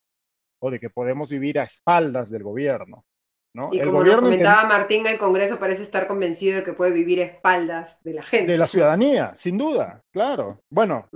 [0.59, 3.05] o de que podemos vivir a espaldas del gobierno.
[3.53, 3.69] ¿no?
[3.71, 7.25] Y como nos comentaba Martín, el Congreso parece estar convencido de que puede vivir a
[7.25, 8.51] espaldas de la gente.
[8.51, 10.61] De la ciudadanía, sin duda, claro.
[10.69, 11.07] Bueno,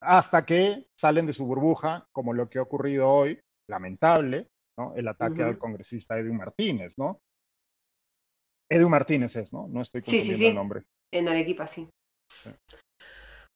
[0.00, 3.38] hasta que salen de su burbuja, como lo que ha ocurrido hoy,
[3.68, 4.48] lamentable,
[4.78, 4.94] ¿no?
[4.94, 7.20] El ataque al congresista Edu Martínez, ¿no?
[8.70, 9.68] Edu Martínez es, ¿no?
[9.68, 10.82] No estoy confundiendo el nombre.
[11.12, 11.88] En Arequipa, sí.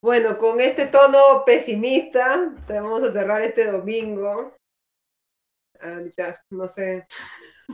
[0.03, 4.55] Bueno, con este tono pesimista, vamos a cerrar este domingo.
[5.81, 7.07] Ahorita, no sé.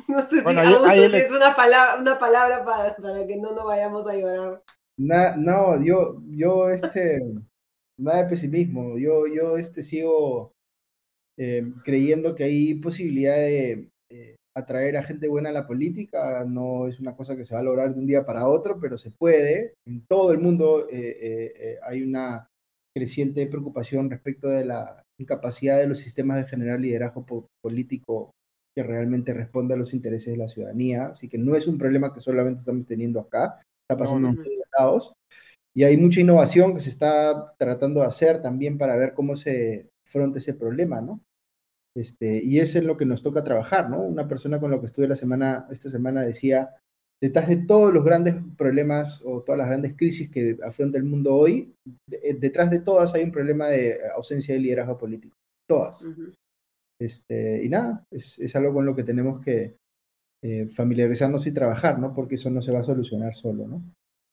[0.07, 4.15] No sé si es una palabra, una palabra para, para, que no nos vayamos a
[4.15, 4.63] llorar.
[4.97, 7.21] no, yo, yo, este,
[7.99, 8.97] nada de pesimismo.
[8.99, 10.53] Yo, yo, este, sigo
[11.37, 16.87] eh, creyendo que hay posibilidad de eh, atraer a gente buena a la política no
[16.87, 19.11] es una cosa que se va a lograr de un día para otro, pero se
[19.11, 19.75] puede.
[19.87, 22.49] En todo el mundo eh, eh, eh, hay una
[22.97, 27.25] creciente preocupación respecto de la incapacidad de los sistemas de generar liderazgo
[27.63, 28.31] político
[28.75, 31.07] que realmente responda a los intereses de la ciudadanía.
[31.07, 34.49] Así que no es un problema que solamente estamos teniendo acá, está pasando en todos
[34.79, 35.13] lados.
[35.75, 39.89] Y hay mucha innovación que se está tratando de hacer también para ver cómo se
[40.07, 41.21] afronta ese problema, ¿no?
[42.01, 44.01] Este, y eso es lo que nos toca trabajar, ¿no?
[44.01, 46.71] Una persona con la que estuve la semana, esta semana decía,
[47.23, 51.35] detrás de todos los grandes problemas o todas las grandes crisis que afronta el mundo
[51.35, 51.75] hoy,
[52.11, 55.37] eh, detrás de todas hay un problema de ausencia de liderazgo político.
[55.69, 56.03] Todas.
[56.99, 59.77] este, y nada, es, es, algo con lo que tenemos que
[60.43, 62.15] eh, familiarizarnos y trabajar, ¿no?
[62.15, 63.83] Porque eso no se va a solucionar solo, ¿no?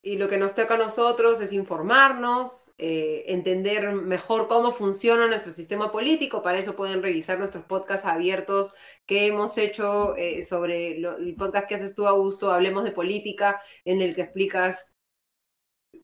[0.01, 5.51] Y lo que nos toca a nosotros es informarnos, eh, entender mejor cómo funciona nuestro
[5.51, 6.43] sistema político.
[6.43, 8.73] Para eso pueden revisar nuestros podcasts abiertos
[9.05, 14.01] que hemos hecho eh, sobre el podcast que haces tú, Augusto, Hablemos de Política, en
[14.01, 14.93] el que explicas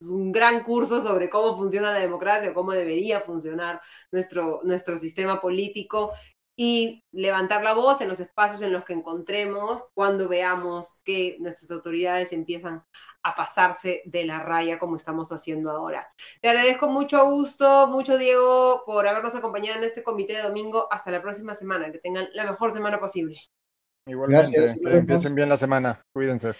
[0.00, 3.80] un gran curso sobre cómo funciona la democracia, cómo debería funcionar
[4.10, 6.12] nuestro, nuestro sistema político
[6.56, 11.70] y levantar la voz en los espacios en los que encontremos cuando veamos que nuestras
[11.70, 12.84] autoridades empiezan
[13.24, 16.08] a pasarse de la raya como estamos haciendo ahora.
[16.40, 20.86] Te agradezco mucho, gusto, mucho, Diego, por habernos acompañado en este comité de domingo.
[20.92, 21.90] Hasta la próxima semana.
[21.90, 23.40] Que tengan la mejor semana posible.
[24.06, 26.02] Igualmente, que empiecen bien la semana.
[26.12, 26.52] Cuídense.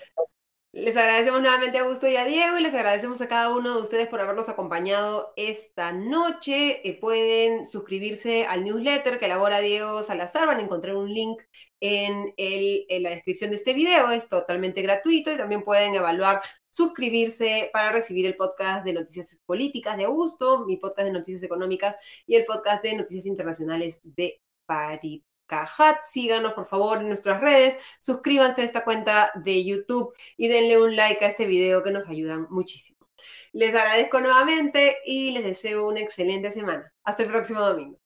[0.75, 3.83] Les agradecemos nuevamente a Augusto y a Diego y les agradecemos a cada uno de
[3.83, 6.81] ustedes por habernos acompañado esta noche.
[6.89, 10.49] Eh, pueden suscribirse al newsletter que elabora Diego Salazar.
[10.49, 11.41] Van a encontrar un link
[11.79, 14.11] en, en la descripción de este video.
[14.11, 19.97] Es totalmente gratuito y también pueden evaluar suscribirse para recibir el podcast de Noticias Políticas
[19.97, 21.97] de Augusto, mi podcast de Noticias Económicas
[22.27, 25.23] y el podcast de Noticias Internacionales de París.
[25.47, 26.03] Cajat.
[26.03, 30.97] Síganos por favor en nuestras redes, suscríbanse a esta cuenta de YouTube y denle un
[30.97, 33.07] like a este video que nos ayudan muchísimo.
[33.53, 36.93] Les agradezco nuevamente y les deseo una excelente semana.
[37.05, 38.04] Hasta el próximo domingo.